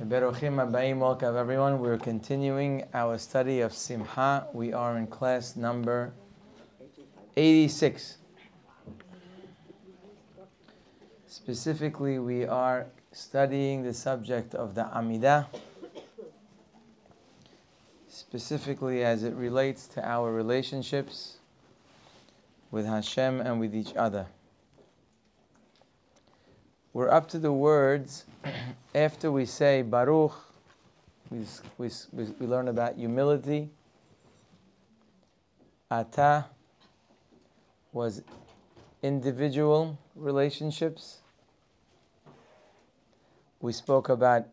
Berochim 0.00 0.56
Abayim, 0.56 0.96
welcome 0.96 1.36
everyone. 1.36 1.78
We're 1.78 1.98
continuing 1.98 2.84
our 2.94 3.18
study 3.18 3.60
of 3.60 3.74
Simha. 3.74 4.46
We 4.54 4.72
are 4.72 4.96
in 4.96 5.06
class 5.06 5.56
number 5.56 6.14
86. 7.36 8.16
Specifically, 11.26 12.18
we 12.18 12.46
are 12.46 12.86
studying 13.12 13.82
the 13.82 13.92
subject 13.92 14.54
of 14.54 14.74
the 14.74 14.84
Amidah, 14.84 15.44
specifically 18.08 19.04
as 19.04 19.22
it 19.22 19.34
relates 19.34 19.86
to 19.88 20.02
our 20.02 20.32
relationships 20.32 21.36
with 22.70 22.86
Hashem 22.86 23.42
and 23.42 23.60
with 23.60 23.74
each 23.74 23.94
other. 23.96 24.28
We're 26.92 27.10
up 27.10 27.28
to 27.30 27.38
the 27.38 27.52
words 27.52 28.24
after 28.96 29.30
we 29.30 29.46
say 29.46 29.82
Baruch, 29.82 30.32
we, 31.30 31.44
we, 31.78 31.88
we 32.12 32.46
learn 32.46 32.66
about 32.66 32.96
humility. 32.96 33.70
Ata 35.88 36.46
was 37.92 38.22
individual 39.02 39.96
relationships. 40.16 41.20
We 43.60 43.72
spoke 43.72 44.08
about 44.08 44.46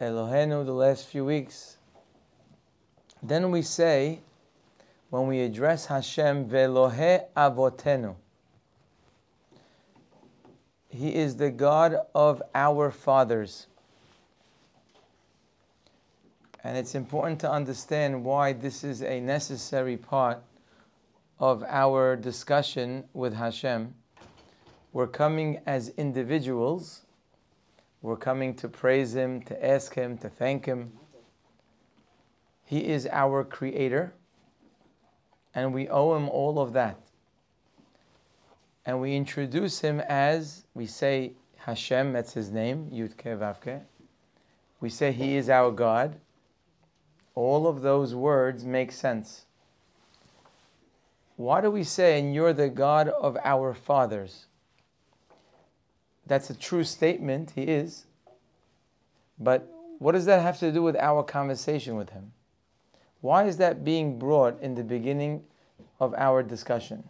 Elohenu 0.00 0.64
the 0.64 0.72
last 0.72 1.06
few 1.06 1.26
weeks. 1.26 1.76
Then 3.22 3.50
we 3.50 3.60
say, 3.60 4.20
when 5.10 5.26
we 5.26 5.40
address 5.40 5.84
Hashem, 5.86 6.48
Velohe 6.48 7.24
Avotenu. 7.36 8.14
He 10.96 11.14
is 11.14 11.36
the 11.36 11.50
God 11.50 11.98
of 12.14 12.42
our 12.54 12.90
fathers. 12.90 13.66
And 16.64 16.74
it's 16.74 16.94
important 16.94 17.38
to 17.40 17.50
understand 17.50 18.24
why 18.24 18.54
this 18.54 18.82
is 18.82 19.02
a 19.02 19.20
necessary 19.20 19.98
part 19.98 20.42
of 21.38 21.62
our 21.64 22.16
discussion 22.16 23.04
with 23.12 23.34
Hashem. 23.34 23.92
We're 24.94 25.06
coming 25.06 25.60
as 25.66 25.90
individuals. 25.98 27.02
We're 28.00 28.16
coming 28.16 28.54
to 28.54 28.66
praise 28.66 29.14
Him, 29.14 29.42
to 29.42 29.66
ask 29.66 29.94
Him, 29.94 30.16
to 30.18 30.30
thank 30.30 30.64
Him. 30.64 30.92
He 32.64 32.86
is 32.86 33.06
our 33.12 33.44
Creator, 33.44 34.14
and 35.54 35.74
we 35.74 35.88
owe 35.90 36.16
Him 36.16 36.30
all 36.30 36.58
of 36.58 36.72
that 36.72 37.05
and 38.86 39.00
we 39.00 39.16
introduce 39.16 39.80
him 39.80 40.00
as 40.00 40.64
we 40.74 40.86
say 40.86 41.32
Hashem, 41.56 42.12
that's 42.12 42.32
his 42.32 42.52
name, 42.52 42.88
Yud 42.92 43.14
Vavke. 43.16 43.80
We 44.80 44.88
say 44.88 45.10
he 45.10 45.36
is 45.36 45.50
our 45.50 45.72
God. 45.72 46.16
All 47.34 47.66
of 47.66 47.82
those 47.82 48.14
words 48.14 48.64
make 48.64 48.92
sense. 48.92 49.46
Why 51.34 51.60
do 51.60 51.70
we 51.70 51.82
say, 51.82 52.18
and 52.18 52.32
you're 52.32 52.52
the 52.52 52.68
God 52.68 53.08
of 53.08 53.36
our 53.44 53.74
fathers? 53.74 54.46
That's 56.26 56.48
a 56.50 56.54
true 56.54 56.84
statement, 56.84 57.52
he 57.54 57.62
is. 57.62 58.06
But 59.38 59.68
what 59.98 60.12
does 60.12 60.24
that 60.26 60.40
have 60.40 60.58
to 60.60 60.70
do 60.70 60.82
with 60.82 60.96
our 60.96 61.24
conversation 61.24 61.96
with 61.96 62.10
him? 62.10 62.32
Why 63.20 63.44
is 63.44 63.56
that 63.56 63.84
being 63.84 64.18
brought 64.18 64.60
in 64.62 64.76
the 64.76 64.84
beginning 64.84 65.42
of 65.98 66.14
our 66.14 66.42
discussion? 66.42 67.02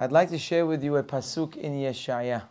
I'd 0.00 0.12
like 0.12 0.28
to 0.30 0.38
share 0.38 0.64
with 0.64 0.84
you 0.84 0.96
a 0.96 1.02
pasuk 1.02 1.56
in 1.56 1.72
Yeshaya. 1.74 2.42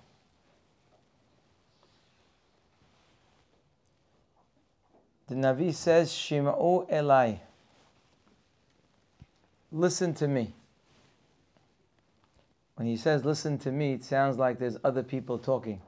The 5.27 5.35
Navi 5.35 5.73
says, 5.73 6.09
Shima'u 6.11 6.89
Elai. 6.89 7.39
Listen 9.71 10.13
to 10.15 10.27
me. 10.27 10.53
When 12.75 12.87
he 12.87 12.95
says 12.95 13.25
listen 13.25 13.57
to 13.59 13.71
me, 13.71 13.93
it 13.93 14.03
sounds 14.03 14.37
like 14.37 14.59
there's 14.59 14.77
other 14.83 15.03
people 15.03 15.37
talking. 15.37 15.81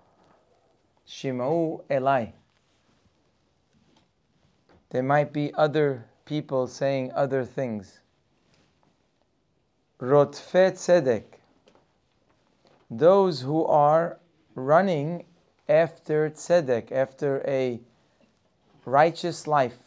Shima'u 1.07 1.83
Elai. 1.89 2.31
There 4.91 5.03
might 5.03 5.33
be 5.33 5.53
other 5.53 6.05
people 6.25 6.67
saying 6.67 7.11
other 7.13 7.43
things. 7.43 7.99
Rotfe 9.99 10.71
Tzedek 10.71 11.38
those 12.89 13.41
who 13.41 13.65
are 13.65 14.19
running 14.55 15.25
after 15.67 16.29
tzedek, 16.29 16.91
after 16.91 17.43
a 17.47 17.79
righteous 18.85 19.45
life. 19.45 19.77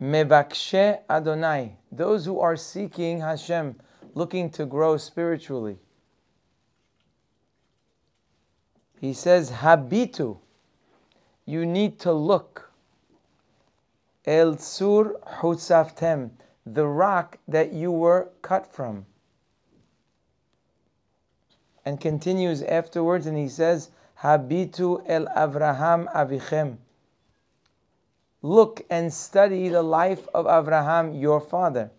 Mevakshe 0.00 0.98
Adonai, 1.08 1.76
those 1.90 2.26
who 2.26 2.40
are 2.40 2.56
seeking 2.56 3.20
Hashem, 3.20 3.76
looking 4.14 4.50
to 4.50 4.66
grow 4.66 4.96
spiritually. 4.96 5.78
He 9.00 9.12
says, 9.12 9.50
Habitu, 9.50 10.38
you 11.44 11.64
need 11.64 11.98
to 12.00 12.12
look. 12.12 12.72
El 14.26 14.58
Sur 14.58 15.14
Hutzaftem, 15.38 16.30
the 16.64 16.86
rock 16.86 17.38
that 17.46 17.72
you 17.72 17.92
were 17.92 18.30
cut 18.42 18.66
from 18.66 19.06
and 21.86 22.00
continues 22.00 22.62
afterwards 22.62 23.26
and 23.26 23.38
he 23.38 23.48
says, 23.48 23.90
Habitu 24.20 25.02
el 25.06 25.26
Avraham 25.26 26.12
avichem. 26.12 26.76
Look 28.42 28.84
and 28.90 29.12
study 29.12 29.68
the 29.68 29.82
life 29.82 30.26
of 30.34 30.46
Avraham, 30.46 31.18
your 31.18 31.40
father. 31.40 31.90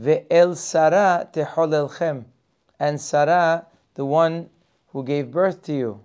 Ve'el 0.00 0.56
Sarah 0.56 1.28
teholelchem. 1.32 2.24
And 2.80 3.00
Sarah, 3.00 3.66
the 3.94 4.04
one 4.04 4.50
who 4.88 5.04
gave 5.04 5.30
birth 5.30 5.62
to 5.62 5.72
you. 5.72 6.00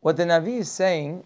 What 0.00 0.16
the 0.16 0.24
Navi 0.24 0.58
is 0.58 0.70
saying 0.70 1.24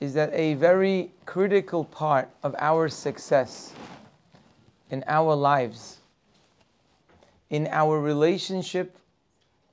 is 0.00 0.14
that 0.14 0.32
a 0.32 0.54
very 0.54 1.10
critical 1.26 1.84
part 1.84 2.30
of 2.42 2.54
our 2.58 2.88
success 2.88 3.72
in 4.90 5.02
our 5.06 5.34
lives, 5.34 5.98
in 7.50 7.66
our 7.70 8.00
relationship 8.00 8.96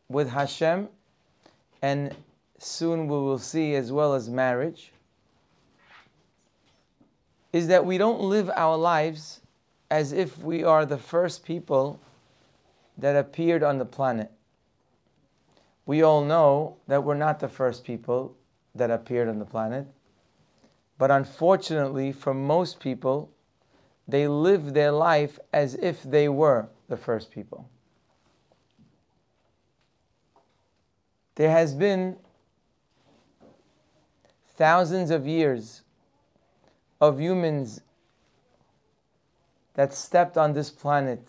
with 0.09 0.29
Hashem, 0.29 0.89
and 1.81 2.15
soon 2.57 3.07
we 3.07 3.15
will 3.15 3.37
see 3.37 3.75
as 3.75 3.91
well 3.91 4.13
as 4.13 4.29
marriage, 4.29 4.91
is 7.53 7.67
that 7.67 7.85
we 7.85 7.97
don't 7.97 8.21
live 8.21 8.49
our 8.55 8.75
lives 8.75 9.41
as 9.91 10.11
if 10.11 10.37
we 10.39 10.63
are 10.63 10.85
the 10.85 10.97
first 10.97 11.45
people 11.45 11.99
that 12.97 13.15
appeared 13.15 13.61
on 13.63 13.77
the 13.77 13.85
planet. 13.85 14.31
We 15.85 16.01
all 16.01 16.23
know 16.23 16.77
that 16.87 17.03
we're 17.03 17.13
not 17.13 17.39
the 17.39 17.47
first 17.47 17.83
people 17.83 18.35
that 18.73 18.89
appeared 18.89 19.29
on 19.29 19.39
the 19.39 19.45
planet. 19.45 19.85
But 20.97 21.11
unfortunately, 21.11 22.11
for 22.11 22.33
most 22.33 22.79
people, 22.79 23.31
they 24.07 24.27
live 24.27 24.73
their 24.73 24.91
life 24.91 25.39
as 25.51 25.75
if 25.75 26.03
they 26.03 26.29
were 26.29 26.69
the 26.87 26.97
first 26.97 27.31
people. 27.31 27.69
There 31.35 31.51
has 31.51 31.73
been 31.73 32.17
thousands 34.55 35.11
of 35.11 35.27
years 35.27 35.81
of 37.01 37.19
humans 37.19 37.81
that 39.73 39.93
stepped 39.93 40.37
on 40.37 40.53
this 40.53 40.69
planet. 40.69 41.19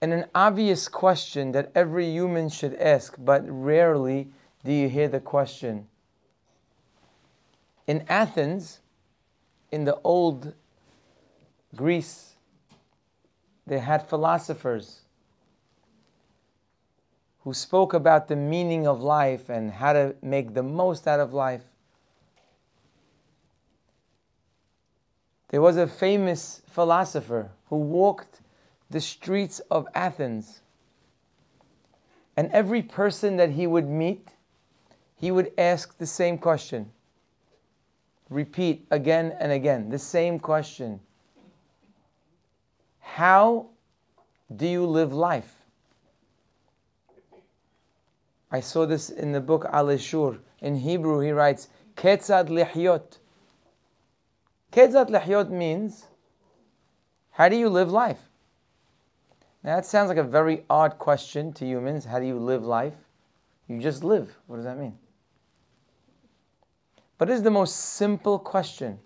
And 0.00 0.12
an 0.12 0.26
obvious 0.34 0.86
question 0.86 1.52
that 1.52 1.72
every 1.74 2.06
human 2.06 2.48
should 2.48 2.74
ask, 2.74 3.16
but 3.18 3.42
rarely 3.48 4.28
do 4.64 4.72
you 4.72 4.88
hear 4.88 5.08
the 5.08 5.18
question. 5.18 5.88
In 7.86 8.04
Athens, 8.08 8.80
in 9.70 9.84
the 9.84 9.98
old 10.04 10.54
Greece, 11.74 12.34
they 13.66 13.78
had 13.78 14.08
philosophers 14.08 15.00
who 17.42 17.52
spoke 17.52 17.92
about 17.92 18.28
the 18.28 18.36
meaning 18.36 18.86
of 18.86 19.02
life 19.02 19.50
and 19.50 19.70
how 19.70 19.92
to 19.92 20.14
make 20.22 20.54
the 20.54 20.62
most 20.62 21.06
out 21.06 21.20
of 21.20 21.34
life. 21.34 21.62
There 25.48 25.60
was 25.60 25.76
a 25.76 25.86
famous 25.86 26.62
philosopher 26.66 27.50
who 27.68 27.76
walked 27.76 28.40
the 28.90 29.00
streets 29.00 29.60
of 29.70 29.86
Athens. 29.94 30.60
And 32.36 32.50
every 32.50 32.82
person 32.82 33.36
that 33.36 33.50
he 33.50 33.66
would 33.66 33.88
meet, 33.88 34.28
he 35.16 35.30
would 35.30 35.52
ask 35.58 35.98
the 35.98 36.06
same 36.06 36.38
question. 36.38 36.90
Repeat 38.34 38.84
again 38.90 39.36
and 39.38 39.52
again 39.52 39.90
the 39.90 39.98
same 39.98 40.40
question. 40.40 40.98
How 42.98 43.66
do 44.56 44.66
you 44.66 44.86
live 44.86 45.12
life? 45.12 45.54
I 48.50 48.58
saw 48.58 48.86
this 48.86 49.08
in 49.08 49.30
the 49.30 49.40
book 49.40 49.62
Alei 49.72 50.00
Shur. 50.00 50.40
In 50.60 50.74
Hebrew, 50.74 51.20
he 51.20 51.30
writes, 51.30 51.68
Ketzad 51.96 52.48
lihyot. 52.48 53.18
Ketzad 54.72 55.10
lihyot 55.10 55.50
means, 55.50 56.06
how 57.30 57.48
do 57.48 57.54
you 57.54 57.68
live 57.68 57.92
life? 57.92 58.18
Now 59.62 59.76
that 59.76 59.86
sounds 59.86 60.08
like 60.08 60.18
a 60.18 60.24
very 60.24 60.64
odd 60.68 60.98
question 60.98 61.52
to 61.52 61.64
humans. 61.64 62.04
How 62.04 62.18
do 62.18 62.26
you 62.26 62.40
live 62.40 62.64
life? 62.64 62.94
You 63.68 63.80
just 63.80 64.02
live. 64.02 64.36
What 64.48 64.56
does 64.56 64.64
that 64.64 64.76
mean? 64.76 64.98
But 67.18 67.30
it 67.30 67.34
is 67.34 67.42
the 67.42 67.50
most 67.50 67.76
simple 67.76 68.38
question. 68.38 68.98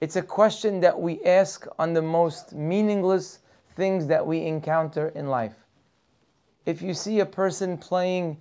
It's 0.00 0.16
a 0.16 0.22
question 0.22 0.80
that 0.80 1.00
we 1.00 1.22
ask 1.24 1.66
on 1.78 1.92
the 1.92 2.02
most 2.02 2.52
meaningless 2.52 3.38
things 3.76 4.06
that 4.08 4.26
we 4.26 4.44
encounter 4.44 5.08
in 5.08 5.28
life. 5.28 5.54
If 6.66 6.82
you 6.82 6.94
see 6.94 7.20
a 7.20 7.26
person 7.26 7.78
playing 7.78 8.38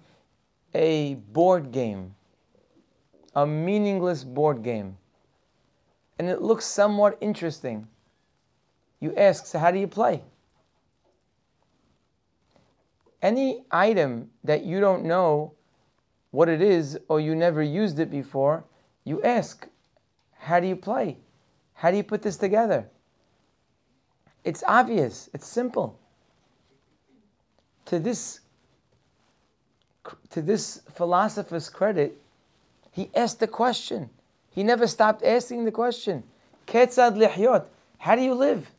a 0.73 1.15
board 1.15 1.71
game, 1.71 2.15
a 3.35 3.45
meaningless 3.45 4.23
board 4.23 4.63
game, 4.63 4.97
and 6.19 6.29
it 6.29 6.41
looks 6.41 6.65
somewhat 6.65 7.17
interesting, 7.21 7.87
you 8.99 9.13
ask, 9.15 9.45
so 9.45 9.59
how 9.59 9.71
do 9.71 9.79
you 9.79 9.87
play? 9.87 10.23
Any 13.21 13.63
item 13.71 14.29
that 14.43 14.63
you 14.63 14.79
don't 14.79 15.05
know 15.05 15.53
what 16.33 16.49
it 16.49 16.63
is 16.63 16.97
or 17.09 17.19
you 17.19 17.35
never 17.35 17.61
used 17.61 17.99
it 17.99 18.09
before, 18.09 18.63
you 19.03 19.21
ask, 19.21 19.67
how 20.39 20.59
do 20.59 20.65
you 20.65 20.75
play? 20.75 21.15
How 21.75 21.91
do 21.91 21.97
you 21.97 22.03
put 22.03 22.23
this 22.23 22.37
together? 22.37 22.87
It's 24.43 24.63
obvious, 24.67 25.29
it's 25.35 25.45
simple. 25.45 25.99
To 27.85 27.99
this 27.99 28.39
to 30.31 30.41
this 30.41 30.81
philosopher's 30.95 31.69
credit, 31.69 32.19
he 32.91 33.11
asked 33.15 33.39
the 33.39 33.47
question. 33.47 34.09
He 34.49 34.63
never 34.63 34.87
stopped 34.87 35.23
asking 35.23 35.65
the 35.65 35.71
question. 35.71 36.23
Ketzad 36.65 37.15
lihyot. 37.15 37.65
How 37.99 38.15
do 38.15 38.23
you 38.23 38.33
live? 38.33 38.71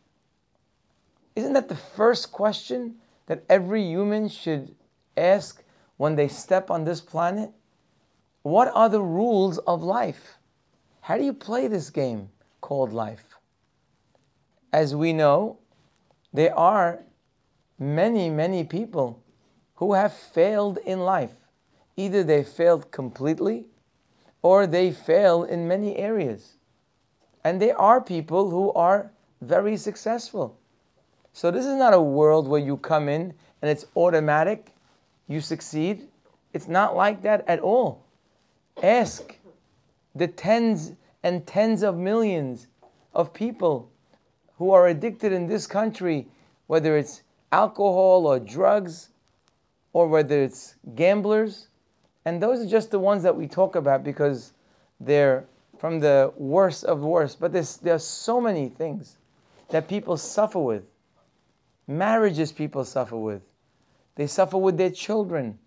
Isn't 1.36 1.52
that 1.52 1.68
the 1.68 1.76
first 1.76 2.32
question 2.32 2.96
that 3.26 3.44
every 3.48 3.84
human 3.84 4.28
should 4.28 4.74
ask 5.16 5.63
when 5.96 6.16
they 6.16 6.28
step 6.28 6.70
on 6.70 6.84
this 6.84 7.00
planet? 7.00 7.50
What 8.42 8.70
are 8.74 8.88
the 8.88 9.02
rules 9.02 9.58
of 9.58 9.82
life? 9.82 10.38
How 11.00 11.16
do 11.16 11.24
you 11.24 11.32
play 11.32 11.68
this 11.68 11.90
game 11.90 12.30
called 12.60 12.92
life? 12.92 13.24
As 14.72 14.94
we 14.94 15.12
know, 15.12 15.58
there 16.32 16.56
are 16.58 17.02
many, 17.78 18.28
many 18.28 18.64
people 18.64 19.22
who 19.76 19.94
have 19.94 20.12
failed 20.12 20.78
in 20.78 21.00
life. 21.00 21.32
Either 21.96 22.24
they 22.24 22.42
failed 22.42 22.90
completely 22.90 23.66
or 24.42 24.66
they 24.66 24.90
fail 24.90 25.44
in 25.44 25.68
many 25.68 25.96
areas. 25.96 26.56
And 27.44 27.60
there 27.60 27.78
are 27.80 28.00
people 28.00 28.50
who 28.50 28.72
are 28.72 29.10
very 29.40 29.76
successful. 29.76 30.58
So 31.32 31.50
this 31.50 31.66
is 31.66 31.76
not 31.76 31.94
a 31.94 32.00
world 32.00 32.48
where 32.48 32.60
you 32.60 32.76
come 32.76 33.08
in 33.08 33.34
and 33.62 33.70
it's 33.70 33.86
automatic, 33.96 34.73
you 35.28 35.40
succeed. 35.40 36.08
It's 36.52 36.68
not 36.68 36.96
like 36.96 37.22
that 37.22 37.44
at 37.48 37.60
all. 37.60 38.04
Ask 38.82 39.36
the 40.14 40.28
tens 40.28 40.92
and 41.22 41.46
tens 41.46 41.82
of 41.82 41.96
millions 41.96 42.68
of 43.14 43.32
people 43.32 43.90
who 44.58 44.70
are 44.70 44.88
addicted 44.88 45.32
in 45.32 45.46
this 45.46 45.66
country, 45.66 46.28
whether 46.66 46.96
it's 46.96 47.22
alcohol 47.52 48.26
or 48.26 48.38
drugs, 48.38 49.10
or 49.92 50.08
whether 50.08 50.42
it's 50.42 50.76
gamblers. 50.94 51.68
And 52.24 52.42
those 52.42 52.60
are 52.60 52.68
just 52.68 52.90
the 52.90 52.98
ones 52.98 53.22
that 53.22 53.34
we 53.34 53.46
talk 53.46 53.76
about 53.76 54.04
because 54.04 54.52
they're 55.00 55.44
from 55.78 56.00
the 56.00 56.32
worst 56.36 56.84
of 56.84 57.00
worst. 57.00 57.40
But 57.40 57.52
there 57.52 57.94
are 57.94 57.98
so 57.98 58.40
many 58.40 58.68
things 58.68 59.18
that 59.70 59.88
people 59.88 60.16
suffer 60.16 60.58
with. 60.58 60.84
Marriages 61.86 62.52
people 62.52 62.84
suffer 62.84 63.16
with. 63.16 63.42
They 64.16 64.26
suffer 64.26 64.58
with 64.58 64.76
their 64.76 64.90
children. 64.90 65.58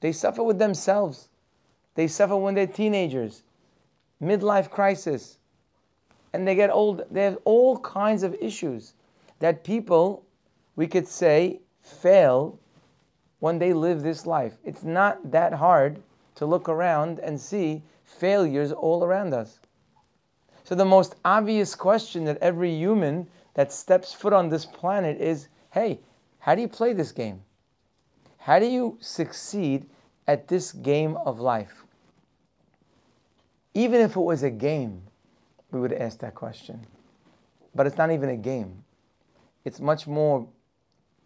They 0.00 0.12
suffer 0.12 0.42
with 0.42 0.58
themselves. 0.58 1.28
They 1.94 2.08
suffer 2.08 2.36
when 2.36 2.54
they're 2.54 2.66
teenagers, 2.66 3.42
midlife 4.20 4.70
crisis, 4.70 5.38
and 6.32 6.46
they 6.46 6.54
get 6.54 6.70
old. 6.70 7.04
They 7.10 7.24
have 7.24 7.38
all 7.44 7.78
kinds 7.78 8.22
of 8.22 8.34
issues 8.40 8.94
that 9.38 9.62
people, 9.62 10.24
we 10.74 10.88
could 10.88 11.06
say, 11.06 11.60
fail 11.80 12.58
when 13.38 13.58
they 13.58 13.72
live 13.72 14.02
this 14.02 14.26
life. 14.26 14.54
It's 14.64 14.82
not 14.82 15.30
that 15.30 15.52
hard 15.52 16.02
to 16.34 16.46
look 16.46 16.68
around 16.68 17.20
and 17.20 17.40
see 17.40 17.82
failures 18.02 18.72
all 18.72 19.04
around 19.04 19.32
us. 19.32 19.60
So, 20.64 20.74
the 20.74 20.84
most 20.84 21.14
obvious 21.24 21.74
question 21.74 22.24
that 22.24 22.38
every 22.38 22.74
human 22.74 23.28
that 23.54 23.72
steps 23.72 24.12
foot 24.12 24.32
on 24.32 24.48
this 24.48 24.64
planet 24.64 25.20
is 25.20 25.48
hey, 25.70 26.00
how 26.38 26.54
do 26.54 26.62
you 26.62 26.68
play 26.68 26.92
this 26.92 27.12
game? 27.12 27.42
How 28.44 28.58
do 28.58 28.66
you 28.66 28.98
succeed 29.00 29.86
at 30.28 30.48
this 30.48 30.72
game 30.72 31.16
of 31.16 31.40
life? 31.40 31.86
Even 33.72 34.02
if 34.02 34.16
it 34.16 34.20
was 34.20 34.42
a 34.42 34.50
game, 34.50 35.00
we 35.70 35.80
would 35.80 35.94
ask 35.94 36.18
that 36.18 36.34
question. 36.34 36.86
But 37.74 37.86
it's 37.86 37.96
not 37.96 38.10
even 38.10 38.28
a 38.28 38.36
game. 38.36 38.84
It's 39.64 39.80
much 39.80 40.06
more 40.06 40.46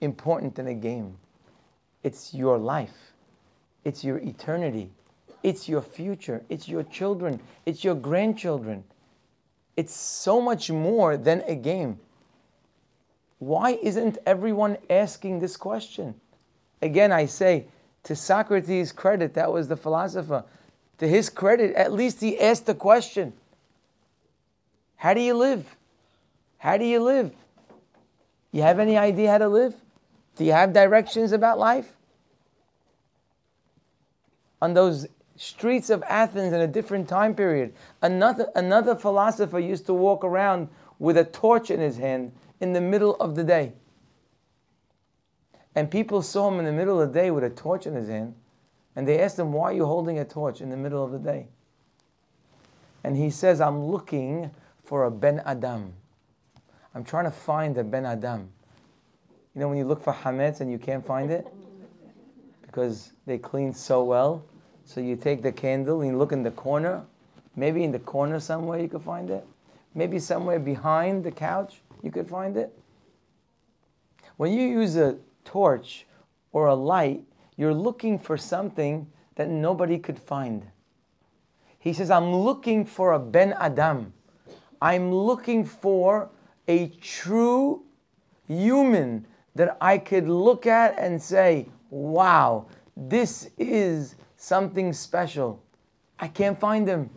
important 0.00 0.54
than 0.54 0.68
a 0.68 0.74
game. 0.74 1.16
It's 2.04 2.32
your 2.32 2.56
life. 2.56 3.12
It's 3.82 4.04
your 4.04 4.18
eternity. 4.18 4.92
It's 5.42 5.68
your 5.68 5.82
future. 5.82 6.44
It's 6.48 6.68
your 6.68 6.84
children. 6.84 7.40
It's 7.66 7.82
your 7.82 7.96
grandchildren. 7.96 8.84
It's 9.76 9.92
so 9.92 10.40
much 10.40 10.70
more 10.70 11.16
than 11.16 11.42
a 11.48 11.56
game. 11.56 11.98
Why 13.40 13.72
isn't 13.82 14.18
everyone 14.24 14.76
asking 14.88 15.40
this 15.40 15.56
question? 15.56 16.14
Again, 16.80 17.12
I 17.12 17.26
say, 17.26 17.66
to 18.04 18.14
Socrates' 18.14 18.92
credit, 18.92 19.34
that 19.34 19.52
was 19.52 19.68
the 19.68 19.76
philosopher 19.76 20.44
to 20.98 21.06
his 21.06 21.30
credit, 21.30 21.74
at 21.74 21.92
least 21.92 22.20
he 22.20 22.38
asked 22.38 22.66
the 22.66 22.74
question 22.74 23.32
How 24.96 25.14
do 25.14 25.20
you 25.20 25.34
live? 25.34 25.76
How 26.58 26.76
do 26.76 26.84
you 26.84 27.00
live? 27.00 27.32
You 28.50 28.62
have 28.62 28.78
any 28.78 28.96
idea 28.96 29.30
how 29.30 29.38
to 29.38 29.48
live? 29.48 29.74
Do 30.36 30.44
you 30.44 30.52
have 30.52 30.72
directions 30.72 31.32
about 31.32 31.58
life? 31.58 31.92
On 34.60 34.74
those 34.74 35.06
streets 35.36 35.88
of 35.88 36.02
Athens 36.08 36.52
in 36.52 36.60
a 36.60 36.66
different 36.66 37.08
time 37.08 37.34
period, 37.34 37.72
another, 38.02 38.50
another 38.56 38.96
philosopher 38.96 39.60
used 39.60 39.86
to 39.86 39.94
walk 39.94 40.24
around 40.24 40.68
with 40.98 41.16
a 41.16 41.24
torch 41.24 41.70
in 41.70 41.78
his 41.78 41.96
hand 41.96 42.32
in 42.60 42.72
the 42.72 42.80
middle 42.80 43.14
of 43.16 43.36
the 43.36 43.44
day. 43.44 43.72
And 45.78 45.88
people 45.88 46.22
saw 46.22 46.50
him 46.50 46.58
in 46.58 46.64
the 46.64 46.72
middle 46.72 47.00
of 47.00 47.12
the 47.12 47.20
day 47.20 47.30
with 47.30 47.44
a 47.44 47.50
torch 47.50 47.86
in 47.86 47.94
his 47.94 48.08
hand. 48.08 48.34
And 48.96 49.06
they 49.06 49.20
asked 49.20 49.38
him, 49.38 49.52
Why 49.52 49.70
are 49.70 49.72
you 49.72 49.86
holding 49.86 50.18
a 50.18 50.24
torch 50.24 50.60
in 50.60 50.70
the 50.70 50.76
middle 50.76 51.04
of 51.04 51.12
the 51.12 51.20
day? 51.20 51.46
And 53.04 53.16
he 53.16 53.30
says, 53.30 53.60
I'm 53.60 53.84
looking 53.84 54.50
for 54.82 55.04
a 55.04 55.10
Ben 55.12 55.40
Adam. 55.46 55.92
I'm 56.96 57.04
trying 57.04 57.26
to 57.26 57.30
find 57.30 57.78
a 57.78 57.84
Ben 57.84 58.04
Adam. 58.04 58.48
You 59.54 59.60
know, 59.60 59.68
when 59.68 59.78
you 59.78 59.84
look 59.84 60.02
for 60.02 60.12
Hametz 60.12 60.60
and 60.60 60.68
you 60.68 60.78
can't 60.78 61.06
find 61.06 61.30
it? 61.30 61.46
Because 62.62 63.12
they 63.24 63.38
clean 63.38 63.72
so 63.72 64.02
well. 64.02 64.44
So 64.84 65.00
you 65.00 65.14
take 65.14 65.42
the 65.42 65.52
candle 65.52 66.00
and 66.00 66.10
you 66.10 66.18
look 66.18 66.32
in 66.32 66.42
the 66.42 66.50
corner. 66.50 67.04
Maybe 67.54 67.84
in 67.84 67.92
the 67.92 68.00
corner 68.00 68.40
somewhere 68.40 68.80
you 68.80 68.88
could 68.88 69.02
find 69.02 69.30
it. 69.30 69.46
Maybe 69.94 70.18
somewhere 70.18 70.58
behind 70.58 71.22
the 71.22 71.30
couch 71.30 71.82
you 72.02 72.10
could 72.10 72.28
find 72.28 72.56
it. 72.56 72.76
When 74.38 74.52
you 74.52 74.66
use 74.66 74.96
a 74.96 75.18
torch 75.48 76.06
or 76.52 76.66
a 76.66 76.74
light, 76.74 77.24
you're 77.56 77.74
looking 77.74 78.18
for 78.18 78.36
something 78.36 79.06
that 79.36 79.48
nobody 79.48 79.98
could 79.98 80.18
find. 80.18 80.66
He 81.78 81.94
says, 81.94 82.10
I'm 82.10 82.34
looking 82.34 82.84
for 82.84 83.12
a 83.12 83.18
Ben 83.18 83.54
Adam. 83.58 84.12
I'm 84.82 85.10
looking 85.10 85.64
for 85.64 86.28
a 86.66 86.88
true 87.00 87.82
human 88.46 89.26
that 89.54 89.76
I 89.80 89.96
could 89.96 90.28
look 90.28 90.66
at 90.66 90.98
and 90.98 91.20
say, 91.20 91.66
wow, 91.90 92.66
this 92.94 93.48
is 93.56 94.16
something 94.36 94.92
special. 94.92 95.62
I 96.18 96.28
can't 96.28 96.60
find 96.60 96.86
him. 96.86 97.08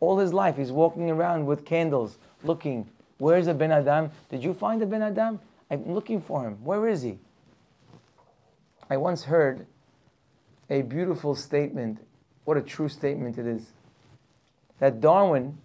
All 0.00 0.18
his 0.18 0.32
life, 0.32 0.56
he's 0.56 0.72
walking 0.72 1.10
around 1.10 1.46
with 1.46 1.64
candles, 1.64 2.18
looking. 2.42 2.88
Where's 3.18 3.46
a 3.46 3.54
Ben 3.54 3.70
Adam? 3.70 4.10
Did 4.30 4.42
you 4.42 4.52
find 4.52 4.82
a 4.82 4.86
Ben 4.86 5.02
Adam? 5.02 5.38
I'm 5.70 5.92
looking 5.92 6.20
for 6.20 6.42
him. 6.44 6.56
Where 6.64 6.88
is 6.88 7.02
he? 7.02 7.18
I 8.90 8.96
once 8.96 9.24
heard 9.24 9.66
a 10.70 10.82
beautiful 10.82 11.34
statement 11.34 11.98
what 12.44 12.56
a 12.56 12.62
true 12.62 12.88
statement 12.88 13.36
it 13.36 13.46
is. 13.46 13.72
That 14.78 15.00
Darwin, 15.00 15.58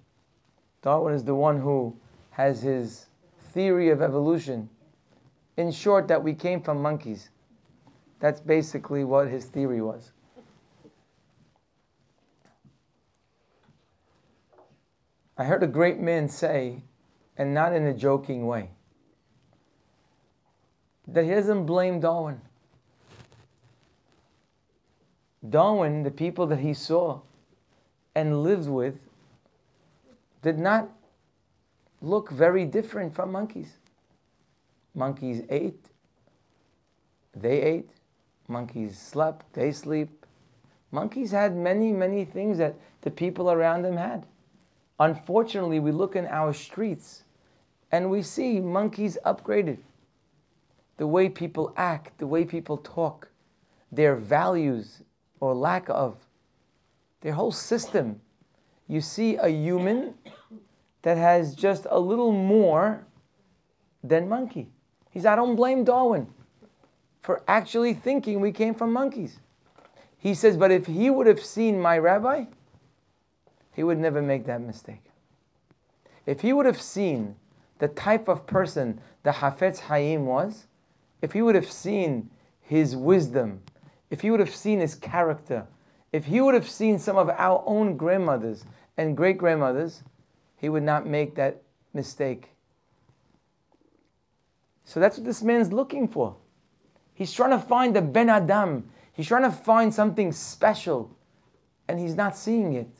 Darwin 0.82 1.14
is 1.14 1.24
the 1.24 1.36
one 1.36 1.62
who 1.62 1.96
has 2.32 2.62
his 2.62 3.06
theory 3.54 3.90
of 3.90 4.02
evolution. 4.02 4.70
In 5.56 5.72
short, 5.72 6.08
that 6.10 6.24
we 6.24 6.34
came 6.34 6.62
from 6.62 6.82
monkeys. 6.82 7.30
That's 8.20 8.42
basically 8.42 9.04
what 9.04 9.30
his 9.30 9.46
theory 9.46 9.82
was. 9.82 10.12
I 15.38 15.46
heard 15.46 15.64
a 15.64 15.68
great 15.68 16.00
man 16.00 16.28
say, 16.28 16.84
and 17.38 17.54
not 17.54 17.74
in 17.74 17.86
a 17.88 17.94
joking 17.94 18.46
way, 18.46 18.72
that 21.08 21.24
he 21.24 21.32
doesn't 21.32 21.66
blame 21.66 22.00
Darwin. 22.00 22.42
Darwin, 25.50 26.04
the 26.04 26.12
people 26.12 26.48
that 26.48 26.60
he 26.60 26.74
saw 26.74 27.20
and 28.16 28.44
lived 28.44 28.70
with, 28.70 28.96
did 30.42 30.58
not 30.58 30.90
look 32.02 32.30
very 32.30 32.66
different 32.66 33.14
from 33.14 33.32
monkeys. 33.32 33.78
Monkeys 34.94 35.44
ate, 35.50 35.86
they 37.36 37.62
ate. 37.62 37.90
Monkeys 38.48 39.00
slept, 39.00 39.52
they 39.54 39.72
sleep. 39.72 40.26
Monkeys 40.92 41.32
had 41.32 41.56
many, 41.56 41.92
many 41.92 42.26
things 42.26 42.58
that 42.58 42.76
the 43.02 43.10
people 43.10 43.52
around 43.52 43.82
them 43.82 43.98
had. 43.98 44.26
Unfortunately, 45.00 45.80
we 45.80 45.92
look 45.92 46.16
in 46.16 46.28
our 46.28 46.54
streets 46.54 47.24
and 47.92 48.10
we 48.10 48.22
see 48.22 48.60
monkeys 48.60 49.18
upgraded. 49.26 49.80
The 50.98 51.08
way 51.08 51.30
people 51.30 51.74
act, 51.78 52.18
the 52.20 52.28
way 52.28 52.46
people 52.46 52.78
talk, 52.78 53.30
their 53.92 54.16
values 54.16 55.02
or 55.44 55.54
lack 55.54 55.90
of, 55.90 56.16
their 57.20 57.34
whole 57.34 57.52
system. 57.52 58.22
You 58.88 59.02
see 59.02 59.36
a 59.36 59.50
human 59.50 60.14
that 61.02 61.18
has 61.18 61.54
just 61.54 61.86
a 61.90 62.00
little 62.00 62.32
more 62.32 63.06
than 64.02 64.30
monkey. 64.30 64.70
He 65.10 65.20
He's, 65.20 65.26
I 65.26 65.36
don't 65.36 65.58
blame 65.58 65.84
Darwin 65.84 66.28
for 67.22 67.44
actually 67.46 67.94
thinking 67.94 68.40
we 68.40 68.54
came 68.54 68.74
from 68.74 68.94
monkeys. 68.94 69.40
He 70.18 70.34
says, 70.34 70.56
but 70.56 70.72
if 70.72 70.86
he 70.86 71.10
would 71.10 71.28
have 71.28 71.44
seen 71.44 71.78
my 71.78 71.98
rabbi, 71.98 72.46
he 73.74 73.84
would 73.84 73.98
never 73.98 74.22
make 74.22 74.46
that 74.46 74.62
mistake. 74.62 75.04
If 76.26 76.40
he 76.40 76.54
would 76.54 76.66
have 76.66 76.82
seen 76.82 77.36
the 77.80 77.90
type 77.90 78.30
of 78.30 78.48
person 78.48 79.02
the 79.24 79.32
Hafetz 79.32 79.80
Haim 79.80 80.26
was, 80.26 80.68
if 81.22 81.34
he 81.34 81.42
would 81.42 81.56
have 81.56 81.70
seen 81.70 82.30
his 82.62 82.96
wisdom, 82.96 83.62
if 84.14 84.22
he 84.22 84.30
would 84.30 84.40
have 84.40 84.56
seen 84.56 84.80
his 84.80 84.94
character, 84.94 85.66
if 86.12 86.26
he 86.26 86.40
would 86.40 86.54
have 86.54 86.70
seen 86.70 87.00
some 87.00 87.18
of 87.18 87.32
our 87.32 87.64
own 87.66 87.98
grandmothers 87.98 88.64
and 88.96 89.18
great 89.18 89.40
grandmothers, 89.40 90.04
he 90.56 90.70
would 90.70 90.84
not 90.84 91.08
make 91.08 91.34
that 91.34 91.64
mistake. 91.96 92.52
So 94.86 95.00
that's 95.00 95.18
what 95.18 95.26
this 95.26 95.42
man's 95.42 95.74
looking 95.74 96.08
for. 96.08 96.36
He's 97.16 97.34
trying 97.34 97.50
to 97.50 97.58
find 97.58 97.96
the 97.96 98.04
Ben 98.04 98.30
Adam. 98.30 98.88
He's 99.14 99.26
trying 99.26 99.50
to 99.50 99.52
find 99.52 99.92
something 99.92 100.32
special, 100.32 101.18
and 101.88 102.00
he's 102.00 102.14
not 102.14 102.38
seeing 102.38 102.74
it. 102.74 102.92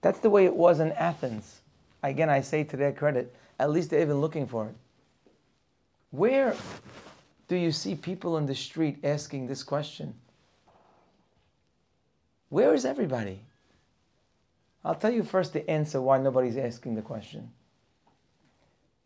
That's 0.00 0.20
the 0.20 0.30
way 0.30 0.46
it 0.46 0.56
was 0.56 0.80
in 0.80 0.92
Athens. 0.92 1.60
Again, 2.02 2.30
I 2.30 2.40
say 2.40 2.64
to 2.64 2.78
their 2.78 2.92
credit, 2.92 3.36
at 3.58 3.68
least 3.68 3.90
they're 3.90 4.00
even 4.00 4.22
looking 4.22 4.46
for 4.46 4.68
it. 4.68 4.74
Where 6.12 6.56
do 7.48 7.56
you 7.56 7.72
see 7.72 7.94
people 7.94 8.38
in 8.38 8.46
the 8.46 8.54
street 8.54 8.98
asking 9.04 9.46
this 9.46 9.62
question? 9.62 10.14
Where 12.48 12.74
is 12.74 12.84
everybody? 12.84 13.40
I'll 14.84 14.94
tell 14.94 15.12
you 15.12 15.22
first 15.22 15.52
the 15.52 15.68
answer 15.68 16.00
why 16.00 16.18
nobody's 16.18 16.56
asking 16.56 16.94
the 16.94 17.02
question. 17.02 17.50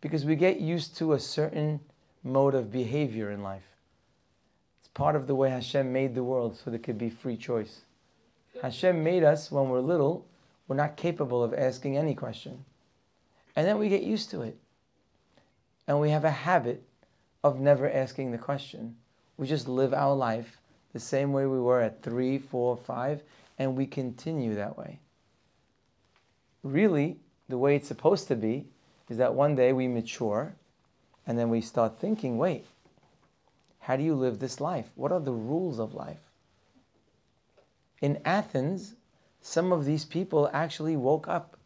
Because 0.01 0.25
we 0.25 0.37
get 0.37 0.61
used 0.61 0.97
to 0.99 1.13
a 1.13 1.21
certain 1.21 1.81
mode 2.23 2.55
of 2.55 2.71
behavior 2.71 3.31
in 3.31 3.43
life. 3.43 3.63
It's 4.81 4.89
part 4.89 5.17
of 5.17 5.27
the 5.27 5.35
way 5.35 5.51
Hashem 5.51 5.93
made 5.93 6.15
the 6.15 6.25
world 6.25 6.57
so 6.57 6.71
there 6.71 6.79
could 6.79 6.99
be 6.99 7.11
free 7.11 7.37
choice. 7.37 7.83
Hashem 8.63 9.03
made 9.03 9.25
us 9.25 9.51
when 9.51 9.69
we're 9.69 9.81
little 9.81 10.27
we're 10.69 10.77
not 10.77 10.97
capable 10.97 11.43
of 11.43 11.55
asking 11.55 11.97
any 11.97 12.15
question. 12.15 12.65
And 13.57 13.67
then 13.67 13.79
we 13.79 13.89
get 13.89 14.03
used 14.03 14.31
to 14.31 14.43
it. 14.43 14.57
And 15.89 15.99
we 15.99 16.11
have 16.11 16.25
a 16.25 16.31
habit 16.31 16.85
of 17.45 17.61
never 17.61 17.91
asking 17.91 18.31
the 18.31 18.39
question. 18.39 18.97
We 19.37 19.47
just 19.47 19.69
live 19.69 19.95
our 19.95 20.15
life 20.15 20.59
the 20.93 21.01
same 21.01 21.33
way 21.33 21.47
we 21.47 21.61
were 21.61 21.81
at 21.81 22.03
three, 22.03 22.39
four, 22.39 22.77
five, 22.77 23.23
and 23.59 23.77
we 23.77 23.87
continue 23.87 24.55
that 24.55 24.77
way. 24.77 25.01
Really, 26.63 27.19
the 27.49 27.59
way 27.59 27.77
it's 27.77 27.89
supposed 27.89 28.29
to 28.29 28.37
be 28.37 28.67
is 29.09 29.17
that 29.19 29.35
one 29.35 29.55
day 29.55 29.73
we 29.73 29.89
mature 29.89 30.55
and 31.27 31.39
then 31.39 31.51
we 31.51 31.61
start 31.61 31.99
thinking 31.99 32.39
wait, 32.39 32.67
how 33.81 33.97
do 33.97 34.03
you 34.03 34.15
live 34.15 34.39
this 34.39 34.61
life? 34.61 34.91
What 34.97 35.13
are 35.13 35.21
the 35.21 35.33
rules 35.33 35.79
of 35.79 35.95
life? 35.95 36.21
In 38.01 38.21
Athens, 38.25 38.95
some 39.41 39.73
of 39.73 39.85
these 39.85 40.05
people 40.05 40.51
actually 40.53 40.97
woke 40.97 41.27
up 41.27 41.57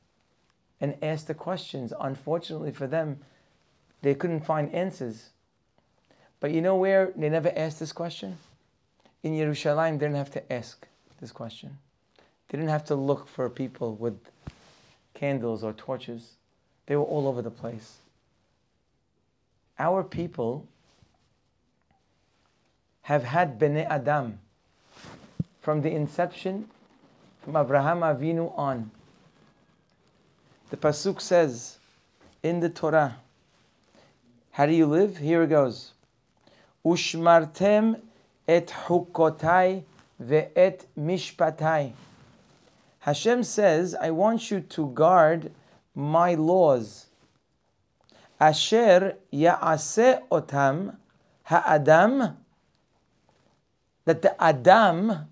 and 0.80 0.96
asked 1.02 1.26
the 1.26 1.34
questions. 1.34 1.92
Unfortunately 2.00 2.72
for 2.72 2.86
them, 2.86 3.18
they 4.02 4.14
couldn't 4.14 4.44
find 4.44 4.72
answers. 4.74 5.30
But 6.42 6.50
you 6.50 6.60
know 6.60 6.74
where 6.74 7.12
they 7.14 7.28
never 7.28 7.52
asked 7.54 7.78
this 7.78 7.92
question? 7.92 8.36
In 9.22 9.34
Yerushalayim, 9.34 9.92
they 9.92 10.06
didn't 10.06 10.16
have 10.16 10.32
to 10.32 10.52
ask 10.52 10.88
this 11.20 11.30
question. 11.30 11.78
They 12.48 12.58
didn't 12.58 12.70
have 12.70 12.84
to 12.86 12.96
look 12.96 13.28
for 13.28 13.48
people 13.48 13.94
with 13.94 14.18
candles 15.14 15.62
or 15.62 15.72
torches. 15.72 16.32
They 16.86 16.96
were 16.96 17.04
all 17.04 17.28
over 17.28 17.42
the 17.42 17.50
place. 17.52 17.98
Our 19.78 20.02
people 20.02 20.66
have 23.02 23.22
had 23.22 23.56
Bene 23.56 23.86
Adam 23.88 24.40
from 25.60 25.82
the 25.82 25.92
inception 25.92 26.68
from 27.44 27.54
Abraham 27.54 28.00
Avinu 28.00 28.52
on. 28.58 28.90
The 30.70 30.76
Pasuk 30.76 31.20
says 31.20 31.78
in 32.42 32.58
the 32.58 32.68
Torah, 32.68 33.18
how 34.50 34.66
do 34.66 34.72
you 34.72 34.86
live? 34.86 35.18
Here 35.18 35.44
it 35.44 35.50
goes. 35.50 35.92
Ushmartem 36.84 38.00
et 38.48 38.66
hukotai 38.66 39.84
ve'et 40.20 40.84
mishpatai. 40.98 41.92
Hashem 43.00 43.42
says, 43.42 43.94
I 43.94 44.10
want 44.10 44.50
you 44.50 44.60
to 44.60 44.88
guard 44.88 45.52
my 45.94 46.34
laws. 46.34 47.06
Asher 48.40 49.16
ya'aseh 49.32 50.22
otam 50.28 50.96
ha'adam, 51.44 52.36
that 54.04 54.22
the 54.22 54.42
Adam 54.42 55.28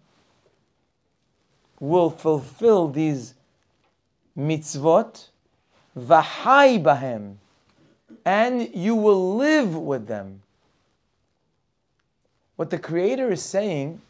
will 1.81 2.11
fulfill 2.11 2.89
these 2.89 3.35
mitzvot, 4.37 5.29
v'hai 5.97 6.81
bahem, 6.83 7.37
and 8.25 8.73
you 8.75 8.95
will 8.95 9.37
live 9.37 9.77
with 9.77 10.07
them. 10.07 10.43
What 12.61 12.69
the 12.69 12.79
Creator 12.79 13.33
is 13.33 13.43
saying 13.43 14.03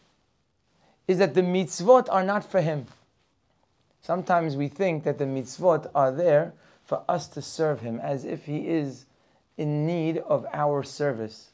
is 1.07 1.19
that 1.19 1.35
the 1.35 1.41
mitzvot 1.41 2.09
are 2.11 2.25
not 2.25 2.45
for 2.45 2.61
Him. 2.61 2.87
Sometimes 4.03 4.57
we 4.57 4.67
think 4.67 5.05
that 5.05 5.19
the 5.19 5.25
mitzvot 5.25 5.89
are 5.95 6.11
there 6.11 6.53
for 6.85 7.05
us 7.09 7.29
to 7.29 7.43
serve 7.43 7.81
Him, 7.81 8.01
as 8.01 8.25
if 8.25 8.47
He 8.47 8.67
is 8.67 9.05
in 9.57 9.87
need 9.87 10.19
of 10.19 10.45
our 10.53 10.83
service, 10.83 11.51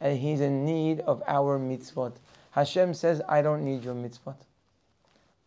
and 0.00 0.18
He's 0.18 0.40
in 0.40 0.64
need 0.64 1.00
of 1.00 1.22
our 1.26 1.58
mitzvot. 1.58 2.14
Hashem 2.52 2.94
says, 2.94 3.20
I 3.28 3.42
don't 3.42 3.62
need 3.62 3.84
your 3.84 3.94
mitzvot. 3.94 4.36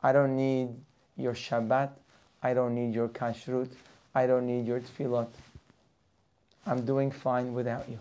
I 0.03 0.12
don't 0.12 0.36
need 0.36 0.70
your 1.17 1.34
Shabbat. 1.34 1.89
I 2.43 2.53
don't 2.53 2.75
need 2.75 2.93
your 2.93 3.08
kashrut. 3.08 3.70
I 4.13 4.27
don't 4.27 4.46
need 4.46 4.67
your 4.67 4.81
tefillot. 4.81 5.29
I'm 6.67 6.86
doing 6.86 7.10
fine 7.10 7.55
without 7.55 7.89
you. 7.89 7.98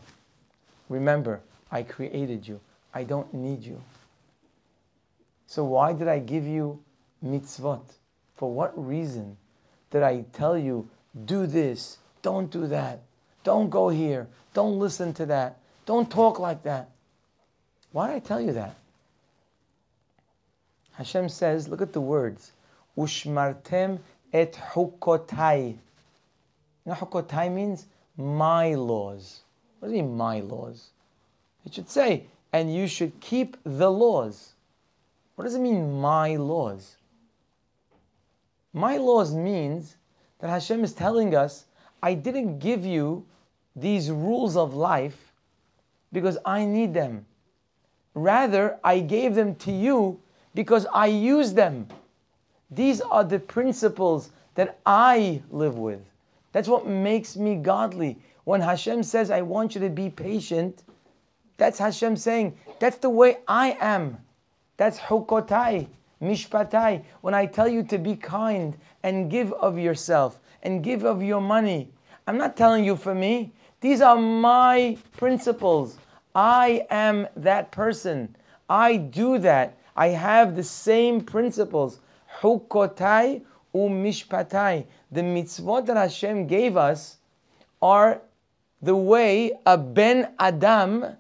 Remember, 0.91 1.41
I 1.73 1.83
created 1.83 2.47
you. 2.47 2.61
I 2.93 3.05
don't 3.05 3.33
need 3.33 3.63
you. 3.63 3.81
So 5.47 5.65
why 5.65 5.93
did 5.93 6.09
I 6.09 6.19
give 6.19 6.47
you 6.47 6.83
mitzvot? 7.25 7.83
For 8.37 8.53
what 8.53 8.73
reason 8.77 9.37
did 9.91 10.03
I 10.03 10.25
tell 10.33 10.57
you, 10.57 10.89
do 11.25 11.47
this, 11.47 11.99
don't 12.23 12.51
do 12.51 12.67
that, 12.69 13.03
don't 13.43 13.69
go 13.69 13.89
here, 13.89 14.29
don't 14.55 14.79
listen 14.79 15.13
to 15.15 15.27
that, 15.27 15.59
don't 15.87 16.11
talk 16.11 16.39
like 16.39 16.63
that? 16.63 16.91
Why 17.93 18.09
did 18.09 18.17
I 18.17 18.19
tell 18.21 18.41
you 18.41 18.53
that? 18.53 18.77
Hashem 20.93 21.29
says, 21.29 21.69
look 21.69 21.83
at 21.83 21.93
the 21.93 22.01
words, 22.01 22.53
Ushmartem 22.97 23.99
et 24.33 24.53
hukotai. 24.53 25.71
You 25.71 25.79
know 26.87 26.95
hukotai 26.95 27.53
means 27.53 27.87
my 28.17 28.75
laws. 28.75 29.41
What 29.79 29.89
does 29.89 29.99
it 29.99 30.03
mean, 30.03 30.17
my 30.17 30.41
laws? 30.41 30.91
It 31.65 31.75
should 31.75 31.89
say, 31.89 32.27
and 32.53 32.75
you 32.75 32.87
should 32.87 33.19
keep 33.21 33.57
the 33.65 33.91
laws. 33.91 34.55
What 35.37 35.45
does 35.45 35.55
it 35.55 35.61
mean, 35.61 36.01
my 36.01 36.37
laws? 36.37 36.97
My 38.73 38.97
laws 38.97 39.35
means 39.35 39.97
that 40.39 40.51
Hashem 40.51 40.85
is 40.85 40.93
telling 40.93 41.35
us, 41.35 41.65
I 42.03 42.15
didn't 42.15 42.59
give 42.59 42.85
you 42.85 43.25
these 43.77 44.11
rules 44.11 44.57
of 44.57 44.75
life 44.75 45.33
because 46.13 46.39
I 46.45 46.65
need 46.65 46.95
them. 46.95 47.27
Rather, 48.15 48.79
I 48.83 49.01
gave 49.01 49.35
them 49.35 49.55
to 49.57 49.73
you 49.73 50.21
because 50.55 50.87
I 50.93 51.07
use 51.07 51.53
them. 51.53 51.87
These 52.71 53.01
are 53.01 53.25
the 53.25 53.39
principles 53.39 54.31
that 54.55 54.79
I 54.87 55.43
live 55.51 55.79
with. 55.79 56.01
That's 56.53 56.69
what 56.69 56.87
makes 56.87 57.37
me 57.37 57.57
godly. 57.57 58.19
When 58.45 58.61
Hashem 58.61 59.03
says, 59.03 59.31
I 59.31 59.43
want 59.43 59.75
you 59.75 59.81
to 59.83 59.89
be 59.89 60.11
patient, 60.11 60.83
that's 61.61 61.79
Hashem 61.79 62.17
saying, 62.17 62.57
that's 62.79 62.97
the 62.97 63.11
way 63.11 63.37
I 63.47 63.77
am. 63.81 64.17
That's 64.79 64.99
hukotai, 64.99 65.89
mishpatai. 66.23 67.05
When 67.21 67.35
I 67.35 67.45
tell 67.45 67.69
you 67.69 67.83
to 67.85 67.99
be 67.99 68.17
kind 68.17 68.79
and 69.03 69.31
give 69.31 69.53
of 69.53 69.79
yourself 69.79 70.41
and 70.63 70.83
give 70.83 71.05
of 71.05 71.23
your 71.23 71.43
money, 71.43 71.93
I'm 72.27 72.39
not 72.39 72.57
telling 72.57 72.83
you 72.83 72.97
for 72.97 73.15
me. 73.15 73.53
These 73.83 74.01
are 74.01 74.17
my 74.17 74.97
principles. 75.19 75.99
I 76.35 76.87
am 76.89 77.29
that 77.37 77.71
person. 77.73 78.35
I 78.71 78.97
do 78.97 79.39
that. 79.41 79.77
I 79.95 80.09
have 80.09 80.57
the 80.57 80.65
same 80.65 81.21
principles. 81.21 82.01
Hukotai 82.41 83.43
umishpatai. 83.75 84.87
The 85.13 85.21
mitzvot 85.21 85.85
that 85.87 85.99
Hashem 85.99 86.47
gave 86.47 86.79
us 86.79 87.19
are 87.83 88.23
the 88.81 88.97
way 88.97 89.53
a 89.67 89.77
Ben 89.77 90.33
Adam 90.39 91.19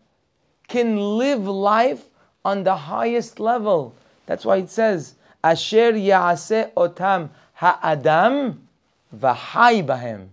can 0.70 1.18
live 1.18 1.46
life 1.46 2.04
on 2.44 2.62
the 2.64 2.74
highest 2.74 3.38
level. 3.38 3.94
That's 4.24 4.44
why 4.44 4.56
it 4.58 4.70
says, 4.70 5.16
Asher 5.44 5.92
Yaase 5.92 6.72
Otam 6.74 7.30
Ha'adam 7.54 8.66
V'hai 9.14 9.84
Bahem. 9.84 10.28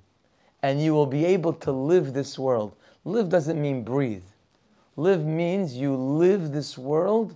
And 0.62 0.82
you 0.82 0.94
will 0.94 1.08
be 1.08 1.26
able 1.26 1.54
to 1.54 1.72
live 1.72 2.14
this 2.14 2.38
world. 2.38 2.76
Live 3.04 3.30
doesn't 3.30 3.62
mean 3.62 3.84
breathe. 3.84 4.24
Live 4.96 5.26
means 5.26 5.76
you 5.76 5.96
live 5.96 6.52
this 6.52 6.78
world 6.78 7.36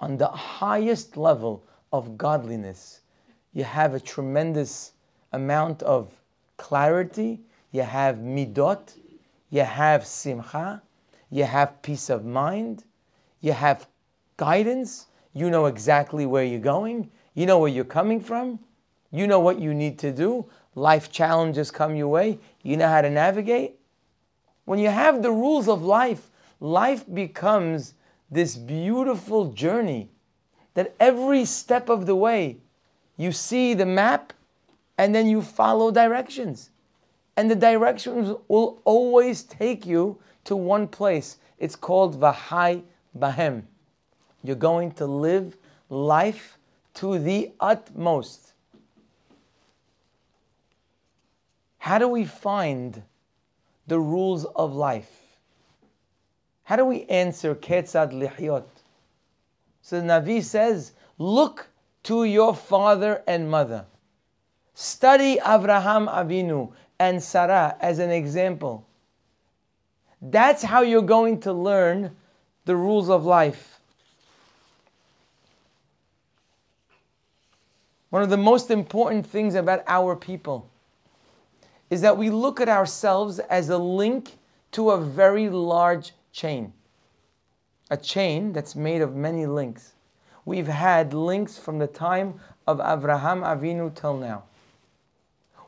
on 0.00 0.16
the 0.16 0.28
highest 0.28 1.16
level 1.16 1.62
of 1.92 2.18
godliness. 2.18 3.00
You 3.52 3.64
have 3.64 3.94
a 3.94 4.00
tremendous 4.00 4.92
amount 5.32 5.82
of 5.82 6.12
clarity. 6.56 7.40
You 7.70 7.82
have 7.82 8.16
midot. 8.16 8.94
You 9.50 9.62
have 9.62 10.06
simcha. 10.06 10.82
You 11.32 11.44
have 11.44 11.80
peace 11.80 12.10
of 12.10 12.26
mind. 12.26 12.84
You 13.40 13.54
have 13.54 13.88
guidance. 14.36 15.06
You 15.32 15.48
know 15.48 15.64
exactly 15.64 16.26
where 16.26 16.44
you're 16.44 16.60
going. 16.60 17.10
You 17.32 17.46
know 17.46 17.58
where 17.58 17.70
you're 17.70 17.84
coming 17.86 18.20
from. 18.20 18.58
You 19.10 19.26
know 19.26 19.40
what 19.40 19.58
you 19.58 19.72
need 19.72 19.98
to 20.00 20.12
do. 20.12 20.44
Life 20.74 21.10
challenges 21.10 21.70
come 21.70 21.96
your 21.96 22.08
way. 22.08 22.38
You 22.62 22.76
know 22.76 22.86
how 22.86 23.00
to 23.00 23.08
navigate. 23.08 23.80
When 24.66 24.78
you 24.78 24.90
have 24.90 25.22
the 25.22 25.32
rules 25.32 25.68
of 25.68 25.82
life, 25.82 26.30
life 26.60 27.04
becomes 27.12 27.94
this 28.30 28.54
beautiful 28.56 29.52
journey 29.52 30.10
that 30.74 30.94
every 31.00 31.46
step 31.46 31.88
of 31.88 32.04
the 32.04 32.14
way 32.14 32.58
you 33.16 33.32
see 33.32 33.72
the 33.72 33.86
map 33.86 34.34
and 34.98 35.14
then 35.14 35.26
you 35.26 35.40
follow 35.40 35.90
directions. 35.90 36.68
And 37.38 37.50
the 37.50 37.56
directions 37.56 38.36
will 38.48 38.82
always 38.84 39.44
take 39.44 39.86
you 39.86 40.18
to 40.44 40.56
one 40.56 40.88
place. 40.88 41.38
It's 41.58 41.76
called 41.76 42.20
Vahai 42.20 42.82
Bahem. 43.18 43.64
You're 44.42 44.56
going 44.56 44.92
to 44.92 45.06
live 45.06 45.56
life 45.88 46.58
to 46.94 47.18
the 47.18 47.52
utmost. 47.60 48.52
How 51.78 51.98
do 51.98 52.08
we 52.08 52.24
find 52.24 53.02
the 53.86 53.98
rules 53.98 54.44
of 54.44 54.74
life? 54.74 55.10
How 56.64 56.76
do 56.76 56.84
we 56.84 57.04
answer 57.04 57.54
Ketzad 57.54 58.12
Lihyot? 58.12 58.64
So 59.82 60.00
the 60.00 60.06
Navi 60.06 60.42
says, 60.42 60.92
Look 61.18 61.68
to 62.04 62.24
your 62.24 62.54
father 62.54 63.22
and 63.26 63.50
mother. 63.50 63.84
Study 64.74 65.36
Avraham 65.36 66.08
Avinu 66.08 66.72
and 66.98 67.22
Sarah 67.22 67.76
as 67.80 67.98
an 67.98 68.10
example. 68.10 68.86
That's 70.22 70.62
how 70.62 70.82
you're 70.82 71.02
going 71.02 71.40
to 71.40 71.52
learn 71.52 72.14
the 72.64 72.76
rules 72.76 73.10
of 73.10 73.24
life. 73.24 73.80
One 78.10 78.22
of 78.22 78.30
the 78.30 78.36
most 78.36 78.70
important 78.70 79.26
things 79.26 79.56
about 79.56 79.82
our 79.88 80.14
people 80.14 80.68
is 81.90 82.02
that 82.02 82.16
we 82.16 82.30
look 82.30 82.60
at 82.60 82.68
ourselves 82.68 83.40
as 83.40 83.68
a 83.68 83.78
link 83.78 84.36
to 84.72 84.90
a 84.90 85.00
very 85.00 85.48
large 85.48 86.12
chain. 86.30 86.72
A 87.90 87.96
chain 87.96 88.52
that's 88.52 88.76
made 88.76 89.02
of 89.02 89.16
many 89.16 89.46
links. 89.46 89.92
We've 90.44 90.68
had 90.68 91.14
links 91.14 91.58
from 91.58 91.78
the 91.78 91.86
time 91.86 92.38
of 92.66 92.80
Abraham 92.80 93.42
Avinu 93.42 93.92
till 93.94 94.16
now. 94.16 94.44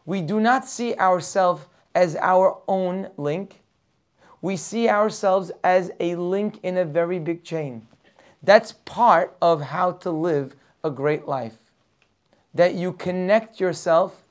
We 0.06 0.20
do 0.20 0.38
not 0.38 0.68
see 0.68 0.94
ourselves 0.94 1.66
as 1.94 2.14
our 2.16 2.58
own 2.68 3.10
link 3.16 3.63
we 4.44 4.58
see 4.58 4.90
ourselves 4.90 5.50
as 5.64 5.90
a 6.00 6.14
link 6.16 6.58
in 6.62 6.76
a 6.76 6.84
very 6.84 7.18
big 7.18 7.42
chain. 7.42 7.80
That's 8.42 8.72
part 8.72 9.34
of 9.40 9.62
how 9.62 9.92
to 9.92 10.10
live 10.10 10.54
a 10.84 10.90
great 10.90 11.26
life. 11.26 11.56
That 12.52 12.74
you 12.74 12.92
connect 12.92 13.58
yourself 13.58 14.22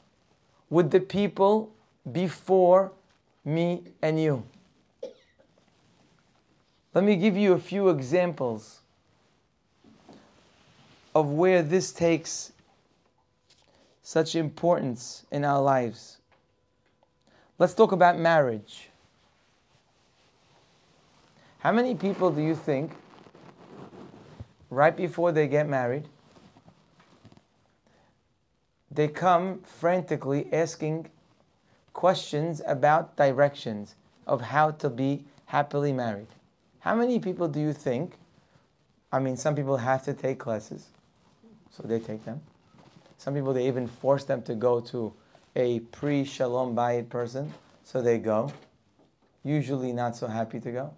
with 0.69 0.91
the 0.91 0.99
people 0.99 1.73
before 2.11 2.91
me 3.43 3.85
and 4.03 4.21
you. 4.21 4.43
Let 6.93 7.03
me 7.03 7.15
give 7.15 7.35
you 7.35 7.53
a 7.53 7.59
few 7.59 7.89
examples 7.89 8.81
of 11.15 11.29
where 11.29 11.63
this 11.63 11.91
takes 11.91 12.51
such 14.03 14.35
importance 14.35 15.25
in 15.31 15.43
our 15.43 15.59
lives. 15.59 16.19
Let's 17.57 17.73
talk 17.73 17.91
about 17.91 18.19
marriage. 18.19 18.91
How 21.63 21.71
many 21.71 21.95
people 21.95 22.29
do 22.29 22.41
you 22.41 22.55
think, 22.55 22.91
right 24.69 24.93
before 24.93 25.31
they 25.31 25.47
get 25.47 25.69
married, 25.69 26.09
they 28.91 29.07
come 29.07 29.59
frantically 29.59 30.51
asking 30.51 31.09
questions 31.93 32.61
about 32.67 33.15
directions 33.15 33.95
of 34.27 34.41
how 34.41 34.71
to 34.71 34.89
be 34.89 35.23
happily 35.45 35.93
married? 35.93 36.27
How 36.81 36.95
many 36.95 37.17
people 37.17 37.47
do 37.47 37.61
you 37.61 37.71
think? 37.71 38.15
I 39.13 39.19
mean, 39.19 39.37
some 39.37 39.55
people 39.55 39.77
have 39.77 40.03
to 40.03 40.13
take 40.13 40.39
classes, 40.39 40.87
so 41.71 41.83
they 41.83 41.99
take 41.99 42.25
them. 42.25 42.41
Some 43.17 43.35
people, 43.35 43.53
they 43.53 43.69
even 43.69 43.87
force 43.87 44.25
them 44.25 44.41
to 44.41 44.55
go 44.55 44.81
to 44.81 45.13
a 45.55 45.79
pre 45.79 46.25
Shalom 46.25 46.75
Bayit 46.75 47.07
person, 47.07 47.53
so 47.85 48.01
they 48.01 48.17
go. 48.17 48.51
Usually 49.45 49.93
not 49.93 50.17
so 50.17 50.27
happy 50.27 50.59
to 50.59 50.69
go. 50.69 50.93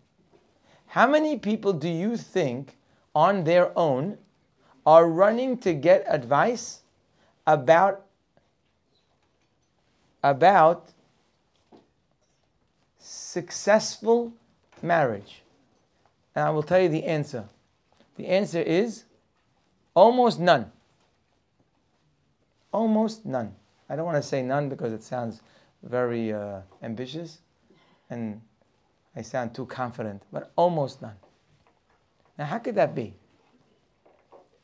How 0.87 1.07
many 1.07 1.37
people 1.37 1.73
do 1.73 1.89
you 1.89 2.17
think 2.17 2.77
on 3.13 3.43
their 3.43 3.77
own 3.77 4.17
are 4.85 5.09
running 5.09 5.57
to 5.59 5.73
get 5.73 6.05
advice 6.07 6.81
about 7.47 8.05
about 10.23 10.89
successful 12.99 14.33
marriage? 14.81 15.43
And 16.35 16.45
I 16.45 16.49
will 16.49 16.63
tell 16.63 16.81
you 16.81 16.89
the 16.89 17.03
answer. 17.03 17.45
The 18.17 18.27
answer 18.27 18.61
is 18.61 19.03
almost 19.93 20.39
none. 20.39 20.71
Almost 22.71 23.25
none. 23.25 23.55
I 23.89 23.95
don't 23.95 24.05
want 24.05 24.17
to 24.17 24.27
say 24.27 24.41
none 24.41 24.69
because 24.69 24.93
it 24.93 25.03
sounds 25.03 25.41
very 25.83 26.33
uh, 26.33 26.61
ambitious 26.81 27.39
and 28.09 28.41
I 29.15 29.21
sound 29.21 29.55
too 29.55 29.65
confident, 29.65 30.21
but 30.31 30.51
almost 30.55 31.01
none. 31.01 31.15
Now, 32.37 32.45
how 32.45 32.57
could 32.57 32.75
that 32.75 32.93
be? 32.93 33.13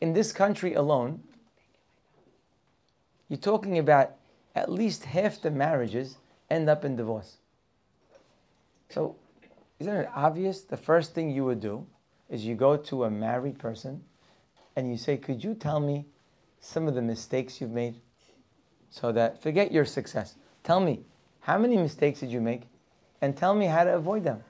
In 0.01 0.13
this 0.13 0.33
country 0.33 0.73
alone, 0.73 1.21
you're 3.29 3.37
talking 3.39 3.79
about 3.79 4.11
at 4.55 4.69
least 4.69 5.05
half 5.05 5.41
the 5.41 5.51
marriages 5.51 6.17
end 6.49 6.69
up 6.69 6.83
in 6.83 6.95
divorce. 6.97 7.37
So, 8.89 9.15
isn't 9.79 9.95
it 9.95 10.09
obvious? 10.13 10.61
The 10.61 10.75
first 10.75 11.13
thing 11.13 11.31
you 11.31 11.45
would 11.45 11.61
do 11.61 11.87
is 12.29 12.45
you 12.45 12.55
go 12.55 12.75
to 12.75 13.05
a 13.05 13.09
married 13.09 13.57
person 13.57 14.03
and 14.75 14.91
you 14.91 14.97
say, 14.97 15.17
Could 15.17 15.43
you 15.43 15.55
tell 15.55 15.79
me 15.79 16.05
some 16.59 16.87
of 16.87 16.95
the 16.95 17.01
mistakes 17.01 17.61
you've 17.61 17.71
made? 17.71 17.95
So 18.89 19.13
that, 19.13 19.41
forget 19.41 19.71
your 19.71 19.85
success. 19.85 20.35
Tell 20.63 20.81
me, 20.81 21.05
how 21.39 21.57
many 21.57 21.77
mistakes 21.77 22.19
did 22.19 22.31
you 22.31 22.41
make? 22.41 22.63
And 23.21 23.37
tell 23.37 23.53
me 23.53 23.65
how 23.65 23.83
to 23.83 23.95
avoid 23.95 24.23
them. 24.23 24.43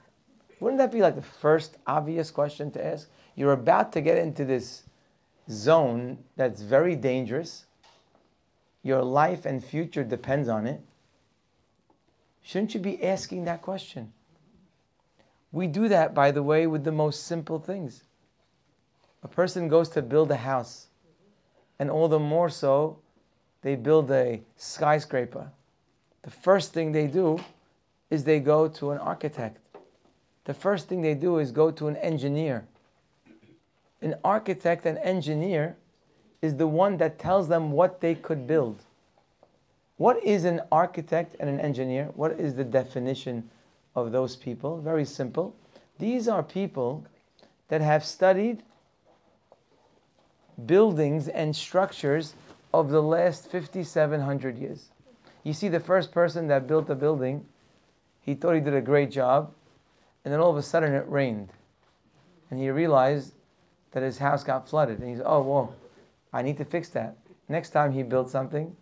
Wouldn't 0.60 0.78
that 0.78 0.92
be 0.92 1.00
like 1.00 1.16
the 1.16 1.22
first 1.22 1.76
obvious 1.86 2.30
question 2.30 2.70
to 2.72 2.84
ask? 2.84 3.08
You're 3.34 3.52
about 3.52 3.92
to 3.92 4.00
get 4.00 4.18
into 4.18 4.44
this 4.44 4.84
zone 5.50 6.18
that's 6.36 6.62
very 6.62 6.96
dangerous, 6.96 7.66
your 8.82 9.02
life 9.02 9.44
and 9.46 9.62
future 9.62 10.04
depends 10.04 10.48
on 10.48 10.66
it, 10.66 10.80
shouldn't 12.42 12.74
you 12.74 12.80
be 12.80 13.02
asking 13.02 13.44
that 13.44 13.62
question? 13.62 14.12
We 15.52 15.66
do 15.66 15.88
that, 15.88 16.14
by 16.14 16.30
the 16.30 16.42
way, 16.42 16.66
with 16.66 16.84
the 16.84 16.92
most 16.92 17.24
simple 17.24 17.58
things. 17.58 18.04
A 19.22 19.28
person 19.28 19.68
goes 19.68 19.88
to 19.90 20.02
build 20.02 20.30
a 20.30 20.36
house, 20.36 20.88
and 21.78 21.90
all 21.90 22.08
the 22.08 22.18
more 22.18 22.48
so, 22.48 22.98
they 23.62 23.76
build 23.76 24.10
a 24.10 24.42
skyscraper. 24.56 25.50
The 26.22 26.30
first 26.30 26.72
thing 26.72 26.90
they 26.90 27.06
do 27.06 27.38
is 28.12 28.24
they 28.24 28.40
go 28.40 28.68
to 28.68 28.90
an 28.90 28.98
architect. 28.98 29.56
The 30.44 30.52
first 30.52 30.86
thing 30.86 31.00
they 31.00 31.14
do 31.14 31.38
is 31.38 31.50
go 31.50 31.70
to 31.70 31.88
an 31.88 31.96
engineer. 31.96 32.66
An 34.02 34.16
architect 34.22 34.84
and 34.84 34.98
engineer 34.98 35.78
is 36.42 36.56
the 36.56 36.66
one 36.66 36.98
that 36.98 37.18
tells 37.18 37.48
them 37.48 37.72
what 37.72 38.02
they 38.02 38.14
could 38.14 38.46
build. 38.46 38.82
What 39.96 40.22
is 40.22 40.44
an 40.44 40.60
architect 40.70 41.36
and 41.40 41.48
an 41.48 41.58
engineer? 41.58 42.10
What 42.14 42.32
is 42.32 42.54
the 42.54 42.64
definition 42.64 43.48
of 43.94 44.12
those 44.12 44.36
people? 44.36 44.78
Very 44.78 45.06
simple. 45.06 45.56
These 45.98 46.28
are 46.28 46.42
people 46.42 47.06
that 47.68 47.80
have 47.80 48.04
studied 48.04 48.62
buildings 50.66 51.28
and 51.28 51.56
structures 51.56 52.34
of 52.74 52.90
the 52.90 53.02
last 53.02 53.50
5,700 53.50 54.58
years. 54.58 54.90
You 55.44 55.54
see, 55.54 55.68
the 55.68 55.80
first 55.80 56.12
person 56.12 56.48
that 56.48 56.66
built 56.66 56.90
a 56.90 56.94
building, 56.94 57.46
he 58.22 58.34
thought 58.34 58.54
he 58.54 58.60
did 58.60 58.74
a 58.74 58.80
great 58.80 59.10
job, 59.10 59.52
and 60.24 60.32
then 60.32 60.40
all 60.40 60.50
of 60.50 60.56
a 60.56 60.62
sudden 60.62 60.94
it 60.94 61.04
rained. 61.08 61.50
And 62.50 62.58
he 62.58 62.70
realized 62.70 63.34
that 63.90 64.02
his 64.02 64.18
house 64.18 64.44
got 64.44 64.68
flooded. 64.68 65.00
And 65.00 65.08
he 65.08 65.16
said, 65.16 65.26
Oh, 65.26 65.42
whoa, 65.42 65.74
I 66.32 66.42
need 66.42 66.56
to 66.58 66.64
fix 66.64 66.88
that. 66.90 67.16
Next 67.48 67.70
time 67.70 67.92
he 67.92 68.02
built 68.02 68.30
something, 68.30 68.74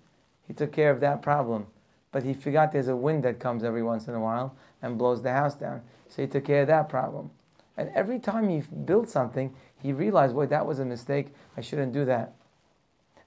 he 0.47 0.55
took 0.55 0.73
care 0.73 0.91
of 0.91 1.01
that 1.01 1.23
problem. 1.23 1.67
But 2.13 2.23
he 2.23 2.35
forgot 2.35 2.73
there's 2.73 2.89
a 2.89 2.97
wind 2.97 3.25
that 3.25 3.39
comes 3.39 3.65
every 3.65 3.83
once 3.83 4.09
in 4.09 4.15
a 4.15 4.21
while 4.21 4.55
and 4.83 4.99
blows 4.99 5.23
the 5.23 5.33
house 5.33 5.55
down. 5.55 5.83
So 6.09 6.23
he 6.23 6.29
took 6.29 6.45
care 6.45 6.63
of 6.63 6.69
that 6.69 6.89
problem. 6.89 7.31
And 7.77 7.91
every 7.95 8.19
time 8.19 8.49
he 8.49 8.63
built 8.85 9.09
something, 9.09 9.55
he 9.81 9.93
realized, 9.93 10.35
boy, 10.35 10.47
that 10.47 10.67
was 10.67 10.81
a 10.81 10.85
mistake. 10.85 11.29
I 11.57 11.61
shouldn't 11.61 11.93
do 11.93 12.05
that. 12.07 12.35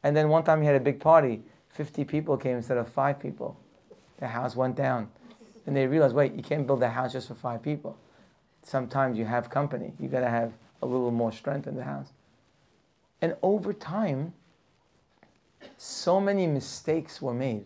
And 0.04 0.16
then 0.16 0.30
one 0.30 0.44
time 0.44 0.62
he 0.62 0.68
had 0.68 0.76
a 0.76 0.82
big 0.82 1.00
party. 1.00 1.42
50 1.70 2.04
people 2.04 2.38
came 2.38 2.58
instead 2.58 2.78
of 2.78 2.88
five 2.90 3.20
people. 3.20 3.58
The 4.20 4.28
house 4.28 4.56
went 4.56 4.76
down. 4.76 5.10
And 5.66 5.76
they 5.76 5.88
realized, 5.88 6.16
wait, 6.16 6.34
you 6.34 6.44
can't 6.44 6.68
build 6.68 6.84
a 6.84 6.90
house 6.90 7.14
just 7.14 7.28
for 7.28 7.36
five 7.36 7.62
people. 7.62 7.98
Sometimes 8.64 9.18
you 9.18 9.26
have 9.26 9.50
company. 9.50 9.94
You 10.00 10.08
got 10.08 10.22
to 10.22 10.30
have 10.30 10.54
a 10.82 10.86
little 10.86 11.12
more 11.12 11.32
strength 11.32 11.68
in 11.68 11.76
the 11.76 11.84
house. 11.84 12.10
And 13.22 13.36
over 13.42 13.72
time, 13.72 14.34
so 15.78 16.20
many 16.20 16.46
mistakes 16.48 17.22
were 17.22 17.34
made 17.34 17.66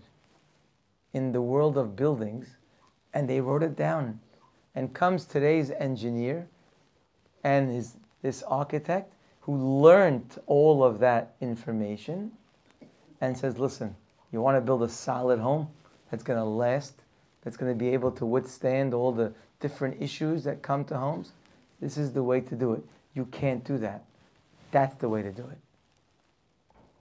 in 1.13 1.31
the 1.31 1.41
world 1.41 1.77
of 1.77 1.95
buildings, 1.95 2.57
and 3.13 3.27
they 3.27 3.41
wrote 3.41 3.63
it 3.63 3.75
down. 3.75 4.19
And 4.75 4.93
comes 4.93 5.25
today's 5.25 5.71
engineer 5.71 6.47
and 7.43 7.71
his, 7.71 7.95
this 8.21 8.43
architect 8.43 9.11
who 9.39 9.55
learned 9.55 10.39
all 10.45 10.83
of 10.83 10.99
that 10.99 11.35
information 11.41 12.31
and 13.21 13.35
says, 13.35 13.57
listen, 13.57 13.95
you 14.31 14.41
want 14.41 14.57
to 14.57 14.61
build 14.61 14.83
a 14.83 14.89
solid 14.89 15.39
home 15.39 15.67
that's 16.11 16.21
going 16.21 16.37
to 16.37 16.45
last, 16.45 16.93
that's 17.47 17.55
going 17.55 17.71
to 17.71 17.79
be 17.79 17.93
able 17.93 18.11
to 18.11 18.25
withstand 18.25 18.93
all 18.93 19.13
the 19.13 19.31
different 19.61 20.01
issues 20.01 20.43
that 20.43 20.61
come 20.61 20.83
to 20.83 20.97
homes? 20.97 21.31
This 21.79 21.97
is 21.97 22.11
the 22.11 22.21
way 22.21 22.41
to 22.41 22.55
do 22.55 22.73
it. 22.73 22.83
You 23.13 23.23
can't 23.27 23.63
do 23.63 23.77
that. 23.77 24.03
That's 24.71 24.95
the 24.95 25.07
way 25.07 25.21
to 25.21 25.31
do 25.31 25.43
it. 25.43 25.57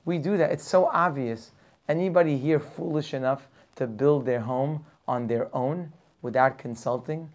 We 0.05 0.19
do 0.19 0.37
that. 0.37 0.53
It's 0.53 0.65
so 0.65 0.87
obvious. 0.87 1.51
Anybody 1.89 2.39
here 2.39 2.61
foolish 2.61 3.13
enough 3.13 3.49
to 3.75 3.89
build 3.89 4.25
their 4.25 4.39
home 4.39 4.85
on 5.09 5.27
their 5.27 5.53
own 5.53 5.93
without 6.23 6.59
consulting 6.59 7.29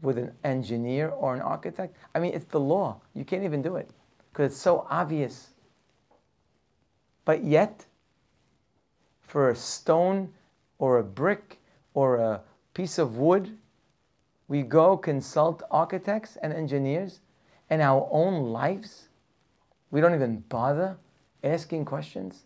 with 0.00 0.16
an 0.16 0.32
engineer 0.42 1.10
or 1.10 1.34
an 1.34 1.42
architect? 1.42 1.94
I 2.14 2.20
mean, 2.20 2.32
it's 2.32 2.46
the 2.46 2.58
law. 2.58 3.02
You 3.12 3.26
can't 3.26 3.44
even 3.44 3.60
do 3.60 3.76
it 3.76 3.90
because 4.32 4.52
it's 4.52 4.62
so 4.62 4.86
obvious. 4.88 5.50
But 7.26 7.44
yet, 7.44 7.84
for 9.20 9.50
a 9.50 9.54
stone 9.54 10.32
or 10.78 11.00
a 11.00 11.04
brick 11.04 11.59
or 11.94 12.16
a 12.16 12.40
piece 12.74 12.98
of 12.98 13.16
wood, 13.16 13.56
we 14.48 14.62
go 14.62 14.96
consult 14.96 15.62
architects 15.70 16.36
and 16.42 16.52
engineers 16.52 17.20
and 17.68 17.80
our 17.80 18.08
own 18.10 18.52
lives. 18.52 19.08
We 19.90 20.00
don't 20.00 20.14
even 20.14 20.40
bother 20.48 20.96
asking 21.44 21.84
questions. 21.84 22.44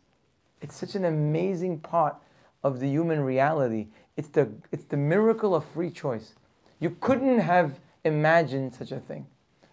It's 0.61 0.77
such 0.77 0.95
an 0.95 1.05
amazing 1.05 1.81
part 1.81 2.17
of 2.63 2.81
the 2.81 2.89
human 2.89 3.21
reality. 3.21 3.89
It's 4.17 4.29
the, 4.29 4.49
it's 4.73 4.85
the 4.85 4.97
miracle 4.97 5.55
of 5.55 5.65
free 5.65 5.91
choice. 5.91 6.35
You 6.81 6.97
couldn't 7.01 7.39
have 7.39 7.79
imagined 8.05 8.75
such 8.75 8.93
a 8.93 9.01
thing. 9.01 9.27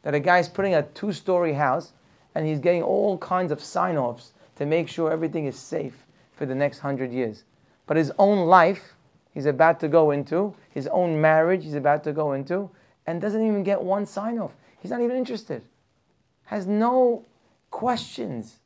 That 0.04 0.16
a 0.16 0.20
guy's 0.20 0.50
putting 0.50 0.76
a 0.76 0.84
two 0.84 1.14
story 1.14 1.54
house 1.54 1.94
and 2.34 2.46
he's 2.46 2.60
getting 2.60 2.82
all 2.82 3.18
kinds 3.18 3.52
of 3.52 3.62
sign 3.64 3.98
offs 3.98 4.34
to 4.56 4.66
make 4.66 4.88
sure 4.88 5.12
everything 5.12 5.46
is 5.46 5.58
safe 5.58 6.06
for 6.34 6.46
the 6.46 6.56
next 6.56 6.80
hundred 6.80 7.12
years. 7.12 7.44
But 7.88 7.98
his 7.98 8.12
own 8.18 8.48
life, 8.48 8.96
he's 9.34 9.46
about 9.46 9.80
to 9.80 9.88
go 9.88 10.12
into, 10.12 10.56
his 10.70 10.88
own 10.88 11.20
marriage, 11.20 11.64
he's 11.64 11.76
about 11.76 12.04
to 12.04 12.14
go 12.14 12.34
into, 12.34 12.70
and 13.06 13.22
doesn't 13.22 13.46
even 13.46 13.64
get 13.64 13.82
one 13.82 14.06
sign 14.06 14.38
off. 14.38 14.52
He's 14.80 14.92
not 14.92 15.02
even 15.02 15.18
interested, 15.18 15.64
has 16.46 16.68
no 16.68 17.26
questions. 17.70 18.60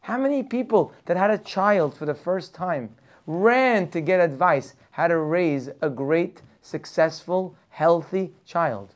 How 0.00 0.16
many 0.18 0.42
people 0.42 0.92
that 1.04 1.16
had 1.16 1.30
a 1.30 1.38
child 1.38 1.94
for 1.94 2.06
the 2.06 2.14
first 2.14 2.54
time 2.54 2.96
ran 3.26 3.88
to 3.90 4.00
get 4.00 4.20
advice 4.20 4.74
how 4.90 5.08
to 5.08 5.18
raise 5.18 5.68
a 5.82 5.90
great, 5.90 6.42
successful, 6.62 7.54
healthy 7.68 8.32
child? 8.44 8.94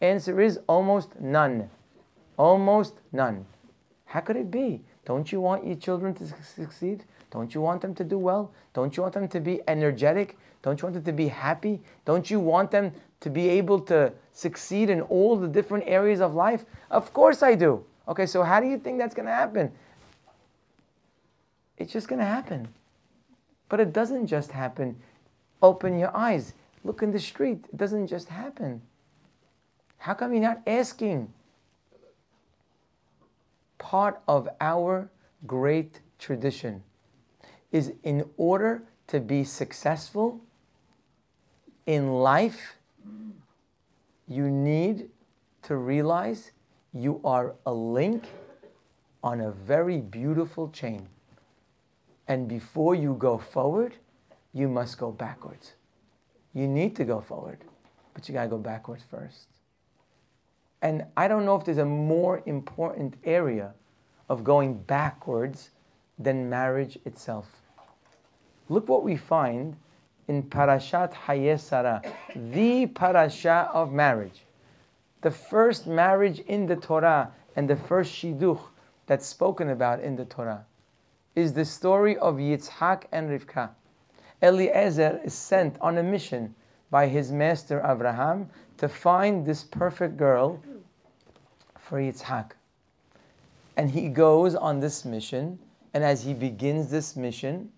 Answer 0.00 0.40
is 0.40 0.58
almost 0.66 1.20
none. 1.20 1.70
Almost 2.36 2.94
none. 3.12 3.46
How 4.06 4.20
could 4.20 4.36
it 4.36 4.50
be? 4.50 4.82
Don't 5.04 5.30
you 5.30 5.40
want 5.40 5.66
your 5.66 5.76
children 5.76 6.14
to 6.14 6.26
succeed? 6.42 7.04
Don't 7.34 7.52
you 7.52 7.60
want 7.60 7.82
them 7.82 7.96
to 7.96 8.04
do 8.04 8.16
well? 8.16 8.52
Don't 8.74 8.96
you 8.96 9.02
want 9.02 9.14
them 9.14 9.26
to 9.26 9.40
be 9.40 9.60
energetic? 9.66 10.38
Don't 10.62 10.80
you 10.80 10.86
want 10.86 10.94
them 10.94 11.02
to 11.02 11.12
be 11.12 11.26
happy? 11.26 11.82
Don't 12.04 12.30
you 12.30 12.38
want 12.38 12.70
them 12.70 12.92
to 13.18 13.28
be 13.28 13.48
able 13.48 13.80
to 13.80 14.12
succeed 14.32 14.88
in 14.88 15.00
all 15.00 15.36
the 15.36 15.48
different 15.48 15.82
areas 15.88 16.20
of 16.20 16.36
life? 16.36 16.64
Of 16.92 17.12
course 17.12 17.42
I 17.42 17.56
do. 17.56 17.84
Okay, 18.06 18.24
so 18.26 18.44
how 18.44 18.60
do 18.60 18.68
you 18.68 18.78
think 18.78 18.98
that's 18.98 19.16
going 19.16 19.26
to 19.26 19.32
happen? 19.32 19.72
It's 21.76 21.92
just 21.92 22.06
going 22.06 22.20
to 22.20 22.24
happen. 22.24 22.68
But 23.68 23.80
it 23.80 23.92
doesn't 23.92 24.28
just 24.28 24.52
happen. 24.52 24.96
Open 25.60 25.98
your 25.98 26.16
eyes. 26.16 26.54
Look 26.84 27.02
in 27.02 27.10
the 27.10 27.18
street. 27.18 27.64
It 27.72 27.76
doesn't 27.76 28.06
just 28.06 28.28
happen. 28.28 28.80
How 29.98 30.14
come 30.14 30.32
you're 30.32 30.40
not 30.40 30.62
asking? 30.68 31.32
Part 33.78 34.20
of 34.28 34.48
our 34.60 35.10
great 35.48 36.00
tradition 36.20 36.84
is 37.74 37.92
in 38.04 38.24
order 38.36 38.84
to 39.08 39.18
be 39.18 39.42
successful 39.42 40.40
in 41.86 42.08
life, 42.08 42.76
you 44.28 44.48
need 44.48 45.10
to 45.62 45.76
realize 45.76 46.52
you 46.92 47.20
are 47.24 47.56
a 47.66 47.74
link 47.74 48.22
on 49.24 49.40
a 49.40 49.50
very 49.50 49.98
beautiful 50.00 50.68
chain. 50.68 51.08
And 52.28 52.46
before 52.46 52.94
you 52.94 53.16
go 53.18 53.38
forward, 53.38 53.96
you 54.52 54.68
must 54.68 54.96
go 54.96 55.10
backwards. 55.10 55.72
You 56.54 56.68
need 56.68 56.94
to 56.94 57.04
go 57.04 57.20
forward, 57.20 57.58
but 58.14 58.28
you 58.28 58.34
got 58.34 58.44
to 58.44 58.48
go 58.50 58.58
backwards 58.58 59.02
first. 59.10 59.48
And 60.80 61.06
I 61.16 61.26
don't 61.26 61.44
know 61.44 61.56
if 61.56 61.64
there's 61.64 61.78
a 61.78 61.84
more 61.84 62.40
important 62.46 63.16
area 63.24 63.74
of 64.28 64.44
going 64.44 64.74
backwards 64.74 65.70
than 66.20 66.48
marriage 66.48 66.96
itself. 67.04 67.63
Look 68.68 68.88
what 68.88 69.04
we 69.04 69.16
find 69.16 69.76
in 70.28 70.42
Parashat 70.42 71.12
Hayei 71.12 71.60
Sarah, 71.60 72.02
the 72.34 72.86
parasha 72.86 73.70
of 73.72 73.92
marriage. 73.92 74.44
The 75.20 75.30
first 75.30 75.86
marriage 75.86 76.40
in 76.40 76.66
the 76.66 76.76
Torah 76.76 77.32
and 77.56 77.68
the 77.68 77.76
first 77.76 78.12
shidduch 78.12 78.60
that's 79.06 79.26
spoken 79.26 79.70
about 79.70 80.00
in 80.00 80.16
the 80.16 80.24
Torah 80.24 80.64
is 81.34 81.52
the 81.52 81.64
story 81.64 82.16
of 82.18 82.36
Yitzhak 82.36 83.04
and 83.12 83.28
Rivka. 83.28 83.70
Eliezer 84.42 85.20
is 85.24 85.34
sent 85.34 85.76
on 85.80 85.98
a 85.98 86.02
mission 86.02 86.54
by 86.90 87.08
his 87.08 87.32
master 87.32 87.82
Abraham 87.84 88.48
to 88.78 88.88
find 88.88 89.44
this 89.44 89.64
perfect 89.64 90.16
girl 90.16 90.62
for 91.78 91.98
Yitzhak. 91.98 92.52
And 93.76 93.90
he 93.90 94.08
goes 94.08 94.54
on 94.54 94.80
this 94.80 95.04
mission, 95.04 95.58
and 95.92 96.04
as 96.04 96.22
he 96.22 96.32
begins 96.32 96.90
this 96.90 97.16
mission, 97.16 97.70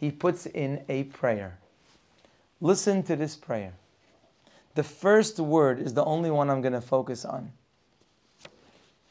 he 0.00 0.10
puts 0.10 0.46
in 0.46 0.82
a 0.88 1.04
prayer. 1.04 1.58
Listen 2.62 3.02
to 3.02 3.16
this 3.16 3.36
prayer. 3.36 3.74
The 4.74 4.82
first 4.82 5.38
word 5.38 5.78
is 5.78 5.92
the 5.92 6.04
only 6.06 6.30
one 6.30 6.48
I'm 6.48 6.62
going 6.62 6.72
to 6.72 6.80
focus 6.80 7.26
on. 7.26 7.52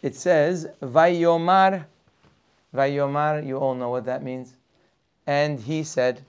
it 0.02 0.16
says, 0.16 0.68
Vayomar, 0.82 1.86
Vayomar, 2.74 3.46
you 3.46 3.58
all 3.58 3.76
know 3.76 3.90
what 3.90 4.06
that 4.06 4.24
means. 4.24 4.56
And 5.28 5.60
he 5.60 5.84
said, 5.84 6.22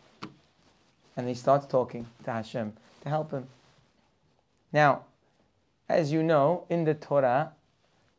and 1.16 1.26
he 1.26 1.34
starts 1.34 1.64
talking 1.64 2.06
to 2.24 2.30
Hashem 2.30 2.74
to 3.02 3.08
help 3.08 3.30
him. 3.30 3.46
Now, 4.74 5.04
as 5.88 6.12
you 6.12 6.22
know, 6.22 6.64
in 6.68 6.84
the 6.84 6.92
Torah, 6.92 7.52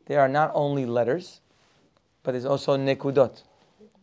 there 0.08 0.20
are 0.20 0.28
not 0.28 0.52
only 0.56 0.88
letters, 0.88 1.40
but 2.24 2.32
there's 2.32 2.46
also 2.46 2.78
nekudot. 2.78 3.44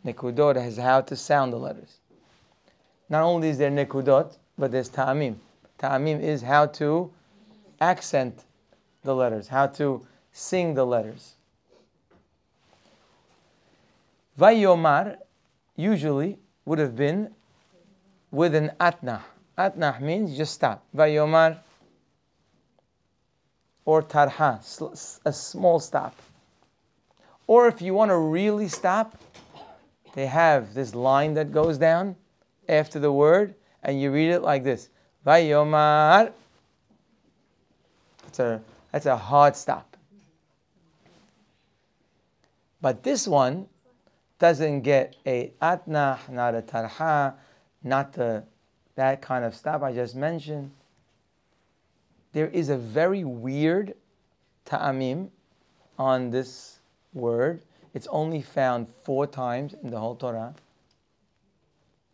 Nekudot 0.07 0.65
is 0.65 0.77
how 0.77 1.01
to 1.01 1.17
sound 1.17 1.53
the 1.53 1.57
letters. 1.57 1.99
Not 3.09 3.23
only 3.23 3.49
is 3.49 3.59
there 3.59 3.71
nekudot, 3.71 4.37
but 4.59 4.71
there's 4.71 4.89
ta'amim. 4.89 5.37
Ta'amim 5.79 6.21
is 6.21 6.43
how 6.43 6.67
to 6.67 7.11
accent 7.81 8.45
the 9.03 9.15
letters, 9.15 9.49
how 9.49 9.67
to 9.67 10.07
sing 10.33 10.75
the 10.75 10.85
letters. 10.85 11.35
Vayomar 14.39 15.17
usually 15.77 16.39
would 16.65 16.79
have 16.79 16.95
been 16.95 17.35
with 18.31 18.55
an 18.55 18.71
atnah. 18.81 19.23
Atnah 19.57 20.01
means 20.01 20.37
just 20.37 20.55
stop. 20.55 20.85
Vayomar 20.95 21.59
or 23.85 24.03
tarha, 24.03 24.61
a 25.25 25.33
small 25.33 25.81
stop. 25.81 26.15
Or 27.47 27.69
if 27.69 27.81
you 27.81 27.95
want 27.95 28.11
to 28.11 28.19
really 28.19 28.69
stop, 28.69 29.17
they 30.15 30.27
have 30.27 30.75
this 30.75 30.95
line 30.95 31.35
that 31.35 31.53
goes 31.53 31.79
down 31.79 32.15
after 32.69 32.99
the 32.99 33.13
word, 33.13 33.55
and 33.83 34.01
you 34.01 34.11
read 34.11 34.31
it 34.31 34.43
like 34.43 34.65
this. 34.65 34.91
Vayomar. 35.27 36.33
That's 38.25 38.39
a, 38.39 38.63
that's 38.93 39.07
a 39.07 39.17
hard 39.17 39.57
stop. 39.57 39.97
But 42.81 43.03
this 43.03 43.27
one 43.27 43.67
doesn't 44.39 44.83
get 44.83 45.17
a 45.27 45.53
atnah, 45.61 46.19
not 46.29 46.55
a 46.55 46.63
tarha, 46.63 47.35
not 47.83 48.13
the, 48.13 48.45
that 48.95 49.21
kind 49.21 49.45
of 49.45 49.55
stop 49.55 49.83
I 49.83 49.93
just 49.93 50.15
mentioned. 50.15 50.71
There 52.33 52.49
is 52.49 52.69
a 52.69 52.77
very 52.77 53.25
weird 53.25 53.95
ta'amim 54.67 55.31
on 55.99 56.31
this 56.31 56.79
word. 57.15 57.63
It's 57.95 58.07
only 58.09 58.43
found 58.43 58.87
four 59.03 59.27
times 59.27 59.75
in 59.83 59.91
the 59.91 59.99
whole 59.99 60.15
Torah. 60.15 60.55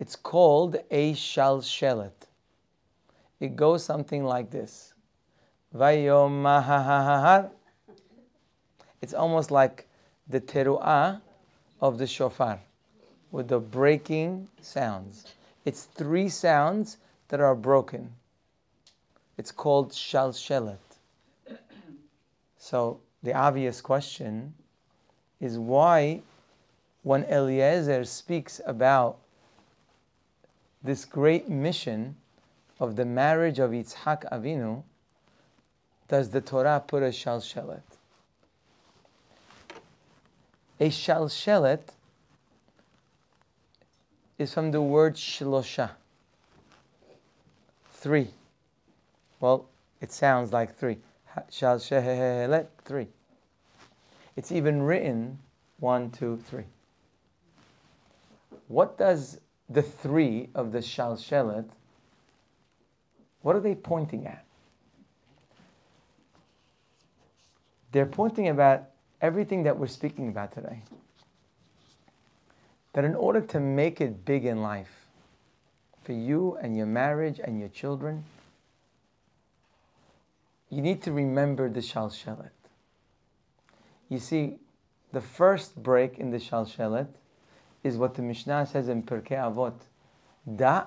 It's 0.04 0.16
called 0.16 0.76
a 0.90 1.14
shalshelet. 1.14 2.28
It 3.40 3.56
goes 3.56 3.82
something 3.82 4.22
like 4.22 4.50
this. 4.50 4.92
It's 5.72 6.12
almost 9.14 9.50
like 9.50 9.88
the 10.28 10.42
teruah 10.42 11.22
of 11.80 11.96
the 11.96 12.06
shofar 12.06 12.60
with 13.32 13.48
the 13.48 13.58
breaking 13.58 14.46
sounds. 14.60 15.32
It's 15.64 15.84
three 15.84 16.28
sounds 16.28 16.98
that 17.28 17.40
are 17.40 17.54
broken. 17.54 18.12
It's 19.38 19.52
called 19.52 19.92
shalshelet. 19.92 20.98
So 22.58 23.00
the 23.22 23.32
obvious 23.32 23.80
question 23.80 24.52
is 25.40 25.58
why, 25.58 26.20
when 27.04 27.24
Eliezer 27.24 28.04
speaks 28.04 28.60
about 28.66 29.20
this 30.84 31.06
great 31.06 31.48
mission 31.48 32.14
of 32.78 32.94
the 32.94 33.06
marriage 33.06 33.58
of 33.58 33.70
Yitzhak 33.70 34.30
Avinu, 34.30 34.82
does 36.08 36.28
the 36.28 36.42
Torah 36.42 36.84
put 36.86 37.02
a 37.02 37.06
shalshelet? 37.06 37.80
A 40.78 40.90
shalshelet 40.90 41.80
is 44.38 44.52
from 44.52 44.70
the 44.70 44.82
word 44.82 45.14
shlosha. 45.14 45.90
Three. 47.92 48.28
Well, 49.40 49.66
it 50.02 50.12
sounds 50.12 50.52
like 50.52 50.76
three. 50.76 50.98
Shalshelet, 51.50 52.66
three. 52.84 53.08
It's 54.36 54.52
even 54.52 54.82
written 54.82 55.38
one, 55.78 56.10
two, 56.10 56.36
three. 56.36 56.64
What 58.68 58.98
does 58.98 59.38
the 59.68 59.82
three 59.82 60.48
of 60.54 60.72
the 60.72 60.78
shalshelet, 60.78 61.68
what 63.42 63.56
are 63.56 63.60
they 63.60 63.74
pointing 63.74 64.26
at? 64.26 64.44
They're 67.92 68.06
pointing 68.06 68.48
about 68.48 68.84
everything 69.20 69.62
that 69.64 69.78
we're 69.78 69.86
speaking 69.86 70.28
about 70.28 70.52
today. 70.52 70.82
That 72.92 73.04
in 73.04 73.14
order 73.14 73.40
to 73.40 73.60
make 73.60 74.00
it 74.00 74.24
big 74.24 74.44
in 74.44 74.62
life, 74.62 75.04
for 76.04 76.12
you 76.12 76.56
and 76.60 76.76
your 76.76 76.86
marriage 76.86 77.40
and 77.42 77.58
your 77.58 77.70
children, 77.70 78.24
you 80.68 80.82
need 80.82 81.02
to 81.02 81.12
remember 81.12 81.68
the 81.68 81.80
shalshelet. 81.80 82.50
You 84.08 84.18
see, 84.18 84.58
the 85.12 85.20
first 85.20 85.82
break 85.82 86.18
in 86.18 86.30
the 86.30 86.38
shalshelet 86.38 87.08
is 87.84 87.96
what 87.96 88.14
the 88.14 88.22
Mishnah 88.22 88.66
says 88.66 88.88
in 88.88 89.02
Pirkei 89.02 89.38
Avot. 89.38 89.74
Da 90.56 90.86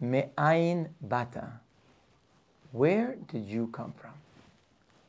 me'ayin 0.00 0.88
bata. 1.02 1.60
Where 2.72 3.16
did 3.28 3.46
you 3.46 3.68
come 3.68 3.92
from? 3.92 4.12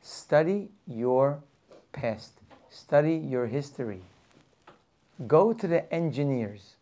Study 0.02 0.68
your 0.86 1.42
past. 1.92 2.32
Study 2.70 3.16
your 3.16 3.46
history. 3.46 4.02
Go 5.26 5.52
to 5.52 5.66
the 5.66 5.92
engineers. 5.92 6.76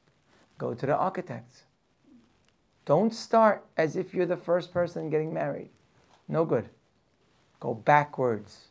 Go 0.58 0.74
to 0.74 0.86
the 0.86 0.96
architects. 0.96 1.62
Don't 2.84 3.14
start 3.14 3.64
as 3.76 3.96
if 3.96 4.14
you're 4.14 4.26
the 4.26 4.36
first 4.36 4.72
person 4.72 5.10
getting 5.10 5.32
married. 5.32 5.70
No 6.28 6.44
good. 6.44 6.68
Go 7.60 7.74
backwards. 7.74 8.68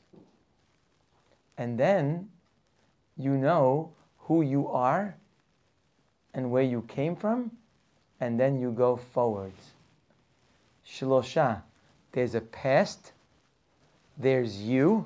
And 1.57 1.79
then 1.79 2.29
you 3.17 3.31
know 3.31 3.91
who 4.27 4.41
you 4.41 4.67
are 4.67 5.15
and 6.33 6.51
where 6.51 6.63
you 6.63 6.81
came 6.83 7.15
from, 7.15 7.49
and 8.19 8.39
then 8.39 8.59
you 8.59 8.71
go 8.71 8.97
forwards. 8.97 9.71
Shlosha, 10.85 11.61
there's 12.11 12.35
a 12.35 12.41
past, 12.41 13.13
there's 14.17 14.61
you, 14.61 15.05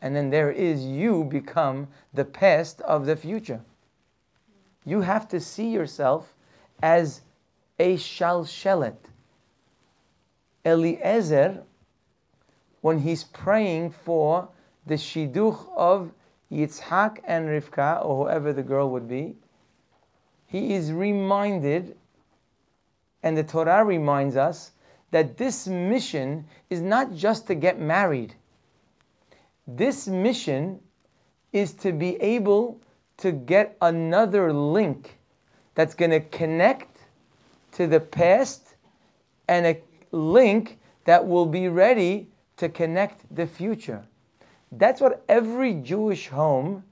and 0.00 0.16
then 0.16 0.30
there 0.30 0.50
is 0.50 0.84
you 0.84 1.24
become 1.24 1.86
the 2.12 2.24
past 2.24 2.80
of 2.82 3.06
the 3.06 3.16
future. 3.16 3.60
You 4.84 5.02
have 5.02 5.28
to 5.28 5.40
see 5.40 5.68
yourself 5.70 6.34
as 6.82 7.20
a 7.78 7.96
shalshelet. 7.96 8.96
Eliezer, 10.64 11.62
when 12.80 12.98
he's 12.98 13.24
praying 13.24 13.90
for 13.90 14.48
the 14.86 14.94
shidduch 14.94 15.68
of 15.76 16.10
Yitzhak 16.50 17.18
and 17.24 17.48
Rivka, 17.48 18.04
or 18.04 18.24
whoever 18.24 18.52
the 18.52 18.62
girl 18.62 18.90
would 18.90 19.08
be, 19.08 19.36
he 20.46 20.74
is 20.74 20.92
reminded, 20.92 21.96
and 23.22 23.36
the 23.36 23.42
Torah 23.42 23.84
reminds 23.84 24.36
us, 24.36 24.72
that 25.10 25.36
this 25.36 25.66
mission 25.66 26.46
is 26.70 26.80
not 26.80 27.14
just 27.14 27.46
to 27.46 27.54
get 27.54 27.78
married 27.78 28.34
this 29.66 30.06
mission 30.06 30.80
is 31.52 31.72
to 31.72 31.92
be 31.92 32.20
able 32.20 32.80
to 33.18 33.32
get 33.32 33.76
another 33.80 34.52
link 34.52 35.18
that's 35.74 35.94
going 35.94 36.10
to 36.10 36.20
connect 36.20 36.98
to 37.72 37.86
the 37.86 38.00
past 38.00 38.74
and 39.48 39.66
a 39.66 39.80
link 40.10 40.78
that 41.04 41.26
will 41.26 41.46
be 41.46 41.68
ready 41.68 42.28
to 42.56 42.68
connect 42.68 43.34
the 43.34 43.46
future. 43.46 44.04
That's 44.78 45.00
what 45.00 45.24
every 45.28 45.74
Jewish 45.74 46.28
home 46.28 46.84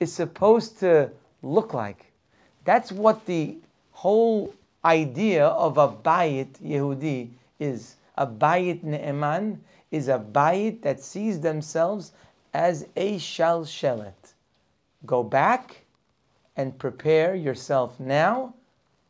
is 0.00 0.12
supposed 0.12 0.78
to 0.80 1.10
look 1.42 1.74
like. 1.74 2.12
That's 2.64 2.90
what 2.90 3.26
the 3.26 3.58
whole 3.92 4.54
idea 4.84 5.46
of 5.46 5.78
a 5.78 5.88
Bayit 5.88 6.60
Yehudi 6.62 7.30
is. 7.58 7.96
A 8.16 8.26
Bayit 8.26 8.82
Ne'eman 8.82 9.58
is 9.90 10.08
a 10.08 10.18
bayit 10.18 10.82
that 10.82 11.00
sees 11.00 11.38
themselves 11.40 12.12
as 12.52 12.86
a 12.96 13.16
shalshelet. 13.16 14.34
Go 15.06 15.22
back 15.22 15.84
and 16.56 16.76
prepare 16.78 17.36
yourself 17.36 18.00
now 18.00 18.54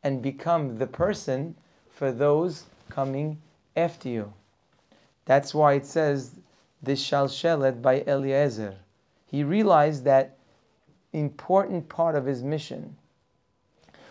and 0.02 0.20
become 0.20 0.76
the 0.76 0.86
person 0.86 1.54
for 1.90 2.12
those 2.12 2.64
coming 2.90 3.40
after 3.76 4.10
you. 4.10 4.32
That's 5.24 5.54
why 5.54 5.74
it 5.74 5.86
says 5.86 6.32
this 6.84 7.02
shalshelet 7.02 7.80
by 7.82 8.02
Eliezer. 8.06 8.76
He 9.26 9.42
realized 9.42 10.04
that 10.04 10.36
important 11.12 11.88
part 11.88 12.14
of 12.14 12.26
his 12.26 12.42
mission. 12.42 12.96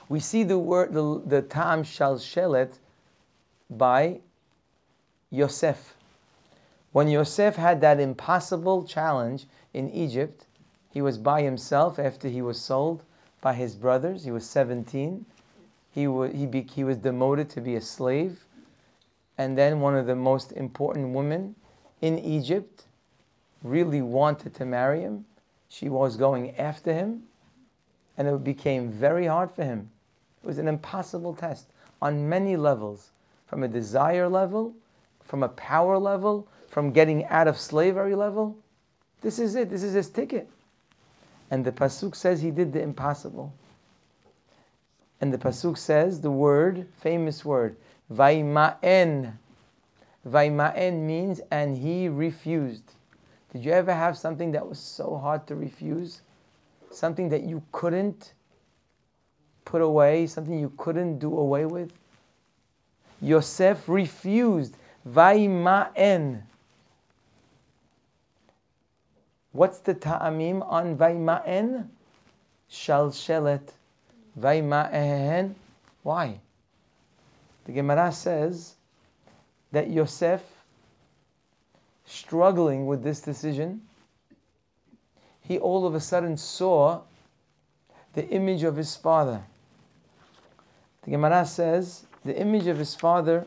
We 0.09 0.19
see 0.19 0.43
the 0.43 0.59
word 0.59 0.93
the, 0.93 1.21
the 1.25 1.41
tam 1.41 1.83
shalshelet 1.83 2.79
by 3.69 4.19
Yosef. 5.29 5.95
When 6.91 7.07
Yosef 7.07 7.55
had 7.55 7.81
that 7.81 7.99
impossible 7.99 8.83
challenge 8.83 9.45
in 9.73 9.89
Egypt, 9.89 10.45
he 10.91 11.01
was 11.01 11.17
by 11.17 11.41
himself 11.41 11.97
after 11.97 12.29
he 12.29 12.41
was 12.41 12.61
sold 12.61 13.01
by 13.41 13.53
his 13.55 13.75
brothers. 13.75 14.23
He 14.23 14.31
was 14.31 14.47
17. 14.47 15.25
He, 15.91 16.07
wa- 16.07 16.27
he, 16.27 16.45
be- 16.45 16.67
he 16.71 16.83
was 16.83 16.97
demoted 16.97 17.49
to 17.51 17.61
be 17.61 17.75
a 17.75 17.81
slave. 17.81 18.45
And 19.39 19.57
then 19.57 19.81
one 19.81 19.95
of 19.95 20.05
the 20.05 20.15
most 20.15 20.51
important 20.51 21.15
women 21.15 21.55
in 22.03 22.19
Egypt 22.19 22.83
really 23.63 24.01
wanted 24.01 24.53
to 24.53 24.65
marry 24.65 24.99
him. 24.99 25.23
She 25.69 25.87
was 25.87 26.17
going 26.17 26.53
after 26.57 26.93
him. 26.93 27.23
And 28.17 28.27
it 28.27 28.43
became 28.43 28.91
very 28.91 29.25
hard 29.25 29.49
for 29.49 29.63
him. 29.63 29.89
It 30.43 30.47
was 30.47 30.57
an 30.57 30.67
impossible 30.67 31.33
test 31.33 31.67
on 32.01 32.27
many 32.27 32.57
levels 32.57 33.11
from 33.47 33.63
a 33.63 33.69
desire 33.69 34.27
level, 34.27 34.73
from 35.23 35.43
a 35.43 35.49
power 35.49 35.97
level, 35.97 36.45
from 36.67 36.91
getting 36.91 37.25
out 37.27 37.47
of 37.47 37.57
slavery 37.57 38.15
level. 38.15 38.57
This 39.21 39.39
is 39.39 39.55
it. 39.55 39.69
This 39.69 39.81
is 39.81 39.93
his 39.93 40.09
ticket. 40.09 40.49
And 41.51 41.63
the 41.63 41.71
Pasuk 41.71 42.17
says 42.17 42.41
he 42.41 42.51
did 42.51 42.73
the 42.73 42.81
impossible. 42.81 43.53
And 45.21 45.33
the 45.33 45.37
Pasuk 45.37 45.77
says 45.77 46.19
the 46.19 46.31
word, 46.31 46.85
famous 46.99 47.45
word, 47.45 47.77
Vaima'en. 48.11 49.37
Vaima'en 50.27 51.05
means, 51.05 51.41
and 51.51 51.77
he 51.77 52.07
refused. 52.07 52.93
Did 53.51 53.65
you 53.65 53.71
ever 53.71 53.93
have 53.93 54.17
something 54.17 54.51
that 54.53 54.67
was 54.67 54.79
so 54.79 55.17
hard 55.17 55.45
to 55.47 55.55
refuse? 55.55 56.21
Something 56.89 57.29
that 57.29 57.43
you 57.43 57.61
couldn't 57.71 58.33
put 59.65 59.81
away, 59.81 60.27
something 60.27 60.57
you 60.57 60.71
couldn't 60.77 61.19
do 61.19 61.37
away 61.37 61.65
with? 61.65 61.91
Yosef 63.21 63.87
refused. 63.87 64.77
Vaima'en. 65.07 66.41
What's 69.51 69.79
the 69.79 69.93
ta'amim 69.93 70.65
on 70.67 70.97
Vaima'en? 70.97 71.87
Shalshelet. 72.71 73.69
Vaima'en. 74.39 75.53
Why? 76.01 76.39
The 77.65 77.71
Gemara 77.71 78.11
says 78.11 78.75
that 79.73 79.89
Yosef, 79.89 80.41
struggling 82.05 82.85
with 82.85 83.03
this 83.03 83.19
decision, 83.19 83.81
he 85.41 85.57
all 85.57 85.85
of 85.85 85.95
a 85.95 85.99
sudden 85.99 86.37
saw 86.37 87.01
the 88.13 88.25
image 88.29 88.63
of 88.63 88.77
his 88.77 88.95
father. 88.95 89.41
The 91.03 91.11
Gemara 91.11 91.45
says 91.45 92.05
the 92.23 92.39
image 92.39 92.67
of 92.67 92.77
his 92.77 92.95
father 92.95 93.45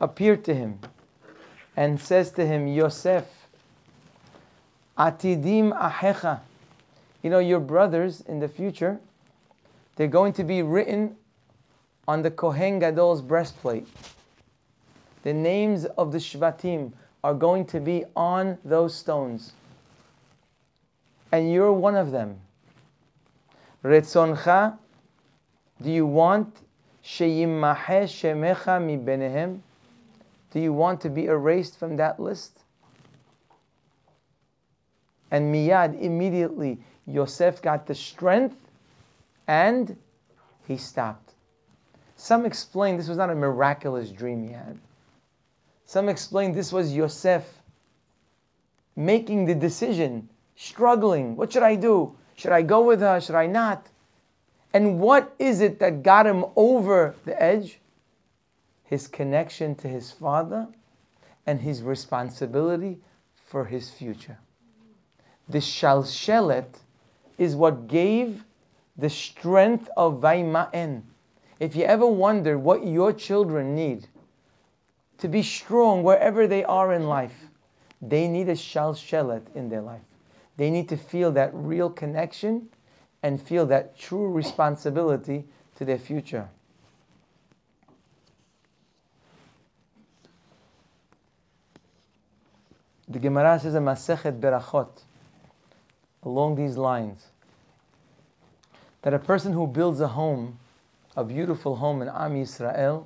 appeared 0.00 0.44
to 0.44 0.54
him 0.54 0.80
and 1.76 1.98
says 1.98 2.32
to 2.32 2.44
him, 2.44 2.66
Yosef, 2.66 3.24
Atidim 4.98 5.72
ahecha. 5.80 6.40
You 7.22 7.30
know, 7.30 7.38
your 7.38 7.60
brothers 7.60 8.22
in 8.22 8.40
the 8.40 8.48
future, 8.48 8.98
they're 9.94 10.08
going 10.08 10.32
to 10.34 10.44
be 10.44 10.62
written 10.62 11.16
on 12.08 12.22
the 12.22 12.30
Kohen 12.30 12.80
Gadol's 12.80 13.22
breastplate. 13.22 13.86
The 15.22 15.32
names 15.32 15.84
of 15.84 16.12
the 16.12 16.18
Shvatim 16.18 16.92
are 17.22 17.34
going 17.34 17.64
to 17.66 17.80
be 17.80 18.04
on 18.16 18.58
those 18.64 18.94
stones. 18.94 19.52
And 21.30 21.52
you're 21.52 21.72
one 21.72 21.94
of 21.94 22.10
them. 22.10 22.40
Retzoncha, 23.84 24.78
do 25.80 25.90
you 25.90 26.06
want 26.06 26.56
shemecha 27.04 28.84
mi 28.84 28.96
benehem? 28.96 29.60
Do 30.52 30.60
you 30.60 30.72
want 30.72 31.00
to 31.00 31.10
be 31.10 31.26
erased 31.26 31.78
from 31.78 31.96
that 31.96 32.20
list? 32.20 32.58
And 35.30 35.52
miyad, 35.52 36.00
immediately, 36.00 36.78
Yosef 37.06 37.62
got 37.62 37.86
the 37.86 37.94
strength 37.94 38.56
and 39.46 39.96
he 40.68 40.76
stopped. 40.76 41.32
Some 42.16 42.44
explain 42.44 42.96
this 42.98 43.08
was 43.08 43.18
not 43.18 43.30
a 43.30 43.34
miraculous 43.34 44.10
dream 44.10 44.46
he 44.46 44.52
had. 44.52 44.78
Some 45.92 46.08
explain 46.08 46.52
this 46.52 46.72
was 46.72 46.96
Yosef 46.96 47.44
making 48.96 49.44
the 49.44 49.54
decision, 49.54 50.30
struggling. 50.56 51.36
What 51.36 51.52
should 51.52 51.62
I 51.62 51.74
do? 51.74 52.16
Should 52.34 52.52
I 52.52 52.62
go 52.62 52.80
with 52.80 53.00
her? 53.00 53.20
Should 53.20 53.34
I 53.34 53.46
not? 53.46 53.88
And 54.72 55.00
what 55.00 55.34
is 55.38 55.60
it 55.60 55.78
that 55.80 56.02
got 56.02 56.26
him 56.26 56.46
over 56.56 57.14
the 57.26 57.36
edge? 57.42 57.78
His 58.84 59.06
connection 59.06 59.74
to 59.74 59.86
his 59.86 60.10
father 60.10 60.66
and 61.44 61.60
his 61.60 61.82
responsibility 61.82 62.98
for 63.44 63.66
his 63.66 63.90
future. 63.90 64.38
The 65.50 65.60
shalshelet 65.60 66.74
is 67.36 67.54
what 67.54 67.86
gave 67.86 68.46
the 68.96 69.10
strength 69.10 69.90
of 69.98 70.22
Vaima'en. 70.22 71.02
If 71.60 71.76
you 71.76 71.84
ever 71.84 72.06
wonder 72.06 72.58
what 72.58 72.86
your 72.86 73.12
children 73.12 73.74
need 73.74 74.08
to 75.22 75.28
be 75.28 75.40
strong 75.40 76.02
wherever 76.02 76.48
they 76.48 76.64
are 76.64 76.92
in 76.92 77.06
life, 77.06 77.46
they 78.00 78.26
need 78.26 78.48
a 78.48 78.56
shalshelet 78.56 79.54
in 79.54 79.68
their 79.68 79.80
life. 79.80 80.02
They 80.56 80.68
need 80.68 80.88
to 80.88 80.96
feel 80.96 81.30
that 81.30 81.52
real 81.54 81.90
connection 81.90 82.68
and 83.22 83.40
feel 83.40 83.64
that 83.66 83.96
true 83.96 84.28
responsibility 84.28 85.44
to 85.76 85.84
their 85.84 85.96
future. 85.96 86.48
The 93.06 93.20
Gemara 93.20 93.60
says 93.60 93.76
in 93.76 93.84
Masechet 93.84 94.40
Berachot, 94.40 95.02
along 96.24 96.56
these 96.56 96.76
lines, 96.76 97.28
that 99.02 99.14
a 99.14 99.20
person 99.20 99.52
who 99.52 99.68
builds 99.68 100.00
a 100.00 100.08
home, 100.08 100.58
a 101.16 101.22
beautiful 101.22 101.76
home 101.76 102.02
in 102.02 102.08
Am 102.08 102.34
Yisrael, 102.34 103.04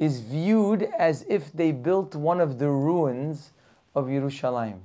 is 0.00 0.20
viewed 0.20 0.82
as 0.98 1.26
if 1.28 1.52
they 1.52 1.70
built 1.70 2.14
one 2.16 2.40
of 2.40 2.58
the 2.58 2.70
ruins 2.70 3.52
of 3.94 4.06
Yerushalayim. 4.06 4.80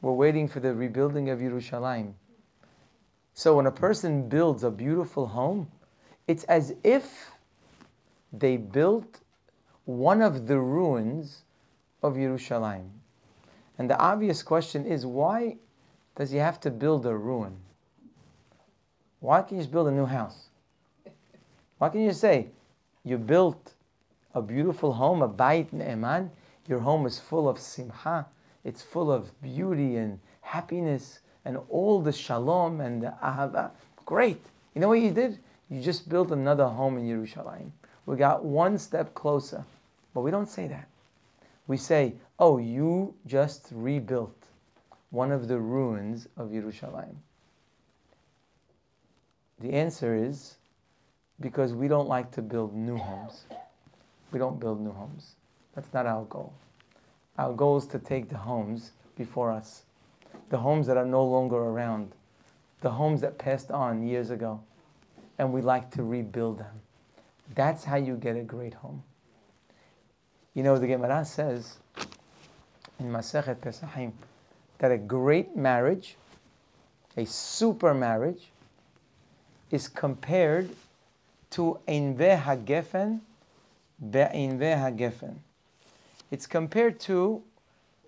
We're 0.00 0.12
waiting 0.12 0.46
for 0.46 0.60
the 0.60 0.72
rebuilding 0.72 1.28
of 1.28 1.40
Yerushalayim. 1.40 2.12
So 3.34 3.56
when 3.56 3.66
a 3.66 3.72
person 3.72 4.28
builds 4.28 4.62
a 4.62 4.70
beautiful 4.70 5.26
home, 5.26 5.68
it's 6.28 6.44
as 6.44 6.72
if 6.84 7.32
they 8.32 8.56
built 8.56 9.20
one 9.86 10.22
of 10.22 10.46
the 10.46 10.60
ruins 10.60 11.42
of 12.02 12.14
Yerushalayim. 12.14 12.88
And 13.78 13.90
the 13.90 13.98
obvious 13.98 14.40
question 14.42 14.86
is 14.86 15.04
why 15.04 15.56
does 16.14 16.30
he 16.30 16.38
have 16.38 16.60
to 16.60 16.70
build 16.70 17.06
a 17.06 17.16
ruin? 17.16 17.56
Why 19.18 19.40
can't 19.40 19.52
you 19.52 19.58
just 19.58 19.72
build 19.72 19.88
a 19.88 19.90
new 19.90 20.06
house? 20.06 20.48
Why 21.78 21.88
can't 21.88 22.04
you 22.04 22.12
say 22.12 22.48
you 23.02 23.18
built 23.18 23.74
a 24.34 24.42
beautiful 24.42 24.92
home, 24.92 25.22
a 25.22 25.28
bait 25.28 25.72
ne'eman, 25.72 26.30
your 26.66 26.80
home 26.80 27.06
is 27.06 27.18
full 27.18 27.48
of 27.48 27.58
simcha, 27.58 28.26
it's 28.64 28.82
full 28.82 29.10
of 29.10 29.30
beauty 29.42 29.96
and 29.96 30.20
happiness 30.40 31.20
and 31.44 31.58
all 31.68 32.00
the 32.00 32.12
shalom 32.12 32.80
and 32.80 33.02
the 33.02 33.14
ahava. 33.22 33.70
Great. 34.04 34.44
You 34.74 34.80
know 34.80 34.88
what 34.88 35.00
you 35.00 35.10
did? 35.10 35.38
You 35.68 35.80
just 35.80 36.08
built 36.08 36.30
another 36.30 36.66
home 36.66 36.98
in 36.98 37.04
Yerushalayim. 37.04 37.70
We 38.06 38.16
got 38.16 38.44
one 38.44 38.78
step 38.78 39.14
closer. 39.14 39.64
But 40.12 40.22
we 40.22 40.30
don't 40.30 40.48
say 40.48 40.66
that. 40.68 40.88
We 41.66 41.76
say, 41.76 42.14
oh, 42.38 42.58
you 42.58 43.14
just 43.26 43.68
rebuilt 43.72 44.36
one 45.10 45.30
of 45.30 45.48
the 45.48 45.58
ruins 45.58 46.26
of 46.36 46.48
Yerushalayim. 46.48 47.14
The 49.60 49.72
answer 49.72 50.14
is 50.14 50.56
because 51.40 51.72
we 51.72 51.86
don't 51.86 52.08
like 52.08 52.30
to 52.32 52.42
build 52.42 52.74
new 52.74 52.96
homes. 52.96 53.44
We 54.32 54.38
don't 54.38 54.60
build 54.60 54.80
new 54.80 54.92
homes. 54.92 55.34
That's 55.74 55.92
not 55.92 56.06
our 56.06 56.24
goal. 56.24 56.52
Our 57.38 57.52
goal 57.52 57.78
is 57.78 57.86
to 57.88 57.98
take 57.98 58.28
the 58.28 58.36
homes 58.36 58.92
before 59.16 59.50
us, 59.50 59.82
the 60.50 60.58
homes 60.58 60.86
that 60.86 60.96
are 60.96 61.06
no 61.06 61.24
longer 61.24 61.56
around, 61.56 62.12
the 62.80 62.90
homes 62.90 63.20
that 63.22 63.38
passed 63.38 63.70
on 63.70 64.06
years 64.06 64.30
ago, 64.30 64.60
and 65.38 65.52
we 65.52 65.62
like 65.62 65.90
to 65.92 66.02
rebuild 66.02 66.58
them. 66.58 66.80
That's 67.54 67.84
how 67.84 67.96
you 67.96 68.16
get 68.16 68.36
a 68.36 68.42
great 68.42 68.74
home. 68.74 69.02
You 70.54 70.62
know, 70.62 70.78
the 70.78 70.86
Gemara 70.86 71.24
says 71.24 71.78
in 72.98 73.10
Masechet 73.10 73.56
Pesachim 73.56 74.12
that 74.78 74.90
a 74.90 74.98
great 74.98 75.56
marriage, 75.56 76.16
a 77.16 77.24
super 77.24 77.94
marriage, 77.94 78.50
is 79.70 79.88
compared 79.88 80.70
to 81.50 81.78
Einve 81.88 82.42
HaGefen 82.42 83.20
HaGefen. 84.02 85.36
It's 86.30 86.46
compared 86.46 87.00
to 87.00 87.42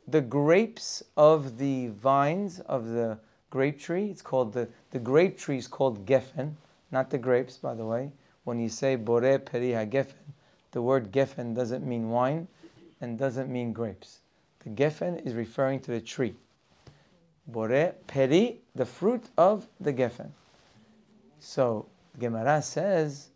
the 0.08 0.20
grapes 0.20 1.02
of 1.16 1.58
the 1.58 1.88
vines 1.88 2.60
of 2.60 2.88
the 2.88 3.18
grape 3.50 3.80
tree. 3.80 4.06
It's 4.10 4.22
called 4.22 4.52
the, 4.52 4.68
the 4.90 4.98
grape 4.98 5.38
tree 5.38 5.58
is 5.58 5.68
called 5.68 6.06
Gefen, 6.06 6.54
not 6.90 7.10
the 7.10 7.18
grapes, 7.18 7.56
by 7.56 7.74
the 7.74 7.84
way. 7.84 8.10
When 8.44 8.58
you 8.58 8.68
say 8.68 8.96
Bore 8.96 9.38
Peri 9.38 9.70
HaGefen, 9.70 10.14
the 10.72 10.82
word 10.82 11.12
Gefen 11.12 11.54
doesn't 11.54 11.86
mean 11.86 12.10
wine, 12.10 12.48
and 13.02 13.18
doesn't 13.18 13.50
mean 13.50 13.72
grapes. 13.72 14.20
The 14.60 14.70
gefen 14.70 15.26
is 15.26 15.34
referring 15.34 15.80
to 15.80 15.90
the 15.90 16.00
tree. 16.00 16.34
Bore 17.48 17.92
peri, 18.06 18.60
the 18.74 18.86
fruit 18.86 19.24
of 19.36 19.66
the 19.80 19.92
gefen. 19.92 20.30
So 21.40 21.86
Gemara 22.18 22.62
says, 22.62 23.30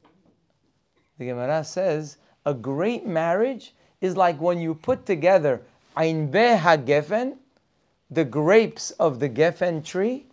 the 1.19 1.27
Gemara 1.27 1.65
says, 1.65 2.19
a 2.47 2.55
great 2.55 3.07
marriage 3.07 3.75
is 4.01 4.17
like 4.17 4.41
when 4.41 4.59
you 4.61 4.75
put 4.75 5.05
together 5.05 5.61
ein 5.97 6.31
gefen, 6.31 7.37
the 8.11 8.25
grapes 8.25 8.93
of 8.93 9.19
the 9.19 9.29
gefen 9.29 9.85
tree, 9.85 10.27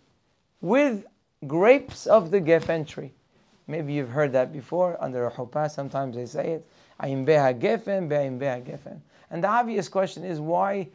with 0.60 1.04
grapes 1.46 2.06
of 2.06 2.30
the 2.30 2.40
gefen 2.40 2.86
tree. 2.86 3.12
Maybe 3.66 3.94
you've 3.94 4.10
heard 4.10 4.32
that 4.32 4.52
before 4.52 4.96
under 5.02 5.26
a 5.26 5.30
chuppah. 5.30 5.70
Sometimes 5.70 6.14
they 6.14 6.26
say 6.26 6.52
it. 6.52 6.66
Ein 7.00 7.26
gefen, 7.26 8.08
be'ain 8.08 8.38
gefen. 8.38 9.00
And 9.30 9.42
the 9.42 9.48
obvious 9.48 9.88
question 9.88 10.22
is 10.22 10.38
why 10.38 10.88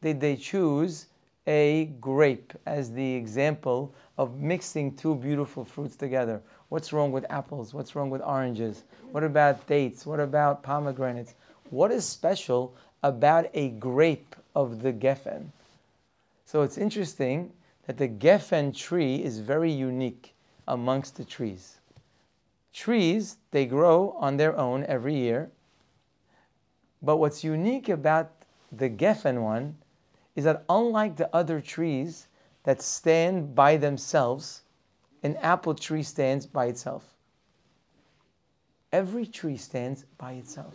did 0.00 0.20
they 0.20 0.36
choose 0.36 1.06
a 1.46 1.86
grape 2.00 2.52
as 2.66 2.92
the 2.92 3.14
example 3.14 3.94
of 4.18 4.38
mixing 4.38 4.94
two 4.94 5.14
beautiful 5.14 5.64
fruits 5.64 5.96
together? 5.96 6.40
What's 6.68 6.92
wrong 6.92 7.12
with 7.12 7.26
apples? 7.30 7.74
What's 7.74 7.94
wrong 7.94 8.10
with 8.10 8.22
oranges? 8.22 8.84
What 9.10 9.24
about 9.24 9.66
dates? 9.66 10.06
What 10.06 10.20
about 10.20 10.62
pomegranates? 10.62 11.34
What 11.70 11.90
is 11.90 12.06
special 12.06 12.74
about 13.02 13.50
a 13.54 13.70
grape 13.70 14.36
of 14.54 14.82
the 14.82 14.92
Gefen? 14.92 15.46
So 16.44 16.62
it's 16.62 16.78
interesting 16.78 17.52
that 17.86 17.98
the 17.98 18.08
Gefen 18.08 18.76
tree 18.76 19.16
is 19.16 19.38
very 19.38 19.72
unique 19.72 20.34
amongst 20.68 21.16
the 21.16 21.24
trees. 21.24 21.78
Trees, 22.72 23.36
they 23.50 23.66
grow 23.66 24.16
on 24.18 24.36
their 24.36 24.56
own 24.56 24.84
every 24.84 25.14
year. 25.14 25.50
But 27.02 27.16
what's 27.16 27.42
unique 27.42 27.88
about 27.88 28.30
the 28.70 28.88
Gefen 28.88 29.42
one 29.42 29.76
is 30.34 30.44
that 30.44 30.64
unlike 30.68 31.16
the 31.16 31.34
other 31.34 31.60
trees 31.60 32.28
that 32.64 32.80
stand 32.80 33.54
by 33.54 33.76
themselves, 33.76 34.62
an 35.22 35.36
apple 35.36 35.74
tree 35.74 36.02
stands 36.02 36.46
by 36.46 36.66
itself. 36.66 37.14
Every 38.92 39.26
tree 39.26 39.56
stands 39.56 40.04
by 40.18 40.32
itself. 40.32 40.74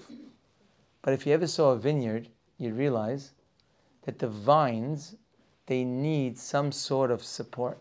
But 1.02 1.14
if 1.14 1.26
you 1.26 1.34
ever 1.34 1.48
saw 1.48 1.72
a 1.72 1.78
vineyard, 1.78 2.30
you'd 2.58 2.76
realize 2.76 3.32
that 4.04 4.20
the 4.20 4.28
vines, 4.28 5.16
they 5.66 5.84
need 5.84 6.38
some 6.38 6.72
sort 6.72 7.12
of 7.12 7.24
support. 7.24 7.78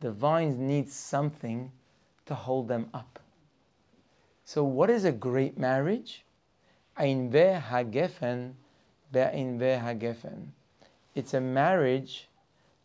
The 0.00 0.12
vines 0.12 0.56
need 0.56 0.88
something 0.88 1.72
to 2.26 2.34
hold 2.34 2.68
them 2.68 2.88
up. 2.92 3.18
So, 4.44 4.62
what 4.62 4.90
is 4.90 5.04
a 5.04 5.12
great 5.12 5.58
marriage? 5.58 6.24
Ein 6.96 7.30
hagefen. 9.20 10.48
It's 11.14 11.34
a 11.34 11.40
marriage 11.40 12.28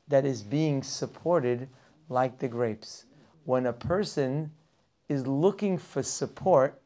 that 0.07 0.25
is 0.25 0.41
being 0.43 0.84
supported 0.84 1.67
like 2.09 2.39
the 2.39 2.47
grapes. 2.47 3.05
When 3.45 3.65
a 3.65 3.73
person 3.73 4.51
is 5.09 5.25
looking 5.27 5.77
for 5.77 6.03
support 6.03 6.79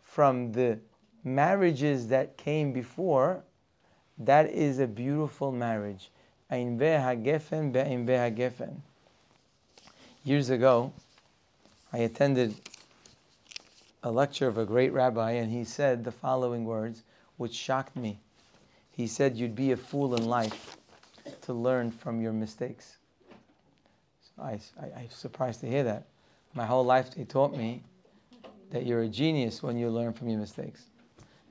from 0.00 0.52
the 0.52 0.78
marriages 1.24 2.08
that 2.08 2.36
came 2.36 2.72
before, 2.72 3.42
that 4.18 4.50
is 4.50 4.78
a 4.78 4.86
beautiful 4.86 5.52
marriage. 5.52 6.10
Years 10.24 10.50
ago, 10.50 10.92
I 11.92 11.98
attended 11.98 12.54
a 14.02 14.10
lecture 14.10 14.48
of 14.48 14.58
a 14.58 14.64
great 14.64 14.92
rabbi, 14.92 15.32
and 15.32 15.50
he 15.50 15.64
said 15.64 16.04
the 16.04 16.12
following 16.12 16.64
words, 16.64 17.02
which 17.36 17.54
shocked 17.54 17.96
me. 17.96 18.18
He 19.00 19.06
said, 19.06 19.34
You'd 19.34 19.54
be 19.54 19.72
a 19.72 19.78
fool 19.78 20.14
in 20.14 20.26
life 20.26 20.76
to 21.40 21.54
learn 21.54 21.90
from 21.90 22.20
your 22.20 22.34
mistakes. 22.34 22.98
So 24.20 24.42
I, 24.42 24.60
I, 24.78 25.00
I'm 25.00 25.08
surprised 25.08 25.60
to 25.60 25.66
hear 25.66 25.82
that. 25.84 26.06
My 26.52 26.66
whole 26.66 26.84
life, 26.84 27.14
they 27.14 27.24
taught 27.24 27.56
me 27.56 27.82
that 28.70 28.84
you're 28.84 29.00
a 29.00 29.08
genius 29.08 29.62
when 29.62 29.78
you 29.78 29.88
learn 29.88 30.12
from 30.12 30.28
your 30.28 30.38
mistakes. 30.38 30.84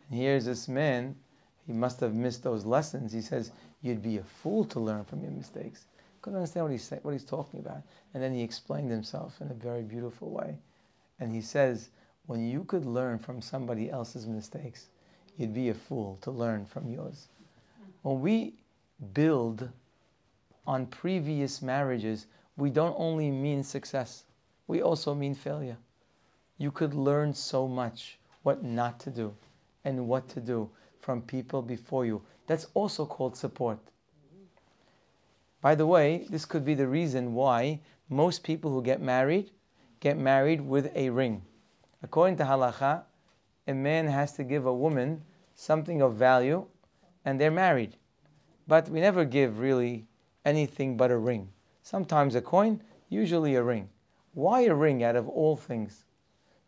And 0.09 0.19
here's 0.19 0.45
this 0.45 0.67
man, 0.67 1.15
he 1.65 1.73
must 1.73 1.99
have 2.01 2.13
missed 2.13 2.43
those 2.43 2.65
lessons. 2.65 3.11
He 3.11 3.21
says, 3.21 3.51
You'd 3.81 4.03
be 4.03 4.17
a 4.17 4.23
fool 4.23 4.63
to 4.65 4.79
learn 4.79 5.03
from 5.03 5.23
your 5.23 5.31
mistakes. 5.31 5.87
Couldn't 6.21 6.37
understand 6.37 6.65
what 6.65 6.71
he's, 6.71 6.89
what 7.01 7.13
he's 7.13 7.25
talking 7.25 7.61
about. 7.61 7.81
And 8.13 8.21
then 8.21 8.31
he 8.31 8.43
explained 8.43 8.91
himself 8.91 9.41
in 9.41 9.49
a 9.49 9.55
very 9.55 9.81
beautiful 9.81 10.29
way. 10.29 10.55
And 11.19 11.33
he 11.33 11.41
says, 11.41 11.89
When 12.27 12.47
you 12.47 12.63
could 12.65 12.85
learn 12.85 13.17
from 13.17 13.41
somebody 13.41 13.89
else's 13.89 14.27
mistakes, 14.27 14.89
you'd 15.35 15.55
be 15.55 15.69
a 15.69 15.73
fool 15.73 16.19
to 16.21 16.29
learn 16.29 16.63
from 16.63 16.87
yours. 16.87 17.27
When 18.01 18.21
we 18.21 18.53
build 19.13 19.69
on 20.65 20.85
previous 20.87 21.61
marriages, 21.61 22.27
we 22.57 22.69
don't 22.69 22.95
only 22.97 23.31
mean 23.31 23.63
success, 23.63 24.25
we 24.67 24.81
also 24.81 25.13
mean 25.15 25.33
failure. 25.33 25.77
You 26.57 26.71
could 26.71 26.93
learn 26.93 27.33
so 27.33 27.67
much 27.67 28.19
what 28.43 28.63
not 28.63 28.99
to 29.01 29.09
do 29.09 29.33
and 29.85 30.07
what 30.07 30.27
to 30.29 30.41
do 30.41 30.69
from 30.99 31.21
people 31.21 31.61
before 31.61 32.05
you. 32.05 32.21
That's 32.47 32.67
also 32.73 33.05
called 33.05 33.35
support. 33.37 33.79
By 35.61 35.75
the 35.75 35.87
way, 35.87 36.25
this 36.29 36.45
could 36.45 36.63
be 36.63 36.75
the 36.75 36.87
reason 36.87 37.33
why 37.33 37.81
most 38.09 38.43
people 38.43 38.71
who 38.71 38.81
get 38.81 39.01
married 39.01 39.51
get 39.99 40.17
married 40.17 40.61
with 40.61 40.91
a 40.95 41.09
ring. 41.09 41.41
According 42.01 42.37
to 42.37 42.43
halacha, 42.43 43.03
a 43.67 43.73
man 43.73 44.07
has 44.07 44.33
to 44.33 44.43
give 44.43 44.65
a 44.65 44.73
woman 44.73 45.21
something 45.55 46.01
of 46.01 46.15
value 46.15 46.65
and 47.25 47.39
they're 47.39 47.51
married. 47.51 47.95
But 48.67 48.89
we 48.89 48.99
never 48.99 49.25
give 49.25 49.59
really 49.59 50.05
anything 50.45 50.97
but 50.97 51.11
a 51.11 51.17
ring. 51.17 51.49
Sometimes 51.81 52.35
a 52.35 52.41
coin, 52.41 52.81
usually 53.09 53.55
a 53.55 53.63
ring. 53.63 53.89
Why 54.33 54.61
a 54.61 54.75
ring 54.75 55.03
out 55.03 55.15
of 55.15 55.27
all 55.27 55.55
things? 55.55 56.05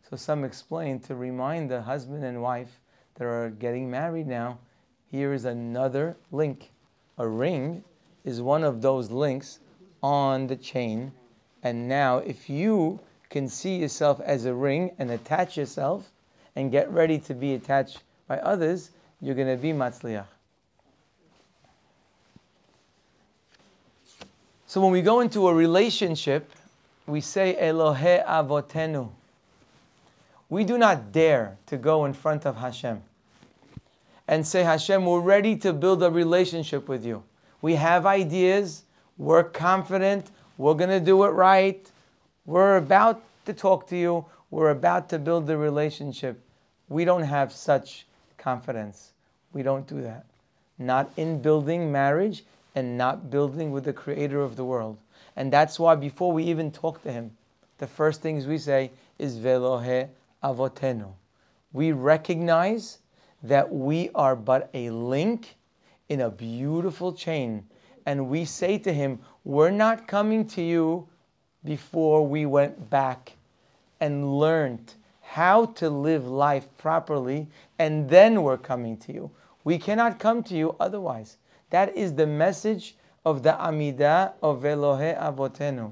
So 0.08 0.16
some 0.16 0.44
explain 0.44 1.00
to 1.00 1.14
remind 1.14 1.70
the 1.70 1.80
husband 1.80 2.24
and 2.24 2.42
wife 2.42 2.80
that 3.14 3.24
are 3.24 3.50
getting 3.50 3.90
married 3.90 4.26
now, 4.26 4.58
here 5.06 5.32
is 5.32 5.44
another 5.44 6.16
link. 6.30 6.70
A 7.18 7.28
ring 7.28 7.84
is 8.24 8.40
one 8.40 8.64
of 8.64 8.82
those 8.82 9.10
links 9.10 9.60
on 10.02 10.46
the 10.46 10.56
chain. 10.56 11.12
And 11.62 11.88
now, 11.88 12.18
if 12.18 12.50
you 12.50 13.00
can 13.30 13.48
see 13.48 13.76
yourself 13.76 14.20
as 14.20 14.44
a 14.44 14.54
ring 14.54 14.90
and 14.98 15.10
attach 15.10 15.56
yourself 15.56 16.10
and 16.56 16.72
get 16.72 16.90
ready 16.90 17.18
to 17.18 17.34
be 17.34 17.54
attached 17.54 18.02
by 18.26 18.38
others, 18.38 18.90
you're 19.20 19.34
going 19.34 19.48
to 19.48 19.56
be 19.56 19.72
matzliach. 19.72 20.26
So 24.72 24.80
when 24.80 24.90
we 24.90 25.02
go 25.02 25.20
into 25.20 25.48
a 25.48 25.54
relationship, 25.54 26.50
we 27.06 27.20
say 27.20 27.58
Elohe 27.60 28.24
Avotenu. 28.24 29.10
We 30.48 30.64
do 30.64 30.78
not 30.78 31.12
dare 31.12 31.58
to 31.66 31.76
go 31.76 32.06
in 32.06 32.14
front 32.14 32.46
of 32.46 32.56
Hashem 32.56 33.02
and 34.26 34.46
say, 34.46 34.62
Hashem, 34.62 35.04
we're 35.04 35.20
ready 35.20 35.56
to 35.56 35.74
build 35.74 36.02
a 36.02 36.10
relationship 36.10 36.88
with 36.88 37.04
you. 37.04 37.22
We 37.60 37.74
have 37.74 38.06
ideas, 38.06 38.84
we're 39.18 39.44
confident, 39.44 40.30
we're 40.56 40.72
going 40.72 40.88
to 40.88 41.00
do 41.00 41.22
it 41.24 41.32
right, 41.32 41.86
we're 42.46 42.78
about 42.78 43.22
to 43.44 43.52
talk 43.52 43.86
to 43.88 43.96
you, 43.98 44.24
we're 44.50 44.70
about 44.70 45.10
to 45.10 45.18
build 45.18 45.46
the 45.46 45.58
relationship. 45.58 46.40
We 46.88 47.04
don't 47.04 47.24
have 47.24 47.52
such 47.52 48.06
confidence. 48.38 49.12
We 49.52 49.62
don't 49.62 49.86
do 49.86 50.00
that. 50.00 50.24
Not 50.78 51.10
in 51.18 51.42
building 51.42 51.92
marriage 51.92 52.44
and 52.74 52.96
not 52.96 53.30
building 53.30 53.70
with 53.72 53.84
the 53.84 53.92
creator 53.92 54.40
of 54.40 54.56
the 54.56 54.64
world. 54.64 54.98
And 55.36 55.52
that's 55.52 55.78
why 55.78 55.94
before 55.94 56.32
we 56.32 56.44
even 56.44 56.70
talk 56.70 57.02
to 57.02 57.12
him, 57.12 57.30
the 57.78 57.86
first 57.86 58.20
things 58.20 58.46
we 58.46 58.58
say 58.58 58.90
is 59.18 59.38
Velohe 59.38 60.08
Avotenu. 60.42 61.12
We 61.72 61.92
recognize 61.92 62.98
that 63.42 63.72
we 63.72 64.10
are 64.14 64.36
but 64.36 64.70
a 64.74 64.90
link 64.90 65.56
in 66.08 66.20
a 66.20 66.30
beautiful 66.30 67.12
chain. 67.12 67.64
And 68.06 68.28
we 68.28 68.44
say 68.44 68.78
to 68.78 68.92
him, 68.92 69.20
We're 69.44 69.70
not 69.70 70.06
coming 70.06 70.46
to 70.48 70.62
you 70.62 71.08
before 71.64 72.26
we 72.26 72.46
went 72.46 72.90
back 72.90 73.32
and 74.00 74.38
learned 74.38 74.94
how 75.20 75.66
to 75.66 75.88
live 75.88 76.26
life 76.26 76.66
properly, 76.76 77.46
and 77.78 78.08
then 78.10 78.42
we're 78.42 78.58
coming 78.58 78.96
to 78.98 79.12
you. 79.12 79.30
We 79.64 79.78
cannot 79.78 80.18
come 80.18 80.42
to 80.44 80.54
you 80.54 80.76
otherwise. 80.78 81.38
That 81.72 81.96
is 81.96 82.12
the 82.14 82.26
message 82.26 82.96
of 83.24 83.42
the 83.42 83.52
Amidah 83.52 84.34
of 84.42 84.60
Elohe 84.60 85.18
Avotenu. 85.18 85.90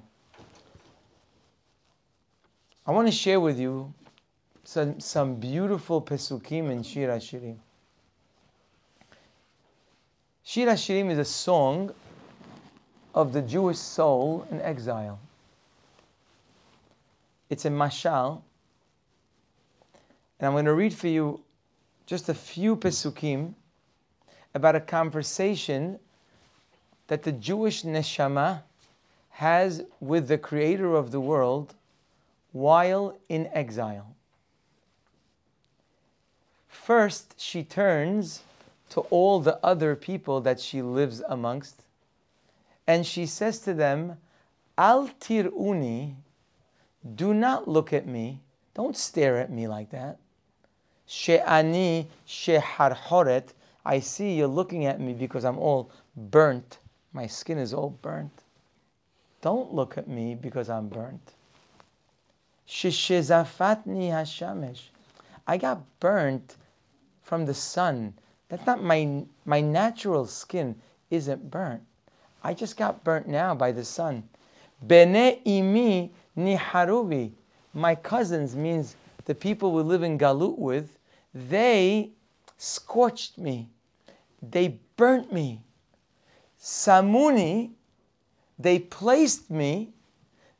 I 2.86 2.90
want 2.90 3.08
to 3.08 3.12
share 3.12 3.40
with 3.40 3.58
you 3.58 3.94
some, 4.62 5.00
some 5.00 5.36
beautiful 5.36 6.02
Pesukim 6.02 6.70
in 6.70 6.82
Shir 6.82 7.08
HaShirim. 7.08 7.56
Shir 10.42 10.66
HaShirim 10.66 11.10
is 11.12 11.16
a 11.18 11.24
song 11.24 11.94
of 13.14 13.32
the 13.32 13.40
Jewish 13.40 13.78
soul 13.78 14.46
in 14.50 14.60
exile. 14.60 15.18
It's 17.48 17.64
a 17.64 17.70
mashal, 17.70 18.42
and 20.38 20.46
I'm 20.46 20.52
going 20.52 20.66
to 20.66 20.74
read 20.74 20.92
for 20.92 21.08
you 21.08 21.40
just 22.04 22.28
a 22.28 22.34
few 22.34 22.76
Pesukim 22.76 23.54
about 24.55 24.76
a 24.76 24.80
conversation 24.80 25.98
that 27.07 27.22
the 27.22 27.32
Jewish 27.32 27.82
neshama 27.82 28.62
has 29.30 29.82
with 30.01 30.28
the 30.28 30.38
creator 30.38 30.94
of 30.94 31.11
the 31.11 31.20
world 31.20 31.74
while 32.53 33.16
in 33.28 33.48
exile. 33.53 34.14
First, 36.68 37.34
she 37.38 37.62
turns 37.62 38.42
to 38.90 39.01
all 39.03 39.40
the 39.40 39.59
other 39.64 39.94
people 39.94 40.40
that 40.40 40.61
she 40.61 40.82
lives 40.82 41.22
amongst, 41.28 41.82
and 42.86 43.07
she 43.07 43.26
says 43.26 43.61
to 43.61 43.74
them, 43.74 44.16
Al 44.76 45.09
tiruni, 45.20 46.14
do 47.14 47.32
not 47.32 47.68
look 47.68 47.92
at 47.92 48.07
me, 48.07 48.40
don't 48.74 48.96
stare 48.96 49.38
at 49.38 49.51
me 49.51 49.68
like 49.68 49.90
that. 49.90 50.18
She'ani 51.07 52.09
sheharhoret, 52.26 53.48
I 53.84 54.00
see 54.00 54.34
you're 54.34 54.46
looking 54.46 54.86
at 54.86 55.00
me 55.00 55.12
because 55.12 55.44
I'm 55.44 55.58
all 55.58 55.90
burnt. 56.16 56.78
My 57.12 57.26
skin 57.26 57.58
is 57.58 57.72
all 57.72 57.90
burnt. 58.02 58.42
Don't 59.42 59.72
look 59.72 59.96
at 59.96 60.08
me 60.08 60.34
because 60.34 60.68
I'm 60.68 60.88
burnt. 60.88 61.32
Shishizafatni 62.68 64.10
hashamesh. 64.10 64.82
I 65.46 65.56
got 65.56 65.82
burnt 65.98 66.56
from 67.22 67.46
the 67.46 67.54
sun. 67.54 68.14
That's 68.48 68.66
not 68.66 68.82
my 68.82 69.24
my 69.44 69.60
natural 69.60 70.26
skin 70.26 70.76
isn't 71.10 71.50
burnt. 71.50 71.82
I 72.42 72.54
just 72.54 72.76
got 72.76 73.02
burnt 73.02 73.28
now 73.28 73.54
by 73.54 73.72
the 73.72 73.84
sun. 73.84 74.28
Bene 74.86 75.40
imi 75.46 76.10
niharubi. 76.36 77.32
My 77.74 77.94
cousins 77.94 78.56
means 78.56 78.96
the 79.24 79.34
people 79.34 79.72
we 79.72 79.82
live 79.82 80.02
in 80.02 80.18
Galut 80.18 80.58
with, 80.58 80.98
they 81.34 82.10
scorched 82.61 83.38
me. 83.38 83.68
They 84.42 84.78
burnt 84.96 85.32
me. 85.32 85.62
Samuni, 86.61 87.70
they 88.58 88.78
placed 88.78 89.50
me. 89.50 89.92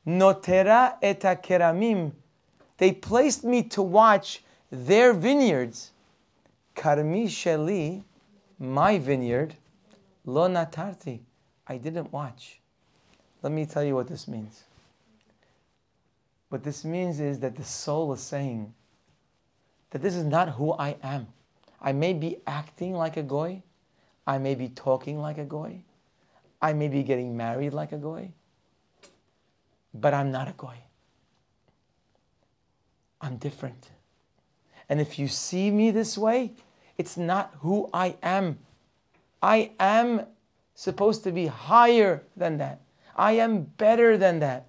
Notera 0.07 0.97
et 1.03 1.21
keramim. 1.21 2.13
They 2.79 2.93
placed 2.93 3.45
me 3.45 3.63
to 3.65 3.83
watch 3.83 4.43
their 4.71 5.13
vineyards. 5.13 5.91
Karmi 6.75 7.27
sheli, 7.27 8.03
my 8.59 8.99
vineyard, 8.99 9.55
lo 10.25 10.49
natarti. 10.49 11.21
I 11.67 11.77
didn't 11.77 12.11
watch. 12.11 12.61
Let 13.43 13.53
me 13.53 13.67
tell 13.67 13.85
you 13.85 13.95
what 13.95 14.09
this 14.09 14.27
means. 14.27 14.65
What 16.49 16.65
this 16.65 16.83
means 16.83 17.21
is 17.21 17.39
that 17.41 17.57
the 17.57 17.65
soul 17.65 18.11
is 18.15 18.21
saying 18.21 18.73
that 19.91 20.01
this 20.01 20.15
is 20.15 20.25
not 20.25 20.49
who 20.49 20.73
I 20.73 20.97
am. 21.03 21.27
I 21.81 21.93
may 21.93 22.13
be 22.13 22.39
acting 22.47 22.95
like 22.95 23.17
a 23.17 23.23
goy, 23.23 23.63
I 24.27 24.39
may 24.39 24.55
be 24.55 24.69
talking 24.69 25.19
like 25.19 25.39
a 25.39 25.45
goy, 25.45 25.83
I 26.61 26.73
may 26.73 26.89
be 26.89 27.03
getting 27.03 27.37
married 27.37 27.73
like 27.73 27.93
a 27.93 27.97
goy, 27.97 28.31
but 29.95 30.13
I'm 30.15 30.31
not 30.31 30.49
a 30.49 30.53
goy. 30.53 30.77
I'm 33.21 33.37
different. 33.37 33.91
And 34.89 35.01
if 35.01 35.19
you 35.19 35.29
see 35.29 35.71
me 35.71 35.91
this 35.91 36.17
way, 36.17 36.53
it's 36.99 37.17
not 37.17 37.55
who 37.61 37.89
I 37.93 38.17
am. 38.23 38.59
I 39.43 39.73
am 39.79 40.27
supposed 40.75 41.25
to 41.25 41.33
be 41.33 41.47
higher 41.47 42.23
than 42.37 42.59
that. 42.59 42.81
I 43.17 43.33
am 43.33 43.63
better 43.63 44.17
than 44.17 44.41
that. 44.41 44.67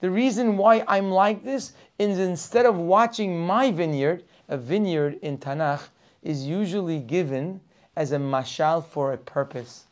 The 0.00 0.10
reason 0.10 0.56
why 0.56 0.84
I'm 0.86 1.10
like 1.10 1.44
this 1.44 1.72
is 1.98 2.18
instead 2.18 2.66
of 2.66 2.76
watching 2.76 3.38
my 3.44 3.72
vineyard, 3.72 4.24
a 4.48 4.56
vineyard 4.56 5.18
in 5.22 5.38
Tanakh 5.38 5.88
is 6.22 6.44
usually 6.46 6.98
given 6.98 7.60
as 7.96 8.12
a 8.12 8.16
mashal 8.16 8.84
for 8.84 9.12
a 9.12 9.18
purpose. 9.18 9.86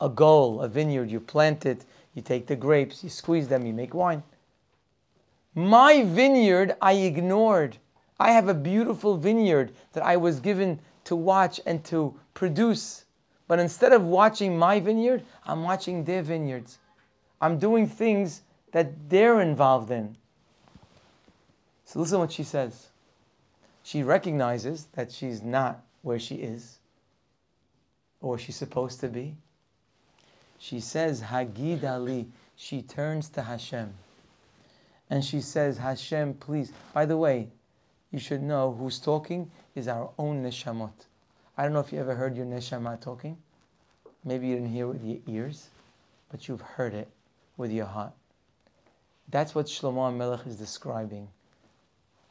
A 0.00 0.08
goal, 0.08 0.60
a 0.60 0.68
vineyard, 0.68 1.10
you 1.10 1.20
plant 1.20 1.66
it, 1.66 1.84
you 2.14 2.22
take 2.22 2.46
the 2.46 2.56
grapes, 2.56 3.02
you 3.02 3.10
squeeze 3.10 3.48
them, 3.48 3.66
you 3.66 3.72
make 3.72 3.94
wine. 3.94 4.22
My 5.54 6.04
vineyard 6.04 6.76
I 6.80 6.94
ignored. 6.94 7.78
I 8.18 8.32
have 8.32 8.48
a 8.48 8.54
beautiful 8.54 9.16
vineyard 9.16 9.72
that 9.92 10.04
I 10.04 10.16
was 10.16 10.40
given 10.40 10.80
to 11.04 11.16
watch 11.16 11.60
and 11.66 11.84
to 11.84 12.14
produce. 12.34 13.04
But 13.46 13.58
instead 13.58 13.92
of 13.92 14.02
watching 14.04 14.58
my 14.58 14.80
vineyard, 14.80 15.22
I'm 15.44 15.62
watching 15.62 16.04
their 16.04 16.22
vineyards. 16.22 16.78
I'm 17.40 17.58
doing 17.58 17.86
things 17.86 18.42
that 18.72 19.08
they're 19.08 19.40
involved 19.40 19.90
in. 19.90 20.16
So 21.84 22.00
listen 22.00 22.18
what 22.18 22.32
she 22.32 22.42
says. 22.42 22.88
She 23.84 24.02
recognizes 24.02 24.88
that 24.94 25.12
she's 25.12 25.42
not 25.42 25.84
where 26.00 26.18
she 26.18 26.36
is 26.36 26.78
or 28.22 28.38
she's 28.38 28.56
supposed 28.56 28.98
to 29.00 29.08
be. 29.08 29.36
She 30.58 30.80
says, 30.80 31.20
Hagid 31.20 31.84
Ali. 31.84 32.26
She 32.56 32.80
turns 32.80 33.28
to 33.30 33.42
Hashem. 33.42 33.92
And 35.10 35.22
she 35.22 35.42
says, 35.42 35.76
Hashem, 35.76 36.34
please. 36.34 36.72
By 36.94 37.04
the 37.04 37.18
way, 37.18 37.48
you 38.10 38.18
should 38.18 38.42
know 38.42 38.72
who's 38.72 38.98
talking 38.98 39.50
is 39.74 39.86
our 39.86 40.10
own 40.18 40.42
neshamot. 40.42 40.92
I 41.58 41.64
don't 41.64 41.74
know 41.74 41.80
if 41.80 41.92
you 41.92 42.00
ever 42.00 42.14
heard 42.14 42.36
your 42.36 42.46
neshama 42.46 42.98
talking. 42.98 43.36
Maybe 44.24 44.46
you 44.48 44.54
didn't 44.54 44.72
hear 44.72 44.86
it 44.86 44.88
with 44.88 45.04
your 45.04 45.18
ears, 45.26 45.68
but 46.30 46.48
you've 46.48 46.62
heard 46.62 46.94
it 46.94 47.08
with 47.58 47.70
your 47.70 47.86
heart. 47.86 48.14
That's 49.28 49.54
what 49.54 49.66
Shlomo 49.66 50.16
Melech 50.16 50.46
is 50.46 50.56
describing. 50.56 51.28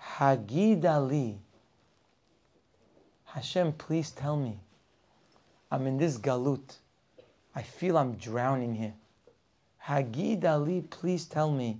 Hagid 0.01 0.83
Ali. 0.85 1.39
Hashem, 3.33 3.73
please 3.73 4.11
tell 4.11 4.37
me. 4.37 4.59
I'm 5.71 5.87
in 5.87 5.97
this 5.97 6.19
galut. 6.19 6.77
I 7.55 7.63
feel 7.63 7.97
I'm 7.97 8.13
drowning 8.13 8.75
here. 8.75 8.93
Hagid 9.87 10.45
Ali, 10.45 10.81
please 10.81 11.25
tell 11.25 11.51
me. 11.51 11.79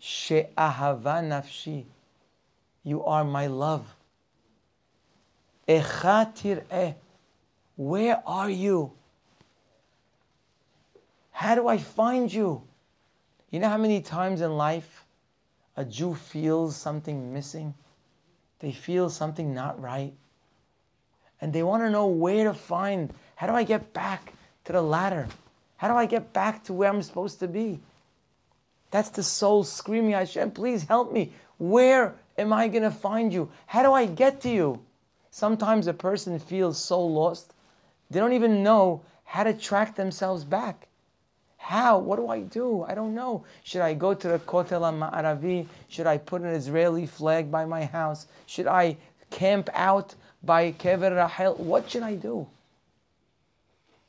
She'ahava 0.00 1.22
nafshi. 1.22 1.84
You 2.82 3.04
are 3.04 3.22
my 3.22 3.46
love. 3.46 3.94
Echa 5.68 6.62
eh. 6.72 6.94
Where 7.76 8.20
are 8.26 8.50
you? 8.50 8.90
How 11.30 11.54
do 11.54 11.68
I 11.68 11.78
find 11.78 12.32
you? 12.32 12.60
You 13.50 13.60
know 13.60 13.68
how 13.68 13.78
many 13.78 14.00
times 14.00 14.40
in 14.40 14.56
life 14.56 15.04
a 15.76 15.84
Jew 15.84 16.16
feels 16.16 16.74
something 16.74 17.32
missing? 17.32 17.72
They 18.58 18.72
feel 18.72 19.08
something 19.08 19.54
not 19.54 19.80
right. 19.80 20.12
And 21.42 21.52
they 21.52 21.62
want 21.62 21.82
to 21.82 21.90
know 21.90 22.06
where 22.06 22.44
to 22.44 22.54
find. 22.54 23.12
How 23.34 23.46
do 23.46 23.52
I 23.52 23.64
get 23.64 23.92
back 23.92 24.32
to 24.64 24.72
the 24.72 24.80
ladder? 24.80 25.28
How 25.76 25.88
do 25.88 25.94
I 25.94 26.06
get 26.06 26.32
back 26.32 26.64
to 26.64 26.72
where 26.72 26.88
I'm 26.88 27.02
supposed 27.02 27.40
to 27.40 27.48
be? 27.48 27.80
That's 28.92 29.10
the 29.10 29.22
soul 29.22 29.64
screaming, 29.64 30.12
Hashem, 30.12 30.52
please 30.52 30.84
help 30.84 31.12
me. 31.12 31.32
Where 31.58 32.14
am 32.38 32.52
I 32.52 32.68
going 32.68 32.84
to 32.84 32.90
find 32.90 33.32
you? 33.32 33.50
How 33.66 33.82
do 33.82 33.92
I 33.92 34.06
get 34.06 34.40
to 34.42 34.48
you? 34.48 34.80
Sometimes 35.30 35.86
a 35.86 35.94
person 35.94 36.38
feels 36.38 36.78
so 36.78 37.04
lost, 37.04 37.54
they 38.10 38.20
don't 38.20 38.34
even 38.34 38.62
know 38.62 39.00
how 39.24 39.44
to 39.44 39.54
track 39.54 39.96
themselves 39.96 40.44
back. 40.44 40.88
How? 41.56 41.98
What 41.98 42.16
do 42.16 42.28
I 42.28 42.40
do? 42.40 42.82
I 42.82 42.94
don't 42.94 43.14
know. 43.14 43.44
Should 43.62 43.80
I 43.80 43.94
go 43.94 44.12
to 44.12 44.28
the 44.28 44.38
Kotel 44.40 44.82
Ma'aravi? 44.82 45.66
Should 45.88 46.06
I 46.06 46.18
put 46.18 46.42
an 46.42 46.48
Israeli 46.48 47.06
flag 47.06 47.50
by 47.50 47.64
my 47.64 47.86
house? 47.86 48.26
Should 48.46 48.66
I 48.66 48.98
camp 49.30 49.70
out 49.72 50.14
by 50.42 50.72
Kever 50.72 51.14
Rahel? 51.14 51.54
What 51.54 51.90
should 51.90 52.02
I 52.02 52.14
do? 52.14 52.46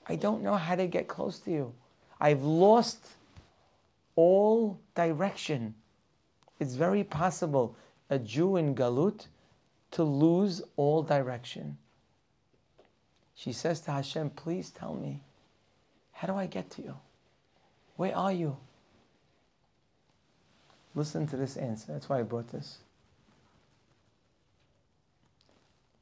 I 0.07 0.15
don't 0.15 0.43
know 0.43 0.55
how 0.55 0.75
to 0.75 0.87
get 0.87 1.07
close 1.07 1.39
to 1.39 1.51
you. 1.51 1.73
I've 2.19 2.43
lost 2.43 2.99
all 4.15 4.79
direction. 4.95 5.75
It's 6.59 6.75
very 6.75 7.03
possible 7.03 7.75
a 8.09 8.19
Jew 8.19 8.57
in 8.57 8.75
Galut 8.75 9.27
to 9.91 10.03
lose 10.03 10.61
all 10.75 11.03
direction. 11.03 11.77
She 13.35 13.51
says 13.51 13.81
to 13.81 13.91
Hashem, 13.91 14.31
please 14.31 14.69
tell 14.69 14.93
me, 14.93 15.21
how 16.11 16.27
do 16.27 16.35
I 16.35 16.45
get 16.45 16.69
to 16.71 16.81
you? 16.81 16.95
Where 17.95 18.15
are 18.15 18.31
you? 18.31 18.57
Listen 20.95 21.27
to 21.27 21.37
this 21.37 21.57
answer. 21.57 21.91
That's 21.91 22.07
why 22.09 22.19
I 22.19 22.23
brought 22.23 22.51
this. 22.51 22.77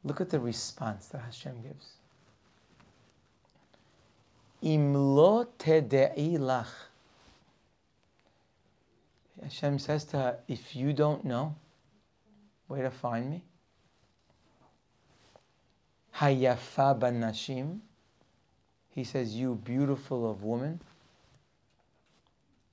Look 0.03 0.21
at 0.21 0.29
the 0.29 0.39
response 0.39 1.07
that 1.07 1.21
Hashem 1.21 1.61
gives. 1.61 1.93
Imlo 4.63 5.47
tede'i 5.57 6.37
lach. 6.37 6.67
Hashem 9.41 9.79
says 9.79 10.03
to 10.05 10.17
her, 10.17 10.37
if 10.47 10.75
you 10.75 10.93
don't 10.93 11.25
know 11.25 11.55
where 12.67 12.83
to 12.83 12.91
find 12.91 13.29
me, 13.29 13.43
hayafa 16.15 16.99
nashim. 16.99 17.79
He 18.89 19.03
says, 19.03 19.33
you 19.35 19.55
beautiful 19.55 20.29
of 20.29 20.43
woman. 20.43 20.79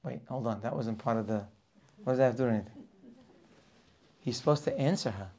Wait, 0.02 0.20
hold 0.28 0.46
on. 0.46 0.60
That 0.60 0.74
wasn't 0.74 0.98
part 0.98 1.16
of 1.16 1.26
the. 1.26 1.44
What 2.04 2.12
does 2.12 2.18
that 2.18 2.24
have 2.24 2.36
to 2.36 2.38
do 2.38 2.44
with 2.44 2.54
anything? 2.54 2.84
He's 4.20 4.36
supposed 4.36 4.64
to 4.64 4.78
answer 4.78 5.10
her. 5.10 5.30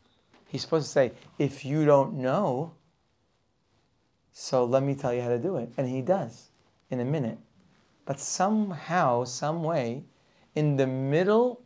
He's 0.50 0.62
supposed 0.62 0.88
to 0.88 0.92
say, 0.92 1.12
if 1.38 1.64
you 1.64 1.86
don't 1.86 2.16
know, 2.16 2.74
So 4.32 4.64
let 4.64 4.84
me 4.84 4.96
tell 4.96 5.14
you 5.14 5.22
how 5.22 5.30
to 5.30 5.38
do 5.38 5.58
it. 5.58 5.70
And 5.78 5.88
he 5.88 6.02
does 6.02 6.50
in 6.90 7.00
a 7.02 7.06
minute. 7.06 7.38
But 8.06 8.20
somehow, 8.20 9.26
some 9.26 9.64
way, 9.64 10.04
in 10.56 10.78
the 10.78 10.88
middle 10.88 11.62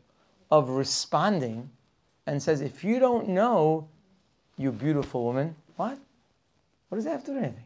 of 0.50 0.70
responding 0.70 1.70
and 2.26 2.42
says, 2.42 2.62
if 2.62 2.84
you 2.84 3.00
don't 3.00 3.30
know, 3.30 3.88
you 4.58 4.72
beautiful 4.72 5.24
woman, 5.24 5.56
what? 5.76 6.00
What 6.90 6.96
does 6.96 7.06
that 7.06 7.12
have 7.12 7.24
to 7.26 7.32
do 7.32 7.36
with 7.36 7.44
anything? 7.44 7.66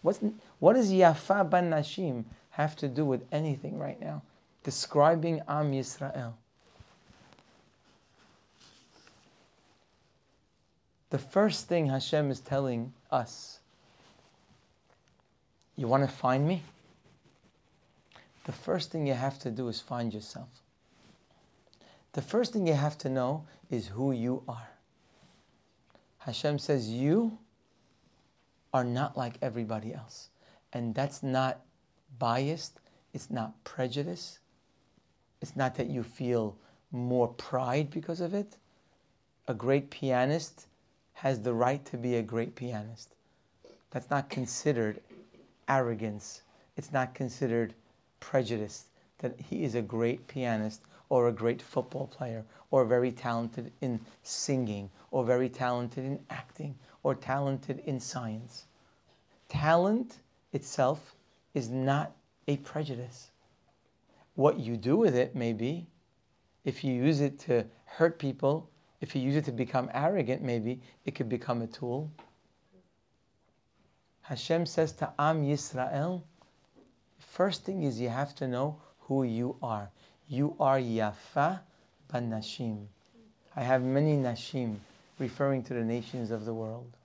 What's, 0.00 0.20
what 0.58 0.72
does 0.74 0.90
Yafa 0.90 1.48
ban 1.48 1.70
Nashim 1.70 2.24
have 2.50 2.74
to 2.76 2.88
do 2.88 3.04
with 3.04 3.22
anything 3.32 3.78
right 3.78 4.00
now? 4.00 4.22
Describing 4.64 5.40
Am 5.46 5.72
Yisrael. 5.72 6.32
The 11.12 11.18
first 11.18 11.68
thing 11.68 11.88
Hashem 11.88 12.30
is 12.30 12.40
telling 12.40 12.94
us 13.10 13.60
you 15.76 15.86
want 15.86 16.08
to 16.08 16.16
find 16.16 16.48
me? 16.48 16.62
The 18.44 18.52
first 18.52 18.90
thing 18.90 19.06
you 19.06 19.12
have 19.12 19.38
to 19.40 19.50
do 19.50 19.68
is 19.68 19.78
find 19.78 20.14
yourself. 20.14 20.48
The 22.14 22.22
first 22.22 22.54
thing 22.54 22.66
you 22.66 22.72
have 22.72 22.96
to 22.96 23.10
know 23.10 23.44
is 23.68 23.88
who 23.88 24.12
you 24.12 24.42
are. 24.48 24.70
Hashem 26.16 26.58
says, 26.58 26.88
You 26.88 27.36
are 28.72 28.84
not 28.84 29.14
like 29.14 29.34
everybody 29.42 29.92
else. 29.92 30.30
And 30.72 30.94
that's 30.94 31.22
not 31.22 31.60
biased, 32.18 32.80
it's 33.12 33.30
not 33.30 33.52
prejudice, 33.64 34.38
it's 35.42 35.56
not 35.56 35.74
that 35.74 35.90
you 35.90 36.04
feel 36.04 36.56
more 36.90 37.28
pride 37.28 37.90
because 37.90 38.22
of 38.22 38.32
it. 38.32 38.56
A 39.46 39.52
great 39.52 39.90
pianist 39.90 40.68
has 41.22 41.40
the 41.40 41.54
right 41.54 41.84
to 41.84 41.96
be 41.96 42.16
a 42.16 42.22
great 42.22 42.52
pianist. 42.56 43.14
That's 43.92 44.10
not 44.10 44.28
considered 44.28 45.00
arrogance. 45.68 46.42
It's 46.76 46.92
not 46.92 47.14
considered 47.14 47.74
prejudice 48.18 48.86
that 49.18 49.38
he 49.38 49.62
is 49.62 49.76
a 49.76 49.82
great 49.82 50.26
pianist 50.26 50.80
or 51.10 51.28
a 51.28 51.32
great 51.32 51.62
football 51.62 52.08
player 52.08 52.44
or 52.72 52.84
very 52.84 53.12
talented 53.12 53.70
in 53.82 54.00
singing 54.24 54.90
or 55.12 55.24
very 55.24 55.48
talented 55.48 56.04
in 56.04 56.18
acting 56.28 56.74
or 57.04 57.14
talented 57.14 57.84
in 57.86 58.00
science. 58.00 58.64
Talent 59.48 60.18
itself 60.52 61.14
is 61.54 61.70
not 61.70 62.10
a 62.48 62.56
prejudice. 62.56 63.30
What 64.34 64.58
you 64.58 64.76
do 64.76 64.96
with 64.96 65.14
it 65.14 65.36
may 65.36 65.52
be. 65.52 65.86
If 66.64 66.82
you 66.82 66.92
use 66.92 67.20
it 67.20 67.38
to 67.46 67.64
hurt 67.84 68.18
people, 68.18 68.68
if 69.02 69.16
you 69.16 69.20
use 69.20 69.34
it 69.34 69.44
to 69.44 69.52
become 69.52 69.90
arrogant, 69.92 70.42
maybe 70.42 70.80
it 71.04 71.16
could 71.16 71.28
become 71.28 71.60
a 71.60 71.66
tool. 71.66 72.10
Hashem 74.22 74.64
says 74.64 74.92
to 74.92 75.12
Am 75.18 75.42
Yisrael, 75.42 76.22
first 77.18 77.64
thing 77.64 77.82
is 77.82 78.00
you 78.00 78.08
have 78.08 78.32
to 78.36 78.46
know 78.46 78.80
who 79.00 79.24
you 79.24 79.56
are. 79.60 79.90
You 80.28 80.54
are 80.60 80.78
Yafa 80.78 81.60
ban 82.10 82.30
Nashim. 82.30 82.86
I 83.56 83.62
have 83.62 83.82
many 83.82 84.16
Nashim 84.16 84.76
referring 85.18 85.64
to 85.64 85.74
the 85.74 85.84
nations 85.84 86.30
of 86.30 86.44
the 86.44 86.54
world. 86.54 86.96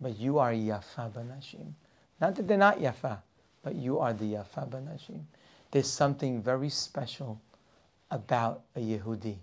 But 0.00 0.16
you 0.16 0.38
are 0.38 0.52
Yafa 0.52 1.12
ban 1.12 1.32
Nashim. 1.36 1.72
Not 2.20 2.36
that 2.36 2.46
they're 2.46 2.56
not 2.56 2.78
Yafa, 2.78 3.18
but 3.64 3.74
you 3.74 3.98
are 3.98 4.12
the 4.12 4.34
Yafa 4.34 4.70
ban 4.70 4.86
Nashim. 4.86 5.24
There's 5.72 5.90
something 5.90 6.40
very 6.40 6.68
special 6.68 7.40
about 8.08 8.62
a 8.76 8.78
Yehudi. 8.78 9.38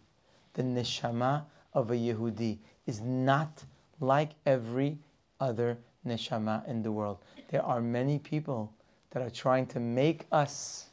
The 0.54 0.64
neshama 0.64 1.45
of 1.74 1.91
a 1.91 1.95
Yehudi 1.95 2.60
is 2.86 3.01
not 3.01 3.64
like 3.99 4.32
every 4.45 4.97
other 5.39 5.78
neshama 6.06 6.68
in 6.68 6.82
the 6.82 6.91
world. 6.91 7.20
There 7.49 7.64
are 7.64 7.82
many 7.82 8.20
people 8.20 8.74
that 9.12 9.22
are 9.22 9.30
trying 9.30 9.66
to 9.68 9.80
make 9.80 10.26
us 10.32 10.89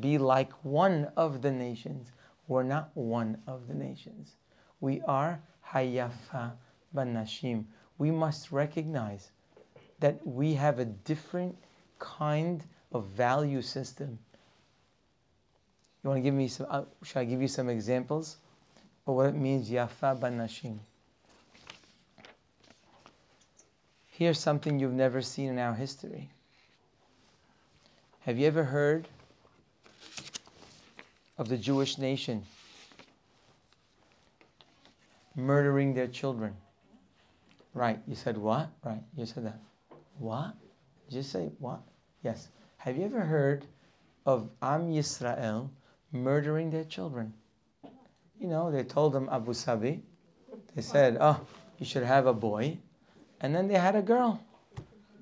be 0.00 0.18
like 0.18 0.52
one 0.64 1.10
of 1.16 1.42
the 1.42 1.50
nations. 1.50 2.12
We're 2.46 2.62
not 2.62 2.90
one 2.94 3.38
of 3.46 3.66
the 3.68 3.74
nations. 3.74 4.36
We 4.80 5.00
are 5.02 5.40
Hayafa 5.66 6.52
Banashim. 6.94 7.64
We 7.98 8.10
must 8.10 8.52
recognize 8.52 9.30
that 10.00 10.24
we 10.26 10.54
have 10.54 10.78
a 10.78 10.84
different 10.84 11.56
kind 11.98 12.64
of 12.92 13.06
value 13.06 13.60
system. 13.62 14.18
You 16.02 16.10
want 16.10 16.18
to 16.18 16.22
give 16.22 16.34
me 16.34 16.48
some, 16.48 16.66
uh, 16.70 16.84
should 17.02 17.18
I 17.18 17.24
give 17.24 17.42
you 17.42 17.48
some 17.48 17.68
examples 17.68 18.36
of 19.08 19.14
what 19.14 19.26
it 19.26 19.34
means, 19.34 19.70
Yafa 19.70 20.18
Banashim? 20.20 20.78
Here's 24.06 24.38
something 24.38 24.78
you've 24.78 24.92
never 24.92 25.22
seen 25.22 25.48
in 25.48 25.58
our 25.58 25.74
history. 25.74 26.28
Have 28.20 28.38
you 28.38 28.46
ever 28.46 28.64
heard 28.64 29.08
of 31.38 31.48
the 31.48 31.56
Jewish 31.56 31.96
nation 31.96 32.44
murdering 35.34 35.94
their 35.94 36.08
children? 36.08 36.54
Right. 37.72 38.00
You 38.06 38.14
said 38.14 38.36
what? 38.36 38.68
Right. 38.84 39.02
You 39.16 39.24
said 39.24 39.46
that. 39.46 39.60
What? 40.18 40.54
Did 41.08 41.16
you 41.16 41.22
say 41.22 41.50
what? 41.60 41.80
Yes. 42.22 42.48
Have 42.76 42.98
you 42.98 43.04
ever 43.04 43.20
heard 43.20 43.64
of 44.26 44.50
Am 44.60 44.90
Yisrael 44.90 45.70
murdering 46.12 46.70
their 46.70 46.84
children? 46.84 47.32
You 48.40 48.48
know, 48.48 48.70
they 48.70 48.84
told 48.84 49.12
them 49.12 49.28
Abu 49.30 49.52
Sabi. 49.52 50.02
They 50.74 50.82
said, 50.82 51.18
oh, 51.20 51.40
you 51.78 51.86
should 51.86 52.04
have 52.04 52.26
a 52.26 52.32
boy 52.32 52.78
and 53.40 53.54
then 53.54 53.68
they 53.68 53.74
had 53.74 53.96
a 53.96 54.02
girl. 54.02 54.40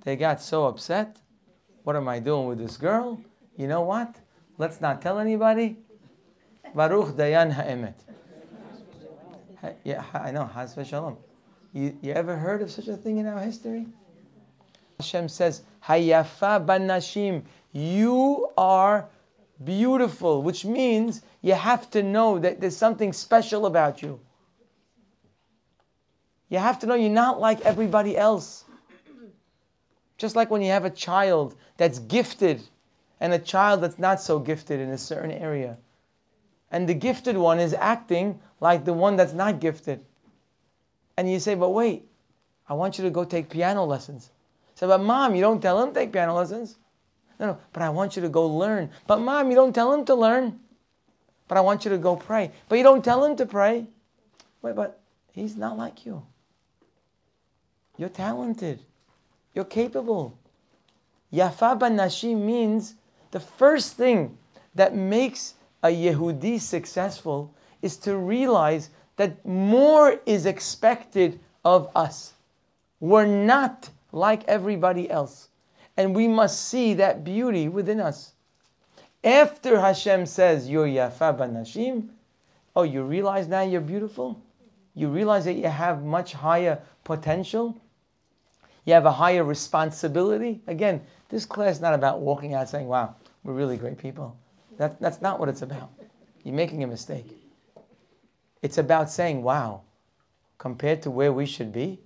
They 0.04 0.16
got 0.16 0.40
so 0.40 0.66
upset. 0.66 1.18
What 1.84 1.96
am 1.96 2.08
I 2.08 2.18
doing 2.18 2.46
with 2.46 2.58
this 2.58 2.76
girl? 2.76 3.20
You 3.56 3.66
know 3.66 3.82
what? 3.82 4.14
Let's 4.58 4.80
not 4.80 5.02
tell 5.02 5.18
anybody. 5.18 5.76
Baruch 6.74 7.16
Dayan 7.16 7.52
Ha'emet. 7.52 7.94
Yeah, 9.84 10.04
I 10.14 10.30
know. 10.30 10.44
Haz 10.44 10.74
v'shalom. 10.74 11.16
You, 11.72 11.96
you 12.00 12.12
ever 12.12 12.36
heard 12.36 12.62
of 12.62 12.70
such 12.70 12.88
a 12.88 12.96
thing 12.96 13.18
in 13.18 13.26
our 13.26 13.40
history? 13.40 13.86
Hashem 14.98 15.28
says, 15.28 15.62
Hayafa 15.84 16.64
banashim. 16.64 17.42
You 17.72 18.48
are 18.56 19.08
beautiful, 19.64 20.42
which 20.42 20.64
means 20.64 21.22
you 21.46 21.54
have 21.54 21.88
to 21.88 22.02
know 22.02 22.40
that 22.40 22.60
there's 22.60 22.76
something 22.76 23.12
special 23.12 23.66
about 23.66 24.02
you. 24.02 24.18
You 26.48 26.58
have 26.58 26.80
to 26.80 26.88
know 26.88 26.96
you're 26.96 27.08
not 27.08 27.38
like 27.38 27.60
everybody 27.60 28.16
else. 28.16 28.64
Just 30.18 30.34
like 30.34 30.50
when 30.50 30.60
you 30.60 30.72
have 30.72 30.84
a 30.84 30.90
child 30.90 31.54
that's 31.76 32.00
gifted 32.00 32.62
and 33.20 33.32
a 33.32 33.38
child 33.38 33.80
that's 33.80 33.96
not 33.96 34.20
so 34.20 34.40
gifted 34.40 34.80
in 34.80 34.90
a 34.90 34.98
certain 34.98 35.30
area. 35.30 35.78
And 36.72 36.88
the 36.88 36.94
gifted 36.94 37.36
one 37.36 37.60
is 37.60 37.74
acting 37.74 38.40
like 38.58 38.84
the 38.84 38.92
one 38.92 39.14
that's 39.14 39.32
not 39.32 39.60
gifted. 39.60 40.04
And 41.16 41.30
you 41.30 41.38
say, 41.38 41.54
but 41.54 41.70
wait, 41.70 42.08
I 42.68 42.74
want 42.74 42.98
you 42.98 43.04
to 43.04 43.10
go 43.10 43.22
take 43.22 43.48
piano 43.48 43.84
lessons. 43.84 44.32
Say, 44.74 44.88
but 44.88 44.98
mom, 44.98 45.36
you 45.36 45.42
don't 45.42 45.62
tell 45.62 45.80
him 45.80 45.90
to 45.90 46.00
take 46.00 46.12
piano 46.12 46.34
lessons. 46.34 46.76
No, 47.38 47.46
no, 47.46 47.58
but 47.72 47.84
I 47.84 47.90
want 47.90 48.16
you 48.16 48.22
to 48.22 48.28
go 48.28 48.48
learn. 48.48 48.90
But 49.06 49.20
mom, 49.20 49.48
you 49.50 49.54
don't 49.54 49.72
tell 49.72 49.92
him 49.92 50.04
to 50.06 50.16
learn. 50.16 50.58
But 51.48 51.58
I 51.58 51.60
want 51.60 51.84
you 51.84 51.90
to 51.90 51.98
go 51.98 52.16
pray. 52.16 52.50
But 52.68 52.76
you 52.76 52.84
don't 52.84 53.04
tell 53.04 53.24
him 53.24 53.36
to 53.36 53.46
pray. 53.46 53.86
Wait, 54.62 54.74
but 54.74 55.00
he's 55.32 55.56
not 55.56 55.78
like 55.78 56.04
you. 56.04 56.22
You're 57.96 58.08
talented. 58.08 58.80
You're 59.54 59.64
capable. 59.64 60.36
Yafa 61.32 61.92
Nashi 61.92 62.34
means 62.34 62.94
the 63.30 63.40
first 63.40 63.94
thing 63.94 64.36
that 64.74 64.94
makes 64.94 65.54
a 65.82 65.88
Yehudi 65.88 66.60
successful 66.60 67.54
is 67.82 67.96
to 67.98 68.16
realize 68.16 68.90
that 69.16 69.44
more 69.46 70.20
is 70.26 70.46
expected 70.46 71.40
of 71.64 71.90
us. 71.94 72.34
We're 73.00 73.26
not 73.26 73.88
like 74.12 74.44
everybody 74.44 75.10
else. 75.10 75.48
And 75.96 76.14
we 76.14 76.28
must 76.28 76.68
see 76.68 76.94
that 76.94 77.24
beauty 77.24 77.68
within 77.68 78.00
us. 78.00 78.32
After 79.26 79.80
Hashem 79.80 80.24
says, 80.26 80.68
You're 80.70 80.86
Yafa 80.86 81.36
Nashim, 81.36 82.10
oh, 82.76 82.84
you 82.84 83.02
realize 83.02 83.48
now 83.48 83.62
you're 83.62 83.80
beautiful? 83.80 84.40
You 84.94 85.08
realize 85.08 85.46
that 85.46 85.54
you 85.54 85.66
have 85.66 86.04
much 86.04 86.32
higher 86.32 86.80
potential? 87.02 87.76
You 88.84 88.94
have 88.94 89.04
a 89.04 89.10
higher 89.10 89.42
responsibility. 89.42 90.60
Again, 90.68 91.02
this 91.28 91.44
class 91.44 91.74
is 91.74 91.80
not 91.80 91.92
about 91.92 92.20
walking 92.20 92.54
out 92.54 92.68
saying, 92.68 92.86
wow, 92.86 93.16
we're 93.42 93.52
really 93.52 93.76
great 93.76 93.98
people. 93.98 94.38
That, 94.78 95.00
that's 95.00 95.20
not 95.20 95.40
what 95.40 95.48
it's 95.48 95.62
about. 95.62 95.90
You're 96.44 96.54
making 96.54 96.84
a 96.84 96.86
mistake. 96.86 97.26
It's 98.62 98.78
about 98.78 99.10
saying, 99.10 99.42
wow, 99.42 99.80
compared 100.58 101.02
to 101.02 101.10
where 101.10 101.32
we 101.32 101.46
should 101.46 101.72
be, 101.72 101.98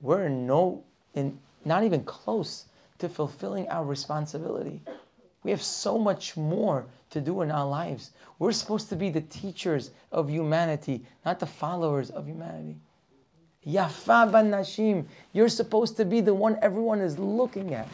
we're 0.00 0.24
in 0.24 0.46
no, 0.46 0.82
in, 1.12 1.38
not 1.66 1.84
even 1.84 2.04
close 2.04 2.64
to 3.00 3.08
fulfilling 3.10 3.68
our 3.68 3.84
responsibility. 3.84 4.80
We 5.46 5.52
have 5.52 5.62
so 5.62 5.96
much 5.96 6.36
more 6.36 6.86
to 7.10 7.20
do 7.20 7.42
in 7.42 7.52
our 7.52 7.64
lives. 7.64 8.10
We're 8.40 8.50
supposed 8.50 8.88
to 8.88 8.96
be 8.96 9.10
the 9.10 9.20
teachers 9.20 9.92
of 10.10 10.28
humanity, 10.28 11.04
not 11.24 11.38
the 11.38 11.46
followers 11.46 12.10
of 12.10 12.26
humanity. 12.26 12.74
Yafa 13.64 14.32
ban 14.32 14.50
nashim. 14.50 15.04
You're 15.32 15.48
supposed 15.48 15.96
to 15.98 16.04
be 16.04 16.20
the 16.20 16.34
one 16.34 16.58
everyone 16.62 17.00
is 17.00 17.16
looking 17.20 17.74
at. 17.74 17.86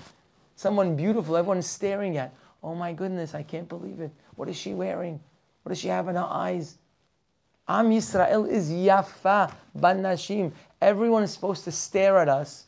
Someone 0.56 0.96
beautiful, 0.96 1.36
everyone's 1.36 1.66
staring 1.66 2.16
at. 2.16 2.32
Oh 2.62 2.74
my 2.74 2.94
goodness, 2.94 3.34
I 3.34 3.42
can't 3.42 3.68
believe 3.68 4.00
it. 4.00 4.12
What 4.36 4.48
is 4.48 4.56
she 4.56 4.72
wearing? 4.72 5.20
What 5.62 5.68
does 5.68 5.78
she 5.78 5.88
have 5.88 6.08
in 6.08 6.14
her 6.14 6.26
eyes? 6.26 6.78
Am 7.68 7.90
Yisrael 7.90 8.48
is 8.48 8.70
Yafa 8.70 9.52
ban 9.74 10.00
nashim. 10.00 10.52
Everyone 10.80 11.22
is 11.22 11.34
supposed 11.34 11.64
to 11.64 11.70
stare 11.70 12.16
at 12.16 12.30
us 12.30 12.64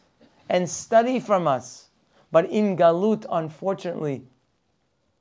and 0.50 0.68
study 0.68 1.20
from 1.20 1.48
us. 1.48 1.88
But 2.30 2.50
in 2.50 2.76
Galut, 2.76 3.24
unfortunately, 3.30 4.26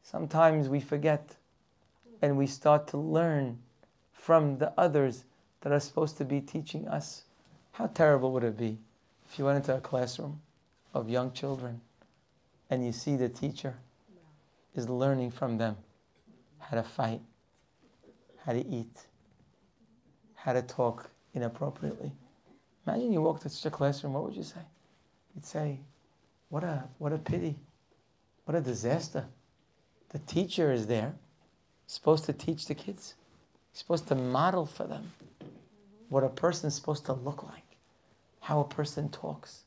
sometimes 0.03 0.69
we 0.69 0.79
forget 0.79 1.35
and 2.21 2.37
we 2.37 2.45
start 2.45 2.87
to 2.89 2.97
learn 2.97 3.57
from 4.11 4.57
the 4.59 4.71
others 4.77 5.23
that 5.61 5.73
are 5.73 5.79
supposed 5.79 6.17
to 6.17 6.25
be 6.25 6.39
teaching 6.39 6.87
us. 6.87 7.23
How 7.71 7.87
terrible 7.87 8.31
would 8.33 8.43
it 8.43 8.57
be 8.57 8.77
if 9.27 9.39
you 9.39 9.45
went 9.45 9.57
into 9.57 9.75
a 9.75 9.81
classroom 9.81 10.41
of 10.93 11.09
young 11.09 11.31
children 11.31 11.81
and 12.69 12.85
you 12.85 12.91
see 12.91 13.15
the 13.15 13.29
teacher 13.29 13.75
is 14.75 14.87
learning 14.89 15.31
from 15.31 15.57
them 15.57 15.77
how 16.59 16.77
to 16.77 16.83
fight, 16.83 17.21
how 18.45 18.53
to 18.53 18.65
eat, 18.67 19.05
how 20.35 20.53
to 20.53 20.61
talk 20.61 21.09
inappropriately. 21.33 22.11
Imagine 22.85 23.13
you 23.13 23.21
walked 23.21 23.43
into 23.43 23.55
such 23.55 23.71
a 23.71 23.75
classroom, 23.75 24.13
what 24.13 24.23
would 24.23 24.35
you 24.35 24.43
say? 24.43 24.61
You'd 25.35 25.45
say, 25.45 25.79
what 26.49 26.63
a, 26.63 26.83
what 26.97 27.13
a 27.13 27.17
pity, 27.17 27.55
what 28.45 28.55
a 28.55 28.61
disaster. 28.61 29.25
The 30.13 30.19
teacher 30.19 30.71
is 30.71 30.85
there, 30.85 31.15
supposed 31.87 32.25
to 32.25 32.33
teach 32.33 32.67
the 32.67 32.75
kids, 32.75 33.15
supposed 33.73 34.07
to 34.07 34.15
model 34.15 34.67
for 34.67 34.85
them 34.85 35.11
what 36.09 36.23
a 36.23 36.29
person 36.29 36.67
is 36.67 36.75
supposed 36.75 37.05
to 37.07 37.13
look 37.13 37.41
like, 37.41 37.77
how 38.39 38.59
a 38.59 38.63
person 38.63 39.09
talks, 39.09 39.63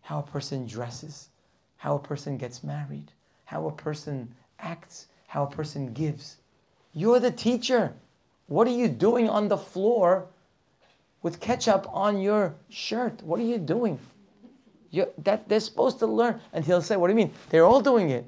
how 0.00 0.20
a 0.20 0.22
person 0.22 0.66
dresses, 0.66 1.28
how 1.76 1.96
a 1.96 1.98
person 1.98 2.38
gets 2.38 2.64
married, 2.64 3.12
how 3.44 3.66
a 3.66 3.72
person 3.72 4.34
acts, 4.58 5.06
how 5.26 5.44
a 5.44 5.50
person 5.50 5.92
gives. 5.92 6.38
You're 6.94 7.20
the 7.20 7.30
teacher. 7.30 7.92
What 8.46 8.66
are 8.66 8.70
you 8.70 8.88
doing 8.88 9.28
on 9.28 9.48
the 9.48 9.58
floor 9.58 10.26
with 11.22 11.40
ketchup 11.40 11.86
on 11.92 12.22
your 12.22 12.54
shirt? 12.70 13.22
What 13.22 13.38
are 13.38 13.44
you 13.44 13.58
doing? 13.58 13.98
You're, 14.90 15.10
that 15.18 15.46
they're 15.50 15.60
supposed 15.60 15.98
to 15.98 16.06
learn. 16.06 16.40
And 16.54 16.64
he'll 16.64 16.80
say, 16.80 16.96
What 16.96 17.08
do 17.08 17.12
you 17.12 17.16
mean? 17.16 17.34
They're 17.50 17.66
all 17.66 17.82
doing 17.82 18.08
it. 18.08 18.24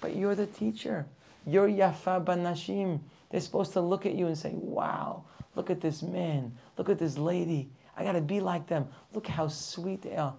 But 0.00 0.16
you're 0.16 0.34
the 0.34 0.46
teacher. 0.46 1.06
You're 1.46 1.68
Yafa 1.68 2.24
Banashim. 2.24 3.00
They're 3.30 3.40
supposed 3.40 3.72
to 3.74 3.80
look 3.80 4.06
at 4.06 4.14
you 4.14 4.26
and 4.26 4.36
say, 4.36 4.52
Wow, 4.54 5.24
look 5.54 5.70
at 5.70 5.80
this 5.80 6.02
man. 6.02 6.52
Look 6.76 6.88
at 6.88 6.98
this 6.98 7.18
lady. 7.18 7.70
I 7.96 8.04
got 8.04 8.12
to 8.12 8.20
be 8.20 8.40
like 8.40 8.66
them. 8.66 8.88
Look 9.12 9.26
how 9.26 9.48
sweet 9.48 10.02
they 10.02 10.16
are. 10.16 10.34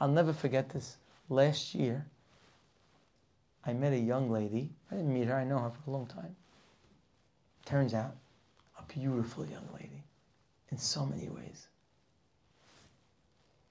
I'll 0.00 0.08
never 0.08 0.32
forget 0.32 0.68
this. 0.68 0.96
Last 1.28 1.74
year, 1.74 2.06
I 3.64 3.72
met 3.72 3.92
a 3.92 3.98
young 3.98 4.30
lady. 4.30 4.70
I 4.90 4.96
didn't 4.96 5.14
meet 5.14 5.28
her, 5.28 5.34
I 5.34 5.44
know 5.44 5.58
her 5.58 5.70
for 5.70 5.90
a 5.90 5.92
long 5.92 6.06
time. 6.06 6.36
Turns 7.64 7.94
out, 7.94 8.14
a 8.78 8.82
beautiful 8.92 9.46
young 9.46 9.66
lady 9.72 10.04
in 10.70 10.76
so 10.76 11.06
many 11.06 11.28
ways. 11.28 11.68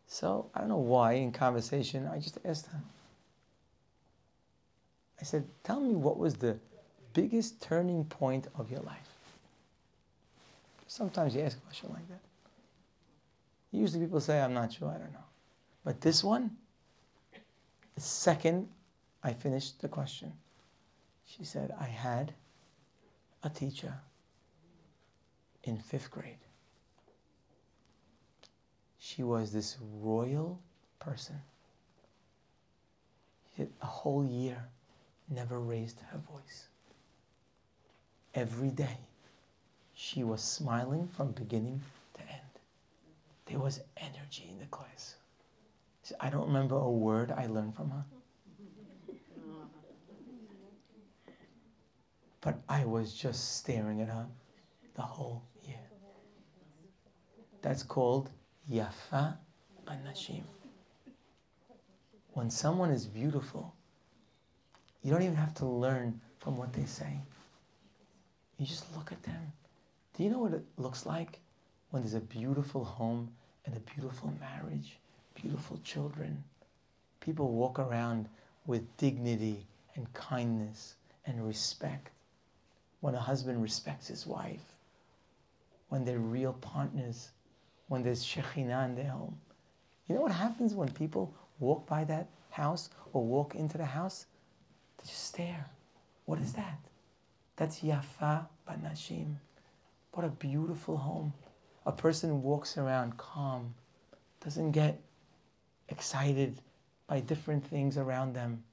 So 0.08 0.50
I 0.54 0.62
don't 0.62 0.70
know 0.70 0.78
why 0.78 1.14
in 1.14 1.32
conversation, 1.32 2.08
I 2.08 2.20
just 2.20 2.40
asked 2.46 2.68
her. 2.68 2.82
I 5.24 5.26
said, 5.26 5.48
Tell 5.64 5.80
me 5.80 5.96
what 5.96 6.18
was 6.18 6.34
the 6.34 6.60
biggest 7.14 7.62
turning 7.62 8.04
point 8.04 8.48
of 8.56 8.70
your 8.70 8.82
life? 8.82 9.08
Sometimes 10.88 11.34
you 11.34 11.40
ask 11.40 11.58
a 11.58 11.62
question 11.62 11.92
like 11.94 12.06
that. 12.10 12.20
Usually 13.72 14.04
people 14.04 14.20
say, 14.20 14.42
I'm 14.42 14.54
not 14.54 14.74
sure, 14.74 14.90
I 14.90 14.98
don't 14.98 15.14
know. 15.14 15.30
But 15.86 16.02
this 16.02 16.26
one, 16.26 16.52
the 17.96 18.02
second 18.02 18.68
I 19.24 19.32
finished 19.32 19.80
the 19.80 19.88
question, 19.88 20.34
she 21.26 21.46
said, 21.46 21.74
I 21.80 21.86
had 21.86 22.34
a 23.44 23.50
teacher 23.50 23.94
in 25.64 25.78
fifth 25.78 26.12
grade. 26.12 26.44
She 29.00 29.24
was 29.24 29.54
this 29.54 29.78
royal 30.02 30.60
person. 31.00 31.38
A 33.58 33.86
whole 33.86 34.26
year 34.26 34.62
never 35.30 35.60
raised 35.60 36.00
her 36.12 36.18
voice. 36.18 36.68
Every 38.34 38.70
day 38.70 38.98
she 39.94 40.24
was 40.24 40.42
smiling 40.42 41.08
from 41.08 41.32
beginning 41.32 41.82
to 42.16 42.22
end. 42.22 42.42
There 43.46 43.60
was 43.60 43.82
energy 43.98 44.48
in 44.50 44.60
the 44.60 44.66
class. 44.66 45.16
I 46.20 46.30
don't 46.30 46.48
remember 46.48 46.76
a 46.76 46.90
word 46.90 47.32
I 47.32 47.48
learned 47.48 47.76
from 47.76 47.92
her. 47.92 48.04
But 52.42 52.60
I 52.68 52.84
was 52.84 53.14
just 53.14 53.58
staring 53.58 54.02
at 54.02 54.10
her 54.10 54.28
the 54.96 55.02
whole 55.02 55.44
year. 55.66 55.80
That's 57.62 57.84
called 57.84 58.30
Yafa 58.70 59.38
Anashim. 59.88 60.44
When 62.34 62.50
someone 62.50 62.90
is 62.90 63.06
beautiful, 63.06 63.74
you 65.04 65.12
don't 65.12 65.22
even 65.22 65.36
have 65.36 65.54
to 65.56 65.66
learn 65.66 66.20
from 66.40 66.58
what 66.58 66.74
they 66.74 66.86
say. 66.86 67.20
You 68.58 68.66
just 68.66 68.86
look 68.96 69.12
at 69.12 69.22
them 69.24 69.52
do 70.16 70.24
you 70.24 70.30
know 70.30 70.40
what 70.40 70.54
it 70.54 70.64
looks 70.78 71.08
like 71.08 71.40
when 71.90 72.04
there's 72.04 72.14
a 72.14 72.20
beautiful 72.20 72.84
home 72.84 73.32
and 73.66 73.76
a 73.76 73.80
beautiful 73.80 74.32
marriage, 74.40 74.98
beautiful 75.34 75.80
children? 75.84 76.44
People 77.20 77.50
walk 77.50 77.80
around 77.80 78.30
with 78.68 78.96
dignity 78.98 79.66
and 79.96 80.12
kindness 80.14 80.94
and 81.26 81.46
respect. 81.46 82.12
When 83.00 83.16
a 83.16 83.20
husband 83.20 83.62
respects 83.64 84.08
his 84.08 84.28
wife, 84.28 84.62
when 85.90 86.06
they're 86.06 86.20
real 86.20 86.54
partners, 86.54 87.32
when 87.88 88.04
there's 88.04 88.24
Shekhinah 88.24 88.86
in 88.86 88.96
their 88.96 89.10
home. 89.10 89.36
You 90.08 90.16
know 90.16 90.22
what 90.22 90.32
happens 90.32 90.76
when 90.76 90.90
people 90.90 91.34
walk 91.60 91.88
by 91.88 92.04
that 92.04 92.28
house 92.52 92.92
or 93.14 93.24
walk 93.26 93.56
into 93.56 93.80
the 93.80 93.86
house? 93.86 94.28
Just 95.04 95.26
stare. 95.26 95.70
What 96.26 96.40
is 96.40 96.54
that? 96.54 96.80
That's 97.56 97.82
Yafa 97.82 98.48
Banashim. 98.68 99.36
What 100.14 100.26
a 100.26 100.30
beautiful 100.30 100.98
home. 100.98 101.34
A 101.86 101.92
person 101.92 102.42
walks 102.42 102.78
around 102.78 103.18
calm, 103.18 103.74
doesn't 104.44 104.72
get 104.72 105.02
excited 105.90 106.62
by 107.08 107.20
different 107.20 107.66
things 107.66 107.98
around 107.98 108.34
them. 108.34 108.64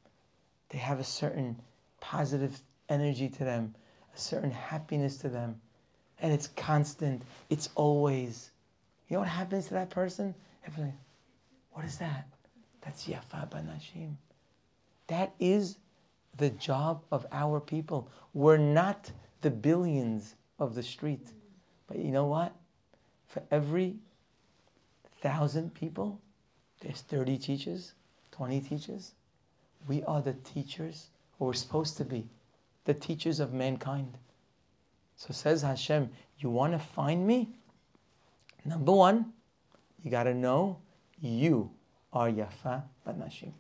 They 0.69 0.79
have 0.79 1.01
a 1.01 1.05
certain 1.05 1.57
positive 2.01 2.61
energy 2.89 3.29
to 3.29 3.45
them, 3.45 3.75
a 4.15 4.19
certain 4.19 4.51
happiness 4.51 5.17
to 5.19 5.29
them. 5.29 5.61
And 6.21 6.33
it's 6.33 6.49
constant, 6.49 7.23
it's 7.49 7.71
always. 7.75 8.51
You 9.09 9.15
know 9.15 9.21
what 9.21 9.29
happens 9.29 9.67
to 9.69 9.75
that 9.75 9.91
person? 9.91 10.35
Everything. 10.67 10.97
what 11.73 11.85
is 11.85 11.97
that? 11.99 12.29
That's 12.83 13.07
Yafa 13.07 13.51
Banashim. 13.51 14.15
That 15.09 15.33
is 15.41 15.77
the 16.37 16.51
job 16.51 17.03
of 17.11 17.27
our 17.33 17.61
people. 17.61 18.11
We're 18.35 18.57
not 18.57 19.11
the 19.41 19.51
billions 19.51 20.35
of 20.59 20.75
the 20.75 20.83
street. 20.83 21.29
But 21.87 21.99
you 21.99 22.11
know 22.11 22.27
what? 22.27 22.55
For 23.27 23.43
every 23.51 23.97
thousand 25.23 25.75
people, 25.75 26.21
there's 26.81 27.03
30 27.03 27.39
teachers, 27.39 27.93
20 28.33 28.61
teachers. 28.61 29.13
We 29.89 30.03
are 30.05 30.23
the 30.23 30.35
teachers, 30.35 31.09
or 31.39 31.49
we're 31.49 31.55
supposed 31.55 31.97
to 31.99 32.05
be, 32.05 32.29
the 32.85 32.95
teachers 32.95 33.41
of 33.41 33.53
mankind. 33.53 34.19
So 35.17 35.33
says 35.33 35.63
Hashem, 35.63 36.11
you 36.39 36.51
want 36.51 36.73
to 36.73 36.79
find 36.79 37.27
me? 37.27 37.51
Number 38.65 38.93
one, 38.93 39.33
you 40.03 40.11
got 40.11 40.25
to 40.25 40.35
know 40.35 40.79
you 41.21 41.71
are 42.13 42.31
Yafa 42.31 42.83
Banashim. 43.07 43.53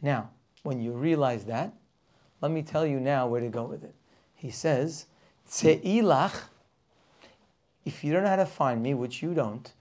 Now, 0.00 0.30
when 0.62 0.80
you 0.80 0.92
realize 0.92 1.44
that, 1.46 1.72
let 2.44 2.52
me 2.52 2.62
tell 2.62 2.86
you 2.86 3.00
now 3.00 3.26
where 3.26 3.40
to 3.40 3.48
go 3.48 3.64
with 3.64 3.82
it. 3.84 3.94
He 4.34 4.50
says, 4.50 5.06
Tse'ilach 5.48 6.42
if 7.84 8.02
you 8.02 8.12
don't 8.12 8.24
know 8.24 8.30
how 8.30 8.36
to 8.36 8.44
find 8.44 8.82
me, 8.82 8.92
which 8.94 9.22
you 9.22 9.32
don't, 9.34 9.72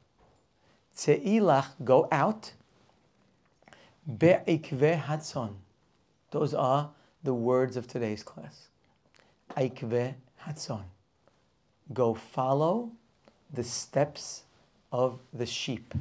Tse'ilach, 0.95 1.67
go 1.83 2.07
out. 2.11 2.53
Be'ikve 4.07 5.01
hatzon. 5.01 5.55
Those 6.31 6.53
are 6.53 6.91
the 7.23 7.33
words 7.33 7.77
of 7.77 7.87
today's 7.87 8.23
class. 8.23 8.67
Aikve 9.57 10.13
hatzon. 10.45 10.83
Go 11.93 12.13
follow 12.13 12.91
the 13.51 13.63
steps 13.63 14.43
of 14.91 15.19
the 15.33 15.45
sheep. 15.45 15.93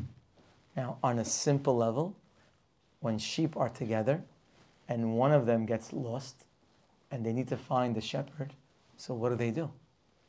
Now, 0.76 0.98
on 1.02 1.18
a 1.18 1.24
simple 1.24 1.76
level, 1.76 2.16
when 3.00 3.18
sheep 3.18 3.56
are 3.56 3.68
together 3.68 4.22
and 4.88 5.16
one 5.16 5.32
of 5.32 5.46
them 5.46 5.66
gets 5.66 5.92
lost 5.92 6.44
and 7.12 7.24
they 7.24 7.32
need 7.32 7.46
to 7.48 7.56
find 7.56 7.94
the 7.94 8.00
shepherd, 8.00 8.54
so 8.96 9.14
what 9.14 9.28
do 9.28 9.36
they 9.36 9.52
do? 9.52 9.70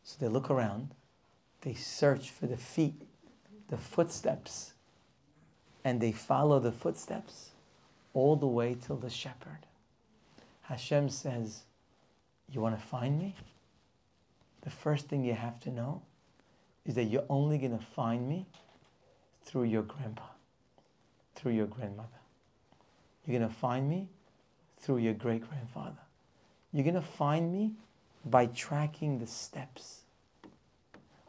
So 0.04 0.18
they 0.20 0.28
look 0.28 0.52
around 0.52 0.94
they 1.64 1.74
search 1.74 2.30
for 2.30 2.46
the 2.46 2.58
feet, 2.58 3.02
the 3.70 3.78
footsteps 3.78 4.74
and 5.86 6.00
they 6.00 6.12
follow 6.12 6.60
the 6.60 6.72
footsteps 6.72 7.52
all 8.14 8.36
the 8.36 8.48
way 8.48 8.76
till 8.86 8.98
the 8.98 9.10
shepherd. 9.10 9.60
Hashem 10.64 11.10
says, 11.10 11.64
You 12.52 12.62
want 12.62 12.80
to 12.80 12.86
find 12.86 13.18
me? 13.18 13.36
The 14.62 14.70
first 14.70 15.08
thing 15.08 15.24
you 15.24 15.34
have 15.34 15.60
to 15.62 15.72
know 15.72 16.02
is 16.86 16.96
that 16.96 17.06
you're 17.06 17.26
only 17.30 17.58
going 17.58 17.78
to 17.78 17.84
find 17.84 18.28
me 18.28 18.46
through 19.44 19.64
your 19.64 19.84
grandpa, 19.84 20.24
through 21.36 21.54
your 21.54 21.68
grandmother. 21.68 22.10
You're 23.26 23.40
going 23.40 23.50
to 23.50 23.56
find 23.56 23.90
me 23.90 24.10
through 24.80 24.98
your 24.98 25.14
great 25.14 25.50
grandfather. 25.50 26.03
You're 26.74 26.84
going 26.84 26.96
to 26.96 27.02
find 27.02 27.54
me 27.54 27.74
by 28.26 28.48
tracking 28.48 29.20
the 29.20 29.28
steps. 29.28 30.02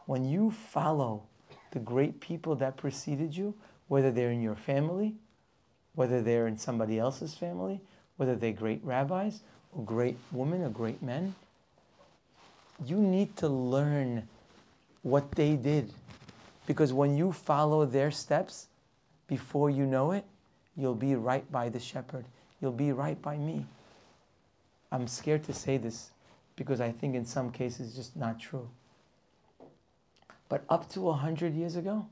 When 0.07 0.25
you 0.25 0.51
follow 0.51 1.25
the 1.73 1.79
great 1.79 2.21
people 2.21 2.55
that 2.57 2.77
preceded 2.77 3.37
you, 3.37 3.55
whether 3.89 4.11
they're 4.11 4.31
in 4.31 4.41
your 4.41 4.55
family, 4.55 5.15
whether 5.95 6.23
they're 6.23 6.47
in 6.47 6.57
somebody 6.57 6.99
else's 6.99 7.35
family, 7.35 7.81
whether 8.17 8.35
they're 8.35 8.53
great 8.53 8.81
rabbis 8.83 9.41
or 9.73 9.85
great 9.85 10.17
women 10.33 10.63
or 10.63 10.71
great 10.71 11.03
men, 11.03 11.35
you 12.85 12.97
need 12.97 13.37
to 13.37 13.49
learn 13.49 14.27
what 15.03 15.31
they 15.33 15.57
did. 15.57 15.93
Because 16.67 16.93
when 16.93 17.17
you 17.17 17.33
follow 17.33 17.85
their 17.85 18.11
steps, 18.11 18.69
before 19.27 19.71
you 19.71 19.85
know 19.85 20.13
it, 20.13 20.25
you'll 20.77 20.95
be 20.95 21.15
right 21.15 21.51
by 21.53 21.69
the 21.69 21.81
shepherd. 21.81 22.25
You'll 22.61 22.73
be 22.73 22.93
right 22.93 23.21
by 23.21 23.37
me. 23.37 23.67
I'm 24.95 25.09
scared 25.09 25.43
to 25.45 25.53
say 25.53 25.77
this 25.77 26.13
because 26.55 26.81
I 26.81 26.93
think 26.93 27.17
in 27.17 27.25
some 27.25 27.51
cases 27.51 27.89
it's 27.89 27.97
just 27.97 28.17
not 28.17 28.39
true. 28.39 28.71
But 30.49 30.63
up 30.69 30.89
to 30.91 31.09
a 31.09 31.13
hundred 31.13 31.53
years 31.53 31.75
ago, 31.75 32.07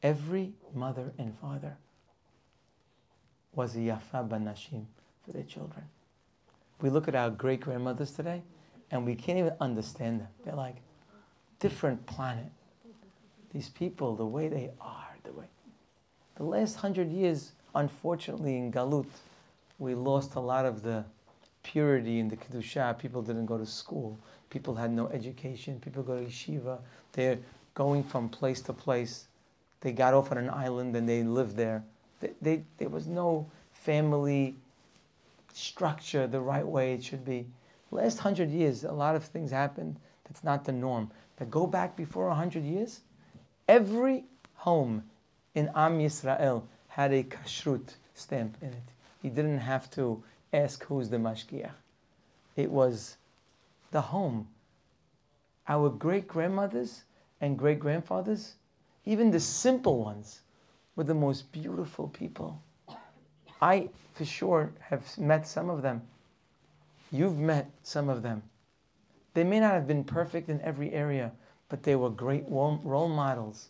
every 0.00 0.52
mother 0.72 1.12
and 1.18 1.36
father 1.40 1.76
was 3.52 3.74
a 3.74 3.80
yafa 3.80 4.28
banashim 4.28 4.84
for 5.24 5.32
their 5.32 5.42
children. 5.42 5.84
We 6.80 6.88
look 6.88 7.08
at 7.08 7.16
our 7.16 7.30
great 7.30 7.62
grandmothers 7.62 8.12
today, 8.12 8.40
and 8.92 9.04
we 9.04 9.16
can't 9.16 9.40
even 9.40 9.54
understand 9.60 10.20
them. 10.20 10.28
They're 10.44 10.54
like 10.54 10.76
different 11.58 12.06
planet. 12.06 12.46
These 13.52 13.70
people, 13.70 14.14
the 14.14 14.24
way 14.24 14.46
they 14.46 14.70
are, 14.80 15.16
the 15.24 15.32
way. 15.32 15.46
The 16.36 16.44
last 16.44 16.76
hundred 16.76 17.10
years, 17.10 17.50
unfortunately, 17.74 18.56
in 18.56 18.70
Galut, 18.70 19.06
we 19.78 19.94
lost 19.94 20.34
a 20.34 20.40
lot 20.40 20.66
of 20.66 20.82
the 20.82 21.04
purity 21.62 22.18
in 22.18 22.28
the 22.28 22.36
kedusha. 22.36 22.98
People 22.98 23.22
didn't 23.22 23.46
go 23.46 23.58
to 23.58 23.66
school. 23.66 24.18
People 24.50 24.74
had 24.74 24.90
no 24.90 25.08
education. 25.08 25.78
People 25.80 26.02
go 26.02 26.18
to 26.18 26.24
yeshiva. 26.24 26.78
They're 27.12 27.38
going 27.74 28.02
from 28.02 28.28
place 28.28 28.60
to 28.62 28.72
place. 28.72 29.28
They 29.80 29.92
got 29.92 30.14
off 30.14 30.32
on 30.32 30.38
an 30.38 30.50
island 30.50 30.96
and 30.96 31.08
they 31.08 31.22
lived 31.22 31.56
there. 31.56 31.84
They, 32.20 32.32
they, 32.42 32.62
there 32.78 32.88
was 32.88 33.06
no 33.06 33.48
family 33.72 34.56
structure 35.52 36.26
the 36.26 36.40
right 36.40 36.66
way 36.66 36.94
it 36.94 37.04
should 37.04 37.24
be. 37.24 37.46
Last 37.90 38.18
hundred 38.18 38.50
years, 38.50 38.84
a 38.84 38.92
lot 38.92 39.14
of 39.14 39.24
things 39.24 39.50
happened. 39.50 39.96
That's 40.24 40.44
not 40.44 40.64
the 40.64 40.72
norm. 40.72 41.10
But 41.36 41.50
go 41.50 41.66
back 41.66 41.96
before 41.96 42.30
hundred 42.30 42.64
years, 42.64 43.00
every 43.68 44.24
home 44.56 45.04
in 45.54 45.70
Am 45.74 45.98
Yisrael 45.98 46.64
had 46.88 47.12
a 47.12 47.22
kashrut 47.22 47.94
stamp 48.14 48.56
in 48.60 48.68
it. 48.68 48.88
You 49.22 49.30
didn't 49.30 49.58
have 49.58 49.90
to 49.92 50.22
ask 50.52 50.84
who's 50.84 51.08
the 51.08 51.16
mashgiach. 51.16 51.72
It 52.56 52.70
was 52.70 53.16
the 53.90 54.00
home. 54.00 54.48
Our 55.68 55.90
great 55.90 56.26
grandmothers 56.26 57.04
and 57.40 57.58
great 57.58 57.78
grandfathers, 57.78 58.54
even 59.04 59.30
the 59.30 59.40
simple 59.40 59.98
ones, 59.98 60.40
were 60.96 61.04
the 61.04 61.14
most 61.14 61.52
beautiful 61.52 62.08
people. 62.08 62.60
I, 63.60 63.88
for 64.14 64.24
sure, 64.24 64.72
have 64.80 65.16
met 65.18 65.46
some 65.46 65.70
of 65.70 65.82
them. 65.82 66.02
You've 67.10 67.38
met 67.38 67.70
some 67.82 68.08
of 68.08 68.22
them. 68.22 68.42
They 69.34 69.44
may 69.44 69.60
not 69.60 69.72
have 69.72 69.86
been 69.86 70.04
perfect 70.04 70.48
in 70.48 70.60
every 70.62 70.92
area, 70.92 71.32
but 71.68 71.82
they 71.82 71.96
were 71.96 72.10
great 72.10 72.44
role 72.48 73.08
models, 73.08 73.68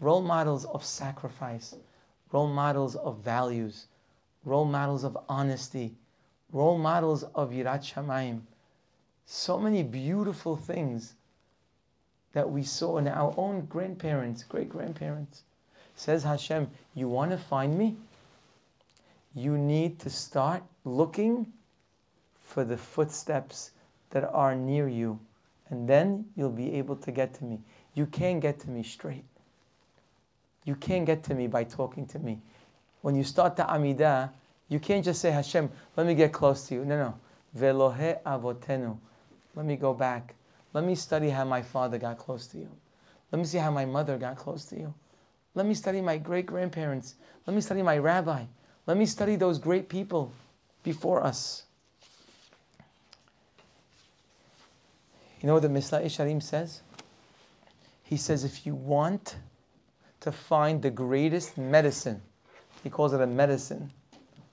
role 0.00 0.22
models 0.22 0.64
of 0.66 0.84
sacrifice, 0.84 1.74
role 2.32 2.48
models 2.48 2.96
of 2.96 3.18
values, 3.18 3.86
role 4.46 4.64
models 4.64 5.04
of 5.04 5.18
honesty, 5.28 5.92
role 6.52 6.78
models 6.78 7.24
of 7.34 7.50
Yirat 7.50 7.82
Shamayim. 7.82 8.40
So 9.26 9.58
many 9.58 9.82
beautiful 9.82 10.56
things 10.56 11.14
that 12.32 12.48
we 12.48 12.62
saw 12.62 12.96
in 12.98 13.08
our 13.08 13.34
own 13.36 13.66
grandparents, 13.66 14.44
great 14.44 14.70
grandparents. 14.70 15.42
Says 15.96 16.22
Hashem, 16.22 16.70
You 16.94 17.08
want 17.08 17.32
to 17.32 17.38
find 17.38 17.76
me? 17.76 17.96
You 19.34 19.58
need 19.58 19.98
to 20.00 20.10
start 20.10 20.62
looking 20.84 21.52
for 22.40 22.64
the 22.64 22.76
footsteps 22.76 23.72
that 24.10 24.24
are 24.32 24.54
near 24.54 24.86
you, 24.86 25.18
and 25.70 25.88
then 25.88 26.24
you'll 26.36 26.50
be 26.50 26.72
able 26.74 26.96
to 26.96 27.10
get 27.10 27.34
to 27.34 27.44
me. 27.44 27.58
You 27.94 28.06
can't 28.06 28.40
get 28.40 28.60
to 28.60 28.70
me 28.70 28.84
straight. 28.84 29.24
You 30.64 30.76
can't 30.76 31.04
get 31.04 31.24
to 31.24 31.34
me 31.34 31.48
by 31.48 31.64
talking 31.64 32.06
to 32.06 32.18
me. 32.18 32.38
When 33.06 33.14
you 33.14 33.22
start 33.22 33.54
the 33.54 33.62
Amidah, 33.62 34.30
you 34.68 34.80
can't 34.80 35.04
just 35.04 35.20
say, 35.20 35.30
Hashem, 35.30 35.70
let 35.96 36.08
me 36.08 36.16
get 36.16 36.32
close 36.32 36.66
to 36.66 36.74
you. 36.74 36.84
No, 36.84 36.98
no. 36.98 37.14
Velohe 37.56 38.20
avotenu. 38.24 38.98
Let 39.54 39.64
me 39.64 39.76
go 39.76 39.94
back. 39.94 40.34
Let 40.72 40.82
me 40.82 40.96
study 40.96 41.30
how 41.30 41.44
my 41.44 41.62
father 41.62 41.98
got 41.98 42.18
close 42.18 42.48
to 42.48 42.58
you. 42.58 42.68
Let 43.30 43.38
me 43.38 43.44
see 43.44 43.58
how 43.58 43.70
my 43.70 43.84
mother 43.84 44.18
got 44.18 44.36
close 44.36 44.64
to 44.64 44.76
you. 44.76 44.92
Let 45.54 45.66
me 45.66 45.74
study 45.74 46.00
my 46.00 46.18
great 46.18 46.46
grandparents. 46.46 47.14
Let 47.46 47.54
me 47.54 47.60
study 47.60 47.80
my 47.80 47.96
rabbi. 47.96 48.42
Let 48.88 48.96
me 48.96 49.06
study 49.06 49.36
those 49.36 49.60
great 49.60 49.88
people 49.88 50.32
before 50.82 51.22
us. 51.22 51.62
You 55.40 55.46
know 55.46 55.54
what 55.54 55.62
the 55.62 55.68
Mesilat 55.68 56.06
Yesharim 56.06 56.42
says? 56.42 56.80
He 58.02 58.16
says, 58.16 58.42
if 58.42 58.66
you 58.66 58.74
want 58.74 59.36
to 60.18 60.32
find 60.32 60.82
the 60.82 60.90
greatest 60.90 61.56
medicine, 61.56 62.20
he 62.82 62.90
calls 62.90 63.12
it 63.12 63.20
a 63.20 63.26
medicine, 63.26 63.90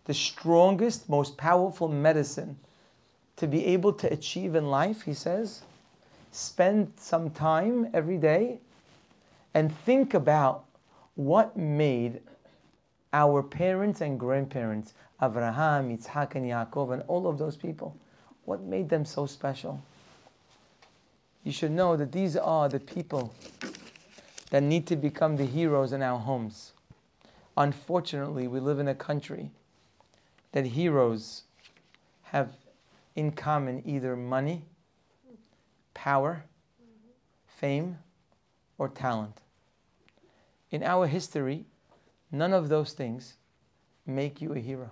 the 0.05 0.13
strongest, 0.13 1.09
most 1.09 1.37
powerful 1.37 1.87
medicine 1.87 2.57
to 3.37 3.47
be 3.47 3.65
able 3.65 3.93
to 3.93 4.11
achieve 4.11 4.55
in 4.55 4.69
life, 4.69 5.01
he 5.01 5.13
says, 5.13 5.63
spend 6.31 6.91
some 6.97 7.29
time 7.29 7.89
every 7.93 8.17
day 8.17 8.59
and 9.53 9.75
think 9.79 10.13
about 10.13 10.65
what 11.15 11.55
made 11.55 12.21
our 13.13 13.43
parents 13.43 14.01
and 14.01 14.19
grandparents, 14.19 14.93
Abraham, 15.21 15.95
Yitzhak, 15.95 16.35
and 16.35 16.45
Yaakov, 16.45 16.93
and 16.93 17.03
all 17.07 17.27
of 17.27 17.37
those 17.37 17.55
people, 17.55 17.95
what 18.45 18.61
made 18.61 18.89
them 18.89 19.05
so 19.05 19.25
special? 19.25 19.81
You 21.43 21.51
should 21.51 21.71
know 21.71 21.95
that 21.95 22.11
these 22.11 22.35
are 22.35 22.67
the 22.67 22.79
people 22.79 23.33
that 24.49 24.63
need 24.63 24.87
to 24.87 24.95
become 24.95 25.35
the 25.35 25.45
heroes 25.45 25.93
in 25.93 26.01
our 26.01 26.19
homes. 26.19 26.73
Unfortunately, 27.57 28.47
we 28.47 28.59
live 28.59 28.79
in 28.79 28.87
a 28.87 28.95
country 28.95 29.51
that 30.53 30.65
heroes 30.65 31.43
have 32.23 32.51
in 33.15 33.31
common 33.31 33.81
either 33.85 34.15
money, 34.15 34.65
power, 35.93 36.43
fame, 37.45 37.97
or 38.77 38.89
talent. 38.89 39.41
In 40.71 40.81
our 40.81 41.05
history, 41.05 41.65
none 42.31 42.53
of 42.53 42.69
those 42.69 42.93
things 42.93 43.35
make 44.07 44.41
you 44.41 44.53
a 44.53 44.59
hero. 44.59 44.89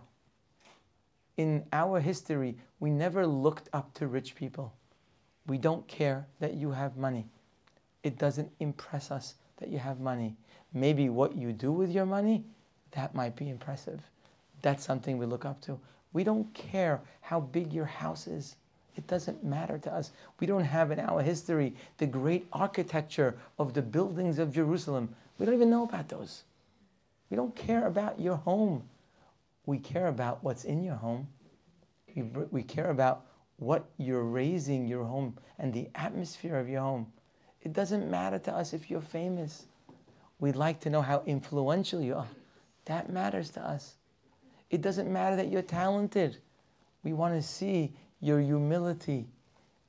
In 1.38 1.66
our 1.74 2.00
history, 2.00 2.56
we 2.80 2.92
never 2.92 3.26
looked 3.26 3.70
up 3.74 3.94
to 3.96 4.06
rich 4.06 4.36
people. 4.36 4.74
We 5.48 5.58
don't 5.58 5.88
care 5.88 6.28
that 6.40 6.54
you 6.54 6.72
have 6.72 6.98
money. 6.98 7.26
It 8.04 8.20
doesn't 8.20 8.52
impress 8.60 9.10
us 9.10 9.36
that 9.62 9.70
you 9.70 9.80
have 9.80 10.02
money. 10.02 10.36
Maybe 10.74 11.08
what 11.08 11.36
you 11.36 11.54
do 11.54 11.72
with 11.72 11.92
your 11.92 12.06
money, 12.06 12.44
that 12.92 13.16
might 13.16 13.36
be 13.38 13.50
impressive. 13.50 14.02
That's 14.62 14.84
something 14.84 15.18
we 15.18 15.26
look 15.26 15.46
up 15.46 15.62
to. 15.62 15.80
We 16.14 16.26
don't 16.26 16.54
care 16.54 17.00
how 17.22 17.40
big 17.40 17.72
your 17.72 17.86
house 17.86 18.28
is. 18.28 18.58
It 18.98 19.08
doesn't 19.08 19.44
matter 19.44 19.78
to 19.78 19.94
us. 19.94 20.12
We 20.40 20.48
don't 20.48 20.66
have 20.66 20.92
in 20.92 21.00
our 21.00 21.22
history 21.22 21.74
the 21.98 22.06
great 22.08 22.46
architecture 22.52 23.38
of 23.58 23.74
the 23.74 23.82
buildings 23.82 24.38
of 24.40 24.54
Jerusalem. 24.54 25.16
We 25.38 25.46
don't 25.46 25.56
even 25.56 25.70
know 25.70 25.84
about 25.84 26.10
those. 26.10 26.44
We 27.30 27.38
don't 27.38 27.56
care 27.56 27.88
about 27.88 28.20
your 28.20 28.36
home. 28.36 28.84
We 29.66 29.78
care 29.78 30.08
about 30.08 30.44
what's 30.44 30.66
in 30.66 30.84
your 30.84 30.96
home. 30.96 31.28
We, 32.14 32.24
we 32.24 32.64
care 32.64 32.90
about 32.90 33.26
what 33.58 33.86
you're 33.98 34.24
raising 34.24 34.88
your 34.88 35.06
home 35.06 35.38
and 35.60 35.72
the 35.72 35.88
atmosphere 35.96 36.58
of 36.58 36.68
your 36.68 36.82
home. 36.82 37.08
It 37.62 37.74
doesn't 37.74 38.10
matter 38.10 38.40
to 38.40 38.54
us 38.54 38.74
if 38.74 38.90
you're 38.90 39.02
famous. 39.02 39.66
We'd 40.40 40.56
like 40.56 40.80
to 40.82 40.90
know 40.90 41.02
how 41.02 41.24
influential 41.26 42.02
you 42.02 42.16
are. 42.16 42.28
That 42.86 43.12
matters 43.12 43.52
to 43.52 43.62
us. 43.62 43.96
It 44.70 44.82
doesn't 44.82 45.12
matter 45.12 45.36
that 45.36 45.50
you're 45.50 45.62
talented. 45.62 46.38
We 47.04 47.14
want 47.14 47.36
to 47.36 47.42
see 47.42 47.94
your 48.20 48.40
humility. 48.40 49.28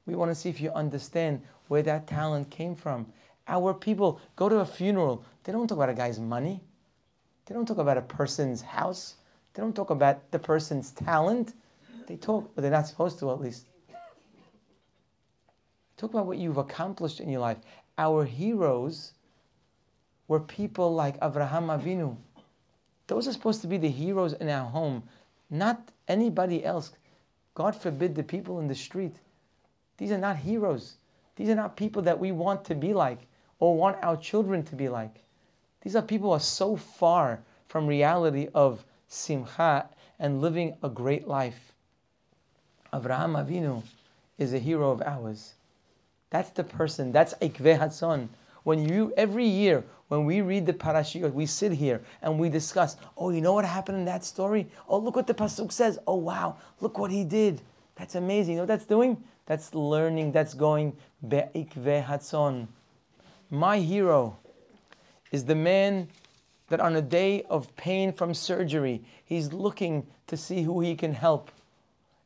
We 0.07 0.15
want 0.15 0.31
to 0.31 0.35
see 0.35 0.51
if 0.51 0.61
you 0.61 0.71
understand 0.73 1.41
where 1.69 1.83
that 1.83 2.07
talent 2.07 2.51
came 2.51 2.75
from. 2.75 3.07
Our 3.49 3.73
people 3.73 4.21
go 4.37 4.49
to 4.49 4.59
a 4.59 4.67
funeral, 4.67 5.25
they 5.45 5.53
don't 5.53 5.67
talk 5.67 5.79
about 5.79 5.89
a 5.89 5.95
guy's 5.95 6.21
money. 6.21 6.61
They 7.47 7.55
don't 7.55 7.67
talk 7.67 7.79
about 7.79 7.99
a 7.99 8.03
person's 8.03 8.63
house. 8.63 9.17
They 9.55 9.63
don't 9.63 9.75
talk 9.75 9.91
about 9.91 10.31
the 10.31 10.39
person's 10.39 10.93
talent. 10.93 11.55
They 12.07 12.17
talk, 12.17 12.51
but 12.55 12.63
they're 12.63 12.71
not 12.71 12.87
supposed 12.87 13.19
to 13.21 13.31
at 13.31 13.41
least. 13.41 13.67
Talk 16.03 16.15
about 16.15 16.27
what 16.27 16.39
you've 16.39 16.59
accomplished 16.59 17.21
in 17.21 17.29
your 17.29 17.43
life. 17.43 17.59
Our 17.97 18.25
heroes 18.25 19.13
were 20.27 20.41
people 20.41 20.93
like 20.93 21.21
Avraham 21.21 21.69
Avinu. 21.69 22.17
Those 23.07 23.29
are 23.29 23.33
supposed 23.33 23.61
to 23.61 23.69
be 23.69 23.77
the 23.77 23.89
heroes 23.89 24.33
in 24.33 24.49
our 24.49 24.69
home, 24.69 25.05
not 25.49 25.93
anybody 26.09 26.65
else. 26.65 26.91
God 27.55 27.77
forbid 27.77 28.17
the 28.17 28.25
people 28.25 28.59
in 28.59 28.67
the 28.67 28.75
street. 28.75 29.15
These 29.97 30.11
are 30.11 30.19
not 30.19 30.39
heroes. 30.39 30.97
These 31.37 31.51
are 31.51 31.55
not 31.55 31.77
people 31.77 32.03
that 32.03 32.19
we 32.19 32.33
want 32.33 32.65
to 32.65 32.75
be 32.75 32.93
like 32.93 33.29
or 33.61 33.77
want 33.77 33.97
our 34.03 34.17
children 34.17 34.65
to 34.65 34.75
be 34.75 34.89
like. 34.89 35.23
These 35.83 35.95
are 35.95 36.03
people 36.03 36.31
who 36.31 36.35
are 36.35 36.41
so 36.41 36.75
far 36.75 37.45
from 37.69 37.87
reality 37.87 38.49
of 38.55 38.85
simcha 39.07 39.89
and 40.19 40.41
living 40.41 40.75
a 40.83 40.89
great 40.89 41.29
life. 41.29 41.75
Avraham 42.93 43.41
Avinu 43.41 43.85
is 44.37 44.53
a 44.53 44.59
hero 44.59 44.91
of 44.91 45.01
ours. 45.03 45.55
That's 46.33 46.49
the 46.49 46.65
person. 46.65 47.13
That's 47.13 47.35
Ikve 47.35 47.79
Hatzon. 47.79 48.29
When 48.65 48.89
you 48.89 49.13
every 49.19 49.45
year 49.45 49.85
when 50.09 50.25
we 50.25 50.41
read 50.41 50.65
the 50.65 50.73
parashiyot, 50.73 51.31
we 51.35 51.45
sit 51.45 51.73
here 51.73 52.01
and 52.23 52.39
we 52.39 52.49
discuss. 52.49 52.97
Oh, 53.19 53.29
you 53.29 53.43
know 53.43 53.53
what 53.53 53.67
happened 53.67 53.99
in 53.99 54.07
that 54.07 54.25
story? 54.25 54.67
Oh, 54.89 54.97
look 54.97 55.15
what 55.15 55.27
the 55.27 55.35
pasuk 55.35 55.71
says. 55.71 55.99
Oh, 56.07 56.17
wow, 56.17 56.57
look 56.81 56.99
what 56.99 57.11
he 57.11 57.23
did. 57.23 57.61
That's 57.97 58.15
amazing. 58.15 58.55
You 58.55 58.57
know 58.57 58.63
what 58.63 58.69
that's 58.69 58.87
doing? 58.87 59.23
That's 59.45 59.75
learning. 59.75 60.33
That's 60.33 60.55
going 60.55 60.97
be'ikve 61.29 62.05
hatzon. 62.05 62.67
My 63.51 63.79
hero 63.79 64.39
is 65.33 65.45
the 65.45 65.55
man 65.55 66.09
that 66.69 66.81
on 66.81 66.97
a 66.97 67.03
day 67.03 67.43
of 67.51 67.75
pain 67.77 68.11
from 68.11 68.33
surgery, 68.33 69.05
he's 69.27 69.53
looking 69.53 70.07
to 70.29 70.39
see 70.39 70.63
who 70.63 70.81
he 70.81 70.95
can 70.95 71.13
help. 71.13 71.51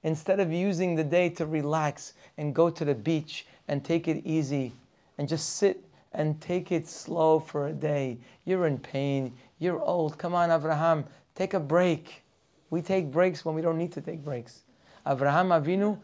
Instead 0.03 0.41
of 0.41 0.53
using 0.53 0.95
the 0.95 1.05
day 1.05 1.29
to 1.31 1.47
relax 1.47 2.13
and 2.39 2.55
go 2.55 2.71
to 2.71 2.85
the 2.85 2.95
beach 2.95 3.47
and 3.69 3.85
take 3.85 4.09
it 4.09 4.23
easy 4.25 4.73
and 5.19 5.29
just 5.29 5.57
sit 5.57 5.83
and 6.13 6.41
take 6.41 6.73
it 6.73 6.89
slow 6.89 7.39
for 7.39 7.69
a 7.69 7.73
day. 7.73 8.19
You're 8.45 8.67
in 8.67 8.79
pain. 8.79 9.33
You're 9.59 9.81
old. 9.81 10.19
Come 10.19 10.35
on, 10.35 10.51
Abraham, 10.51 11.05
take 11.35 11.55
a 11.55 11.61
break. 11.61 12.23
We 12.71 12.83
take 12.83 13.11
breaks 13.11 13.45
when 13.45 13.55
we 13.55 13.63
don't 13.63 13.79
need 13.79 13.93
to 13.93 14.01
take 14.01 14.25
breaks. 14.25 14.63
Abraham 15.07 15.49
Avinu, 15.49 15.99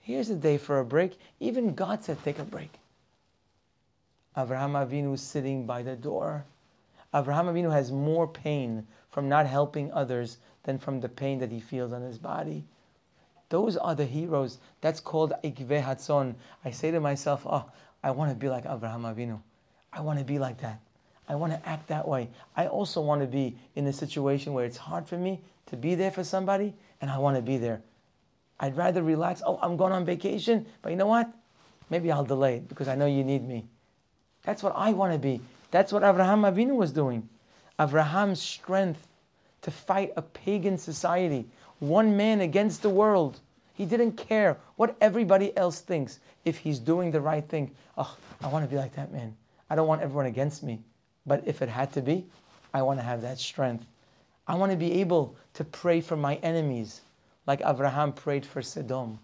here's 0.00 0.30
a 0.30 0.36
day 0.36 0.56
for 0.56 0.78
a 0.78 0.84
break. 0.84 1.18
Even 1.40 1.74
God 1.74 2.04
said, 2.04 2.22
take 2.22 2.38
a 2.38 2.44
break. 2.44 2.70
Abraham 4.36 4.72
Avinu 4.72 5.14
is 5.14 5.22
sitting 5.22 5.66
by 5.66 5.82
the 5.82 5.96
door. 5.96 6.44
Abraham 7.14 7.46
Avinu 7.46 7.72
has 7.72 7.90
more 7.90 8.28
pain 8.28 8.86
from 9.10 9.28
not 9.28 9.46
helping 9.46 9.92
others 9.92 10.38
than 10.62 10.78
from 10.78 11.00
the 11.00 11.08
pain 11.08 11.38
that 11.40 11.50
he 11.50 11.60
feels 11.60 11.92
on 11.92 12.02
his 12.02 12.18
body. 12.18 12.64
Those 13.50 13.76
are 13.76 13.94
the 13.94 14.06
heroes. 14.06 14.58
That's 14.80 15.00
called 15.00 15.34
Ikve 15.44 15.82
Hatzon. 15.82 16.34
I 16.64 16.70
say 16.70 16.90
to 16.90 17.00
myself, 17.00 17.42
oh, 17.44 17.70
I 18.02 18.12
want 18.12 18.30
to 18.30 18.36
be 18.36 18.48
like 18.48 18.64
Abraham 18.64 19.02
Avinu. 19.02 19.40
I 19.92 20.00
want 20.00 20.18
to 20.18 20.24
be 20.24 20.38
like 20.38 20.60
that. 20.62 20.80
I 21.28 21.34
want 21.34 21.52
to 21.52 21.68
act 21.68 21.88
that 21.88 22.08
way. 22.08 22.28
I 22.56 22.66
also 22.66 23.00
want 23.00 23.20
to 23.20 23.26
be 23.26 23.56
in 23.76 23.86
a 23.86 23.92
situation 23.92 24.52
where 24.52 24.64
it's 24.64 24.76
hard 24.76 25.06
for 25.06 25.18
me 25.18 25.40
to 25.66 25.76
be 25.76 25.94
there 25.94 26.10
for 26.10 26.24
somebody, 26.24 26.74
and 27.00 27.10
I 27.10 27.18
want 27.18 27.36
to 27.36 27.42
be 27.42 27.56
there. 27.56 27.82
I'd 28.58 28.76
rather 28.76 29.02
relax. 29.02 29.42
Oh, 29.44 29.58
I'm 29.62 29.76
going 29.76 29.92
on 29.92 30.04
vacation, 30.04 30.66
but 30.82 30.90
you 30.90 30.96
know 30.96 31.06
what? 31.06 31.30
Maybe 31.88 32.10
I'll 32.10 32.24
delay 32.24 32.56
it 32.56 32.68
because 32.68 32.88
I 32.88 32.94
know 32.94 33.06
you 33.06 33.24
need 33.24 33.46
me. 33.46 33.66
That's 34.42 34.62
what 34.62 34.74
I 34.76 34.92
want 34.92 35.12
to 35.12 35.18
be. 35.18 35.40
That's 35.70 35.92
what 35.92 36.02
Abraham 36.02 36.42
Avinu 36.42 36.76
was 36.76 36.92
doing. 36.92 37.28
Abraham's 37.78 38.40
strength 38.40 39.06
to 39.62 39.70
fight 39.70 40.12
a 40.16 40.22
pagan 40.22 40.78
society, 40.78 41.46
one 41.80 42.16
man 42.16 42.40
against 42.40 42.82
the 42.82 42.90
world. 42.90 43.40
He 43.74 43.84
didn't 43.86 44.12
care 44.12 44.56
what 44.76 44.96
everybody 45.00 45.56
else 45.56 45.80
thinks. 45.80 46.20
If 46.44 46.58
he's 46.58 46.78
doing 46.78 47.10
the 47.10 47.20
right 47.20 47.46
thing, 47.46 47.70
oh, 47.98 48.16
I 48.42 48.48
want 48.48 48.64
to 48.64 48.70
be 48.70 48.76
like 48.76 48.94
that 48.94 49.12
man. 49.12 49.34
I 49.68 49.74
don't 49.74 49.88
want 49.88 50.02
everyone 50.02 50.26
against 50.26 50.62
me. 50.62 50.80
But 51.26 51.42
if 51.46 51.62
it 51.62 51.68
had 51.68 51.92
to 51.94 52.02
be, 52.02 52.26
I 52.72 52.82
want 52.82 52.98
to 52.98 53.04
have 53.04 53.22
that 53.22 53.38
strength. 53.38 53.84
I 54.46 54.54
want 54.54 54.72
to 54.72 54.78
be 54.78 55.00
able 55.00 55.34
to 55.54 55.64
pray 55.64 56.00
for 56.00 56.16
my 56.16 56.36
enemies, 56.36 57.00
like 57.46 57.62
Abraham 57.64 58.12
prayed 58.12 58.44
for 58.44 58.62
Sodom. 58.62 59.18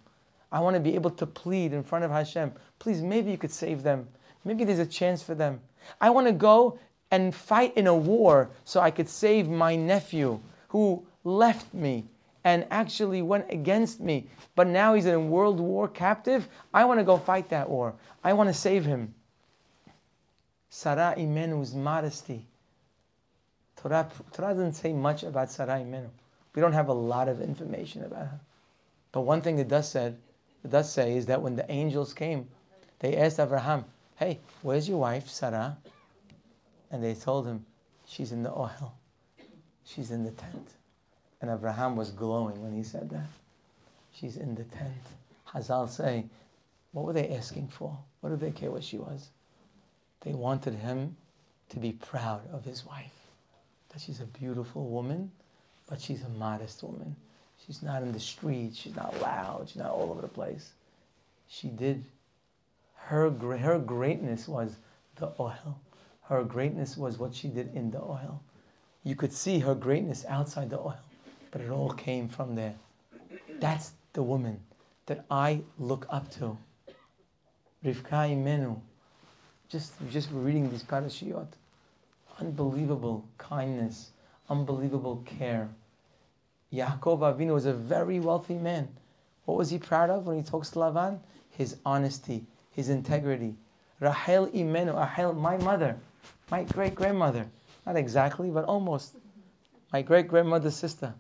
I 0.53 0.61
want 0.61 0.75
to 0.75 0.81
be 0.81 0.95
able 0.95 1.11
to 1.11 1.27
plead 1.27 1.73
in 1.73 1.83
front 1.83 2.05
of 2.05 2.11
Hashem, 2.11 2.53
please, 2.79 3.03
maybe 3.03 3.31
you 3.31 3.39
could 3.39 3.51
save 3.51 3.83
them. 3.83 4.07
Maybe 4.45 4.65
there's 4.65 4.79
a 4.79 4.87
chance 4.87 5.23
for 5.23 5.35
them. 5.35 5.61
I 6.01 6.11
want 6.11 6.27
to 6.29 6.33
go 6.33 6.79
and 7.11 7.35
fight 7.35 7.77
in 7.77 7.87
a 7.87 7.95
war 7.95 8.51
so 8.65 8.81
I 8.81 8.91
could 8.91 9.09
save 9.09 9.49
my 9.49 9.75
nephew 9.77 10.41
who 10.69 11.05
left 11.25 11.73
me 11.75 12.05
and 12.47 12.65
actually 12.71 13.23
went 13.23 13.45
against 13.51 13.99
me, 13.99 14.29
but 14.55 14.69
now 14.69 14.95
he's 14.95 15.07
in 15.07 15.31
world 15.31 15.59
war 15.59 15.89
captive. 15.89 16.49
I 16.73 16.85
want 16.85 17.01
to 17.01 17.05
go 17.05 17.19
fight 17.19 17.49
that 17.49 17.69
war. 17.69 17.93
I 18.23 18.35
want 18.35 18.49
to 18.49 18.55
save 18.55 18.85
him. 18.85 19.13
Sarah 20.71 21.13
Imenu's 21.19 21.75
modesty. 21.75 22.47
Torah, 23.75 24.09
Torah 24.33 24.55
doesn't 24.55 24.75
say 24.75 24.93
much 24.93 25.25
about 25.25 25.51
Sarah 25.51 25.81
Imenu. 25.81 26.09
We 26.55 26.63
don't 26.63 26.73
have 26.73 26.87
a 26.87 26.93
lot 26.93 27.27
of 27.27 27.41
information 27.41 28.05
about 28.05 28.29
her. 28.29 28.41
But 29.11 29.23
one 29.23 29.43
thing 29.43 29.59
it 29.59 29.67
does 29.67 29.91
say, 29.91 30.15
it 30.63 30.71
does 30.71 30.89
say 30.89 31.17
is 31.17 31.27
that 31.27 31.43
when 31.43 31.57
the 31.57 31.69
angels 31.69 32.15
came, 32.15 32.47
they 33.01 33.17
asked 33.17 33.41
Abraham, 33.41 33.85
"Hey, 34.15 34.39
where's 34.63 34.89
your 34.89 34.99
wife, 34.99 35.29
Sarah?" 35.29 35.77
And 36.93 37.03
they 37.03 37.17
told 37.17 37.45
him, 37.45 37.67
"She's 38.07 38.31
in 38.31 38.45
the 38.45 38.51
ohel. 38.51 38.93
She's 39.83 40.13
in 40.13 40.23
the 40.23 40.31
tent." 40.31 40.76
And 41.47 41.55
Abraham 41.55 41.95
was 41.95 42.11
glowing 42.11 42.61
when 42.61 42.73
he 42.73 42.83
said 42.83 43.09
that. 43.11 43.29
She's 44.13 44.37
in 44.37 44.57
the 44.57 44.65
tent. 44.65 44.93
Hazal 45.49 45.89
say, 45.89 46.25
what 46.91 47.05
were 47.05 47.13
they 47.13 47.37
asking 47.37 47.69
for? 47.69 47.97
What 48.21 48.31
did 48.31 48.41
they 48.41 48.51
care 48.51 48.73
what 48.73 48.83
she 48.83 48.99
was? 48.99 49.29
They 50.23 50.33
wanted 50.33 50.75
him 50.75 51.17
to 51.69 51.79
be 51.79 51.93
proud 51.93 52.41
of 52.53 52.65
his 52.65 52.85
wife. 52.85 53.13
That 53.91 54.01
she's 54.01 54.21
a 54.21 54.25
beautiful 54.25 54.89
woman, 54.89 55.31
but 55.89 56.01
she's 56.01 56.25
a 56.25 56.29
modest 56.31 56.83
woman. 56.83 57.15
She's 57.65 57.81
not 57.81 58.03
in 58.03 58.11
the 58.11 58.19
street. 58.19 58.75
She's 58.75 58.97
not 58.97 59.15
loud. 59.23 59.69
She's 59.69 59.77
not 59.77 59.93
all 59.93 60.11
over 60.11 60.23
the 60.23 60.27
place. 60.27 60.73
She 61.47 61.69
did. 61.69 62.05
Her, 62.97 63.31
her 63.31 63.79
greatness 63.79 64.49
was 64.49 64.75
the 65.15 65.29
ohel. 65.39 65.77
Her 66.23 66.43
greatness 66.43 66.97
was 66.97 67.19
what 67.19 67.33
she 67.33 67.47
did 67.47 67.73
in 67.73 67.93
the 67.93 67.99
ohel. 67.99 68.41
You 69.05 69.15
could 69.15 69.33
see 69.33 69.61
her 69.61 69.77
greatness 69.77 70.25
outside 70.29 70.71
the 70.71 70.79
ohel 70.79 71.06
but 71.57 71.65
it 71.65 71.71
all 71.71 71.89
came 71.89 72.29
from 72.29 72.55
there. 72.55 72.75
That's 73.61 73.93
the 74.13 74.23
woman 74.23 74.61
that 75.07 75.25
I 75.31 75.63
look 75.79 76.07
up 76.11 76.31
to. 76.33 76.55
Rivka 77.83 78.29
Imenu. 78.29 78.79
Just, 79.71 79.95
just 80.11 80.29
reading 80.33 80.71
these 80.71 80.83
parashiyot. 80.83 81.47
Unbelievable 82.41 83.25
kindness, 83.39 84.11
unbelievable 84.51 85.23
care. 85.25 85.67
Yaakov 86.75 87.21
Avinu 87.21 87.55
was 87.55 87.65
a 87.65 87.73
very 87.73 88.21
wealthy 88.21 88.59
man. 88.59 88.87
What 89.47 89.57
was 89.57 89.71
he 89.71 89.79
proud 89.79 90.11
of 90.11 90.27
when 90.27 90.37
he 90.37 90.43
talks 90.43 90.69
to 90.73 90.81
Lavan? 90.81 91.19
His 91.53 91.77
honesty, 91.87 92.45
his 92.73 92.91
integrity. 92.91 93.55
Rahel 94.01 94.49
Imenu, 94.49 94.95
Rahel, 94.95 95.33
my 95.33 95.57
mother, 95.57 95.97
my 96.51 96.65
great 96.65 96.95
grandmother. 96.95 97.47
Not 97.87 97.97
exactly, 97.97 98.51
but 98.51 98.67
almost. 98.67 99.15
My 99.91 100.03
great 100.03 100.29
grandmother's 100.29 100.77
sister. 100.77 101.15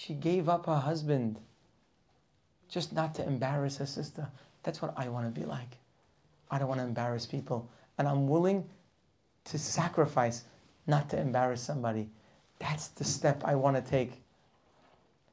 She 0.00 0.14
gave 0.14 0.48
up 0.48 0.64
her 0.64 0.78
husband 0.78 1.38
just 2.70 2.90
not 2.94 3.14
to 3.16 3.26
embarrass 3.26 3.76
her 3.76 3.84
sister. 3.84 4.26
That's 4.62 4.80
what 4.80 4.94
I 4.96 5.10
want 5.10 5.26
to 5.26 5.40
be 5.40 5.44
like. 5.44 5.76
I 6.50 6.58
don't 6.58 6.68
want 6.68 6.80
to 6.80 6.86
embarrass 6.86 7.26
people. 7.26 7.68
And 7.98 8.08
I'm 8.08 8.26
willing 8.26 8.64
to 9.44 9.58
sacrifice 9.58 10.44
not 10.86 11.10
to 11.10 11.20
embarrass 11.20 11.60
somebody. 11.60 12.08
That's 12.60 12.88
the 12.88 13.04
step 13.04 13.42
I 13.44 13.54
want 13.56 13.76
to 13.76 13.82
take. 13.82 14.22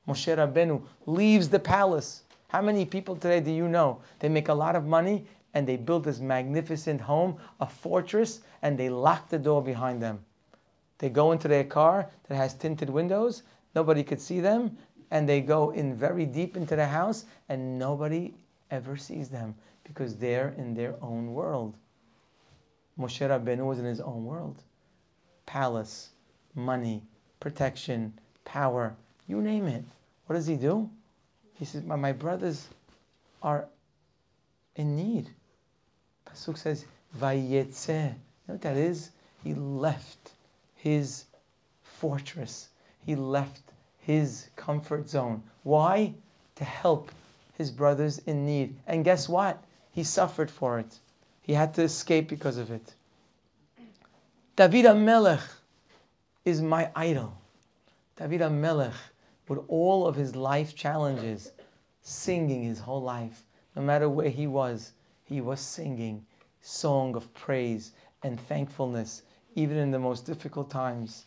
Moshe 0.06 0.36
Rabbeinu 0.36 0.82
leaves 1.06 1.48
the 1.48 1.60
palace. 1.60 2.24
How 2.50 2.62
many 2.62 2.84
people 2.84 3.16
today 3.16 3.40
do 3.40 3.52
you 3.52 3.70
know? 3.70 4.02
They 4.20 4.28
make 4.28 4.50
a 4.50 4.54
lot 4.54 4.76
of 4.76 4.84
money 4.84 5.26
and 5.54 5.66
they 5.66 5.78
build 5.78 6.04
this 6.04 6.20
magnificent 6.20 7.00
home, 7.00 7.38
a 7.62 7.68
fortress, 7.68 8.42
and 8.62 8.78
they 8.78 8.90
lock 8.90 9.30
the 9.30 9.40
door 9.40 9.64
behind 9.64 10.04
them. 10.04 10.26
They 10.98 11.10
go 11.10 11.32
into 11.32 11.48
their 11.48 11.64
car 11.64 12.10
that 12.28 12.36
has 12.36 12.54
tinted 12.54 12.90
windows 12.90 13.44
nobody 13.76 14.04
could 14.04 14.22
see 14.22 14.40
them, 14.40 14.78
and 15.12 15.28
they 15.28 15.42
go 15.42 15.72
in 15.72 15.96
very 15.96 16.26
deep 16.26 16.58
into 16.58 16.76
the 16.76 16.86
house, 16.86 17.26
and 17.50 17.80
nobody 17.80 18.34
ever 18.72 18.98
sees 18.98 19.30
them 19.30 19.56
because 19.84 20.16
they're 20.16 20.54
in 20.58 20.74
their 20.74 20.96
own 21.02 21.34
world. 21.34 21.76
Moshe 23.00 23.22
Rabbeinu 23.22 23.66
was 23.66 23.80
in 23.80 23.86
his 23.86 24.02
own 24.02 24.26
world. 24.26 24.62
Palace, 25.46 26.10
money, 26.56 27.04
protection, 27.40 28.14
power, 28.44 28.96
you 29.28 29.42
name 29.42 29.68
it. 29.68 29.84
What 30.26 30.36
does 30.36 30.48
he 30.48 30.56
do? 30.56 30.90
He 31.54 31.66
says, 31.66 31.84
my, 31.84 31.96
my 31.96 32.12
brothers 32.12 32.68
are 33.42 33.68
in 34.76 34.96
need. 34.96 35.30
Pasuk 36.26 36.58
says, 36.58 36.86
Vayetze 37.18 37.88
You 37.88 38.04
know 38.48 38.54
what 38.56 38.62
that 38.62 38.78
is? 38.78 39.12
He 39.44 39.54
left 39.54 40.32
his 40.76 41.26
fortress. 41.82 42.70
He 43.08 43.16
left 43.16 43.62
his 44.00 44.50
comfort 44.58 45.08
zone. 45.08 45.42
Why? 45.64 46.14
To 46.56 46.66
help 46.66 47.10
his 47.58 47.72
brothers 47.72 48.20
in 48.28 48.46
need. 48.46 48.76
And 48.86 49.06
guess 49.06 49.30
what? 49.30 49.64
He 49.92 50.04
suffered 50.04 50.52
for 50.52 50.78
it. 50.78 51.00
He 51.42 51.54
had 51.54 51.74
to 51.76 51.84
escape 51.84 52.28
because 52.28 52.58
of 52.58 52.70
it. 52.70 52.96
David 54.58 54.94
Melech 54.94 55.40
is 56.44 56.62
my 56.62 56.92
idol. 56.98 57.34
David 58.18 58.42
Melech, 58.52 59.00
with 59.48 59.60
all 59.70 60.06
of 60.06 60.18
his 60.18 60.36
life 60.36 60.76
challenges, 60.76 61.54
singing 62.02 62.64
his 62.64 62.80
whole 62.80 63.02
life, 63.02 63.46
no 63.78 63.82
matter 63.82 64.10
where 64.10 64.30
he 64.30 64.48
was, 64.48 64.92
he 65.24 65.40
was 65.40 65.62
singing 65.62 66.26
song 66.62 67.16
of 67.16 67.34
praise 67.34 67.94
and 68.24 68.38
thankfulness, 68.38 69.22
even 69.56 69.78
in 69.78 69.92
the 69.92 70.00
most 70.00 70.26
difficult 70.26 70.70
times. 70.70 71.24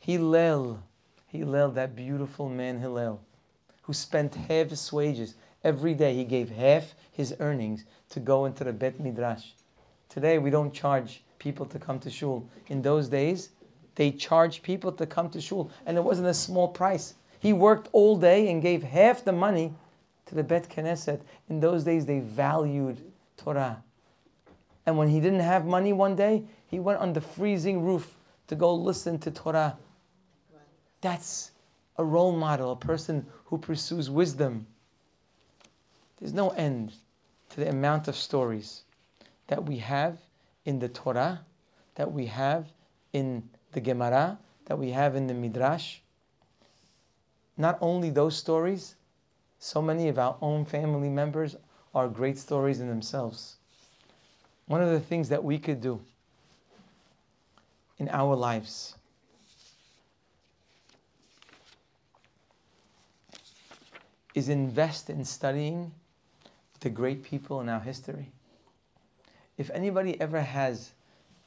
Hillel, 0.00 0.82
Hillel, 1.28 1.70
that 1.72 1.94
beautiful 1.94 2.48
man 2.48 2.80
Hillel, 2.80 3.20
who 3.82 3.92
spent 3.92 4.34
half 4.34 4.70
his 4.70 4.92
wages 4.92 5.34
every 5.62 5.94
day. 5.94 6.14
He 6.14 6.24
gave 6.24 6.50
half 6.50 6.94
his 7.12 7.34
earnings 7.38 7.84
to 8.10 8.20
go 8.20 8.46
into 8.46 8.64
the 8.64 8.72
Bet 8.72 8.98
Midrash. 8.98 9.50
Today 10.08 10.38
we 10.38 10.48
don't 10.48 10.72
charge 10.72 11.22
people 11.38 11.66
to 11.66 11.78
come 11.78 12.00
to 12.00 12.10
shul. 12.10 12.48
In 12.68 12.80
those 12.80 13.08
days, 13.08 13.50
they 13.94 14.10
charged 14.10 14.62
people 14.62 14.90
to 14.92 15.06
come 15.06 15.28
to 15.30 15.40
shul, 15.40 15.70
and 15.84 15.98
it 15.98 16.04
wasn't 16.04 16.28
a 16.28 16.34
small 16.34 16.68
price. 16.68 17.14
He 17.40 17.52
worked 17.52 17.88
all 17.92 18.16
day 18.16 18.50
and 18.50 18.62
gave 18.62 18.82
half 18.82 19.22
the 19.24 19.32
money 19.32 19.74
to 20.26 20.34
the 20.34 20.42
Bet 20.42 20.68
Knesset. 20.70 21.20
In 21.50 21.60
those 21.60 21.84
days, 21.84 22.06
they 22.06 22.20
valued 22.20 23.02
Torah. 23.36 23.82
And 24.86 24.96
when 24.96 25.08
he 25.08 25.20
didn't 25.20 25.40
have 25.40 25.66
money 25.66 25.92
one 25.92 26.16
day, 26.16 26.44
he 26.66 26.78
went 26.78 27.00
on 27.00 27.12
the 27.12 27.20
freezing 27.20 27.84
roof 27.84 28.16
to 28.46 28.56
go 28.56 28.74
listen 28.74 29.18
to 29.18 29.30
Torah. 29.30 29.76
That's 31.00 31.52
a 31.96 32.04
role 32.04 32.32
model, 32.32 32.72
a 32.72 32.76
person 32.76 33.26
who 33.46 33.58
pursues 33.58 34.10
wisdom. 34.10 34.66
There's 36.18 36.32
no 36.32 36.50
end 36.50 36.92
to 37.50 37.60
the 37.60 37.68
amount 37.68 38.08
of 38.08 38.16
stories 38.16 38.82
that 39.46 39.64
we 39.64 39.78
have 39.78 40.18
in 40.64 40.78
the 40.78 40.88
Torah, 40.88 41.40
that 41.94 42.12
we 42.12 42.26
have 42.26 42.66
in 43.12 43.48
the 43.72 43.80
Gemara, 43.80 44.38
that 44.66 44.78
we 44.78 44.90
have 44.90 45.16
in 45.16 45.26
the 45.26 45.34
Midrash. 45.34 45.98
Not 47.56 47.78
only 47.80 48.10
those 48.10 48.36
stories, 48.36 48.96
so 49.58 49.82
many 49.82 50.08
of 50.08 50.18
our 50.18 50.36
own 50.40 50.64
family 50.64 51.08
members 51.08 51.56
are 51.94 52.08
great 52.08 52.38
stories 52.38 52.80
in 52.80 52.88
themselves. 52.88 53.56
One 54.66 54.82
of 54.82 54.90
the 54.90 55.00
things 55.00 55.28
that 55.30 55.42
we 55.42 55.58
could 55.58 55.80
do 55.80 56.00
in 57.98 58.08
our 58.10 58.36
lives 58.36 58.97
is 64.34 64.48
invest 64.48 65.10
in 65.10 65.24
studying 65.24 65.92
the 66.80 66.90
great 66.90 67.22
people 67.22 67.60
in 67.60 67.68
our 67.68 67.80
history. 67.80 68.30
If 69.56 69.70
anybody 69.70 70.20
ever 70.20 70.40
has 70.40 70.92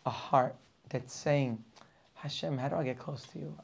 a 0.06 0.10
heart 0.10 0.56
that's 0.90 1.14
saying, 1.14 1.64
Hashem, 2.16 2.58
how 2.58 2.70
do 2.70 2.76
I 2.76 2.84
get 2.84 3.00
close 3.00 3.24
to 3.28 3.40
you? 3.40 3.56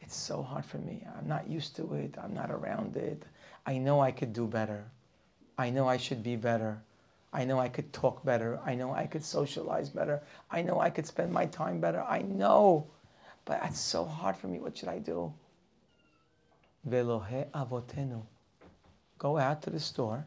It's 0.00 0.16
so 0.16 0.42
hard 0.42 0.64
for 0.64 0.78
me. 0.78 1.06
I'm 1.16 1.28
not 1.28 1.48
used 1.48 1.76
to 1.76 1.94
it. 1.94 2.16
I'm 2.20 2.34
not 2.34 2.50
around 2.50 2.96
it. 2.96 3.22
I 3.66 3.78
know 3.78 4.00
I 4.00 4.10
could 4.10 4.32
do 4.32 4.46
better. 4.46 4.84
I 5.58 5.70
know 5.70 5.86
I 5.86 5.98
should 5.98 6.22
be 6.22 6.36
better. 6.36 6.80
I 7.32 7.44
know 7.44 7.60
I 7.60 7.68
could 7.68 7.92
talk 7.92 8.24
better. 8.24 8.58
I 8.64 8.74
know 8.74 8.92
I 8.92 9.06
could 9.06 9.24
socialize 9.24 9.88
better. 9.90 10.22
I 10.50 10.62
know 10.62 10.80
I 10.80 10.90
could 10.90 11.06
spend 11.06 11.32
my 11.32 11.46
time 11.46 11.80
better. 11.80 12.02
I 12.02 12.22
know. 12.22 12.86
But 13.44 13.60
it's 13.64 13.78
so 13.78 14.04
hard 14.04 14.36
for 14.36 14.48
me. 14.48 14.58
What 14.58 14.76
should 14.76 14.88
I 14.88 14.98
do? 14.98 15.32
Velohe 16.88 17.46
avotenu. 17.50 18.22
Go 19.20 19.38
out 19.38 19.62
to 19.62 19.70
the 19.70 19.78
store 19.78 20.26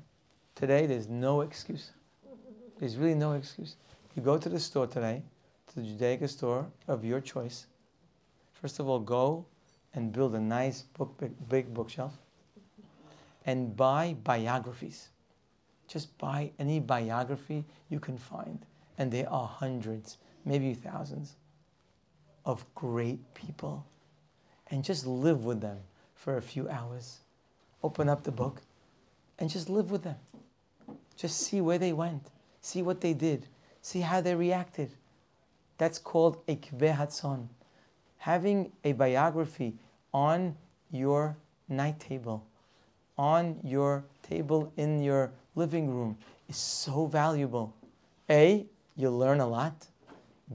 Today, 0.56 0.86
there's 0.86 1.10
no 1.10 1.42
excuse. 1.42 1.92
There's 2.80 2.98
really 2.98 3.16
no 3.16 3.34
excuse. 3.34 3.76
You 4.16 4.22
go 4.22 4.38
to 4.38 4.50
the 4.50 4.60
store 4.60 4.86
today, 4.86 5.24
to 5.68 5.80
the 5.80 5.82
Judaica 5.82 6.30
store 6.30 6.68
of 6.88 7.04
your 7.04 7.20
choice. 7.20 7.66
First 8.54 8.80
of 8.80 8.88
all, 8.88 9.00
go 9.00 9.46
and 9.96 10.12
build 10.12 10.36
a 10.36 10.40
nice 10.40 10.84
book, 10.84 11.18
big, 11.18 11.32
big 11.50 11.74
bookshelf, 11.74 12.14
and 13.46 13.76
buy 13.76 14.16
biographies. 14.24 15.10
Just 15.88 16.16
buy 16.18 16.52
any 16.60 16.80
biography 16.80 17.66
you 17.90 18.00
can 18.00 18.18
find, 18.18 18.66
and 19.00 19.12
there 19.12 19.30
are 19.30 19.48
hundreds, 19.48 20.18
maybe 20.46 20.74
thousands, 20.74 21.36
of 22.46 22.64
great 22.76 23.34
people, 23.34 23.86
and 24.68 24.84
just 24.84 25.08
live 25.08 25.46
with 25.46 25.62
them 25.62 25.80
for 26.14 26.38
a 26.38 26.42
few 26.42 26.70
hours. 26.70 27.22
Open 27.82 28.08
up 28.08 28.24
the 28.24 28.32
book, 28.32 28.62
and 29.40 29.50
just 29.50 29.70
live 29.70 29.92
with 29.92 30.04
them. 30.04 30.16
Just 31.16 31.40
see 31.42 31.62
where 31.62 31.78
they 31.78 31.94
went, 31.94 32.32
see 32.62 32.82
what 32.82 33.02
they 33.02 33.14
did, 33.14 33.48
see 33.82 34.02
how 34.02 34.22
they 34.22 34.36
reacted. 34.36 34.92
That's 35.78 36.00
called 36.00 36.46
ikve 36.48 36.96
hatzon. 36.96 37.48
Having 38.18 38.72
a 38.84 38.94
biography 38.94 39.76
on 40.14 40.56
your 40.92 41.36
night 41.68 42.00
table, 42.00 42.46
on 43.18 43.60
your 43.64 44.06
table 44.22 44.72
in 44.78 45.04
your 45.04 45.32
living 45.56 45.90
room 45.90 46.18
is 46.48 46.58
so 46.58 47.06
valuable. 47.06 47.76
A, 48.30 48.66
you'll 48.96 49.18
learn 49.18 49.40
a 49.40 49.48
lot. 49.48 49.88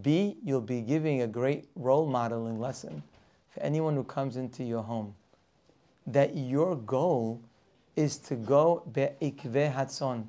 B, 0.02 0.36
you'll 0.44 0.60
be 0.60 0.80
giving 0.80 1.22
a 1.22 1.26
great 1.26 1.68
role 1.74 2.06
modeling 2.06 2.58
lesson 2.58 3.02
for 3.50 3.62
anyone 3.62 3.94
who 3.94 4.04
comes 4.04 4.36
into 4.36 4.64
your 4.64 4.82
home. 4.82 5.14
That 6.06 6.36
your 6.36 6.76
goal 6.76 7.42
is 7.98 8.16
to 8.16 8.36
go 8.36 8.84
be'ikve 8.92 9.74
hatzon, 9.74 10.24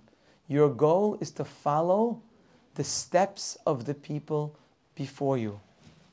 your 0.48 0.70
goal 0.70 1.20
is 1.22 1.30
to 1.30 1.46
follow 1.46 2.20
the 2.74 2.84
steps 2.84 3.60
of 3.68 3.86
the 3.86 3.94
people 3.94 4.56
before 4.96 5.38
you. 5.38 5.60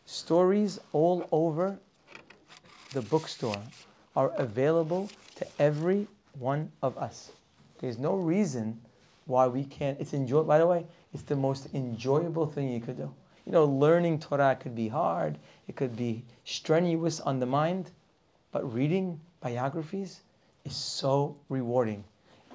Stories 0.04 0.78
all 0.92 1.26
over 1.32 1.78
the 2.92 3.00
bookstore 3.00 3.62
are 4.14 4.32
available 4.36 5.08
to 5.36 5.46
every 5.58 6.06
one 6.38 6.70
of 6.82 6.98
us. 6.98 7.32
There's 7.78 7.98
no 7.98 8.16
reason 8.16 8.78
why 9.24 9.46
we 9.46 9.64
can't. 9.64 9.98
It's 9.98 10.12
enjoy. 10.12 10.42
By 10.42 10.58
the 10.58 10.66
way, 10.66 10.84
it's 11.14 11.22
the 11.22 11.36
most 11.36 11.74
enjoyable 11.74 12.46
thing 12.46 12.68
you 12.68 12.80
could 12.80 12.98
do. 12.98 13.10
You 13.46 13.52
know, 13.52 13.64
learning 13.64 14.20
Torah 14.20 14.58
could 14.60 14.74
be 14.74 14.88
hard. 14.88 15.38
It 15.68 15.76
could 15.76 15.96
be 15.96 16.22
strenuous 16.44 17.18
on 17.20 17.40
the 17.40 17.46
mind, 17.46 17.92
but 18.52 18.70
reading 18.74 19.18
biographies 19.40 20.20
is 20.66 20.74
so 20.74 21.36
rewarding. 21.48 22.04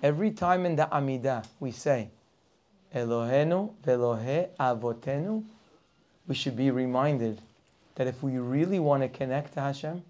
Every 0.04 0.32
time 0.32 0.66
in 0.66 0.76
the 0.76 0.88
Amidah 0.92 1.46
we 1.60 1.72
say, 1.72 2.10
Elohenu 2.94 3.74
velohe 3.86 4.50
avotenu, 4.60 5.44
we 6.28 6.36
should 6.36 6.58
be 6.58 6.72
reminded 6.72 7.42
that 7.96 8.08
if 8.08 8.22
we 8.22 8.38
really 8.38 8.80
want 8.80 9.02
to 9.02 9.10
connect 9.10 9.54
to 9.54 9.62
Hashem, 9.62 10.04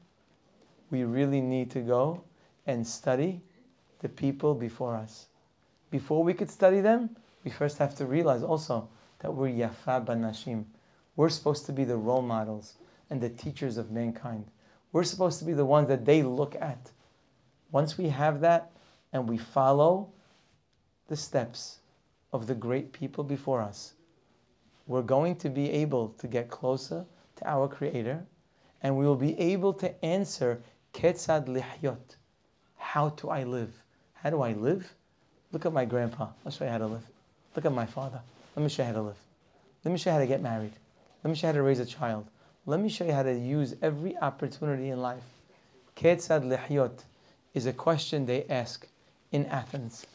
we 0.90 1.04
really 1.04 1.42
need 1.42 1.70
to 1.72 1.80
go 1.80 2.24
and 2.66 2.86
study 2.86 3.40
the 4.00 4.10
people 4.10 4.56
before 4.56 4.96
us. 4.96 5.28
Before 5.92 6.24
we 6.24 6.34
could 6.34 6.50
study 6.50 6.82
them, 6.82 7.16
we 7.44 7.52
first 7.52 7.78
have 7.78 7.96
to 7.96 8.06
realize 8.06 8.44
also 8.44 8.90
that 9.20 9.34
we're 9.34 9.50
Yafa 9.50 10.06
Banashim. 10.06 10.66
We're 11.16 11.30
supposed 11.30 11.66
to 11.68 11.72
be 11.72 11.84
the 11.84 11.98
role 11.98 12.22
models 12.22 12.76
and 13.10 13.22
the 13.22 13.30
teachers 13.30 13.78
of 13.78 13.92
mankind. 13.92 14.46
We're 14.92 15.04
supposed 15.04 15.38
to 15.40 15.46
be 15.46 15.54
the 15.54 15.66
ones 15.66 15.88
that 15.90 16.06
they 16.06 16.24
look 16.24 16.56
at. 16.56 16.92
Once 17.72 17.98
we 17.98 18.10
have 18.10 18.42
that, 18.42 18.72
and 19.14 19.28
we 19.28 19.38
follow 19.38 20.10
the 21.08 21.16
steps 21.16 21.80
of 22.32 22.48
the 22.48 22.56
great 22.56 22.94
people 22.94 23.24
before 23.24 23.62
us, 23.62 23.94
we're 24.88 25.02
going 25.02 25.36
to 25.36 25.50
be 25.50 25.70
able 25.70 26.10
to 26.10 26.28
get 26.28 26.50
closer 26.50 27.06
to 27.36 27.50
our 27.50 27.68
Creator 27.68 28.26
and 28.84 28.96
we 28.96 29.06
will 29.06 29.16
be 29.16 29.40
able 29.40 29.74
to 29.74 30.06
answer 30.06 30.62
Ketzad 30.94 31.48
lihyot. 31.48 32.16
How 32.78 33.10
do 33.10 33.30
I 33.30 33.44
live? 33.44 33.72
How 34.14 34.30
do 34.30 34.42
I 34.42 34.54
live? 34.54 34.92
Look 35.52 35.66
at 35.66 35.74
my 35.74 35.86
grandpa. 35.86 36.30
I'll 36.46 36.52
show 36.52 36.66
you 36.66 36.72
how 36.72 36.80
to 36.80 36.88
live. 36.88 37.06
Look 37.56 37.66
at 37.66 37.72
my 37.72 37.86
father. 37.86 38.22
Let 38.56 38.64
me 38.64 38.70
show 38.70 38.84
you 38.84 38.88
how 38.88 38.94
to 38.94 39.02
live. 39.02 39.18
Let 39.84 39.92
me 39.92 39.98
show 39.98 40.10
you 40.10 40.14
how 40.14 40.20
to 40.20 40.28
get 40.28 40.42
married. 40.42 40.74
Let 41.24 41.30
me 41.30 41.36
show 41.36 41.48
you 41.48 41.54
how 41.54 41.58
to 41.60 41.64
raise 41.64 41.80
a 41.80 41.86
child. 41.86 42.28
Let 42.66 42.80
me 42.80 42.90
show 42.90 43.06
you 43.06 43.14
how 43.14 43.24
to 43.24 43.34
use 43.34 43.76
every 43.82 44.18
opportunity 44.18 44.90
in 44.90 45.02
life. 45.02 45.24
Ketzad 45.96 46.44
lihyot 46.44 47.04
is 47.54 47.66
a 47.66 47.74
question 47.74 48.26
they 48.26 48.46
ask 48.46 48.88
in 49.32 49.46
Athens 49.48 50.06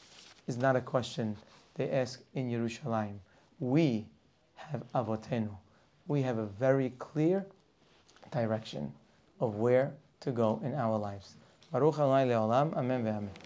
is 0.47 0.57
not 0.57 0.77
a 0.77 0.81
question 0.81 1.37
they 1.75 1.91
ask 1.91 2.23
in 2.35 2.51
Yerushalayim. 2.51 3.19
We 3.61 4.07
have 4.55 4.83
avotenu. 4.95 5.51
We 6.07 6.23
have 6.23 6.39
a 6.39 6.47
very 6.47 6.91
clear 6.99 7.47
direction 8.31 8.93
of 9.41 9.57
where 9.57 9.93
to 10.21 10.31
go 10.33 10.61
in 10.65 10.75
our 10.75 10.97
lives. 10.99 11.35
Baruch 11.73 11.99
Amen 11.99 13.05
ve'amen. 13.05 13.46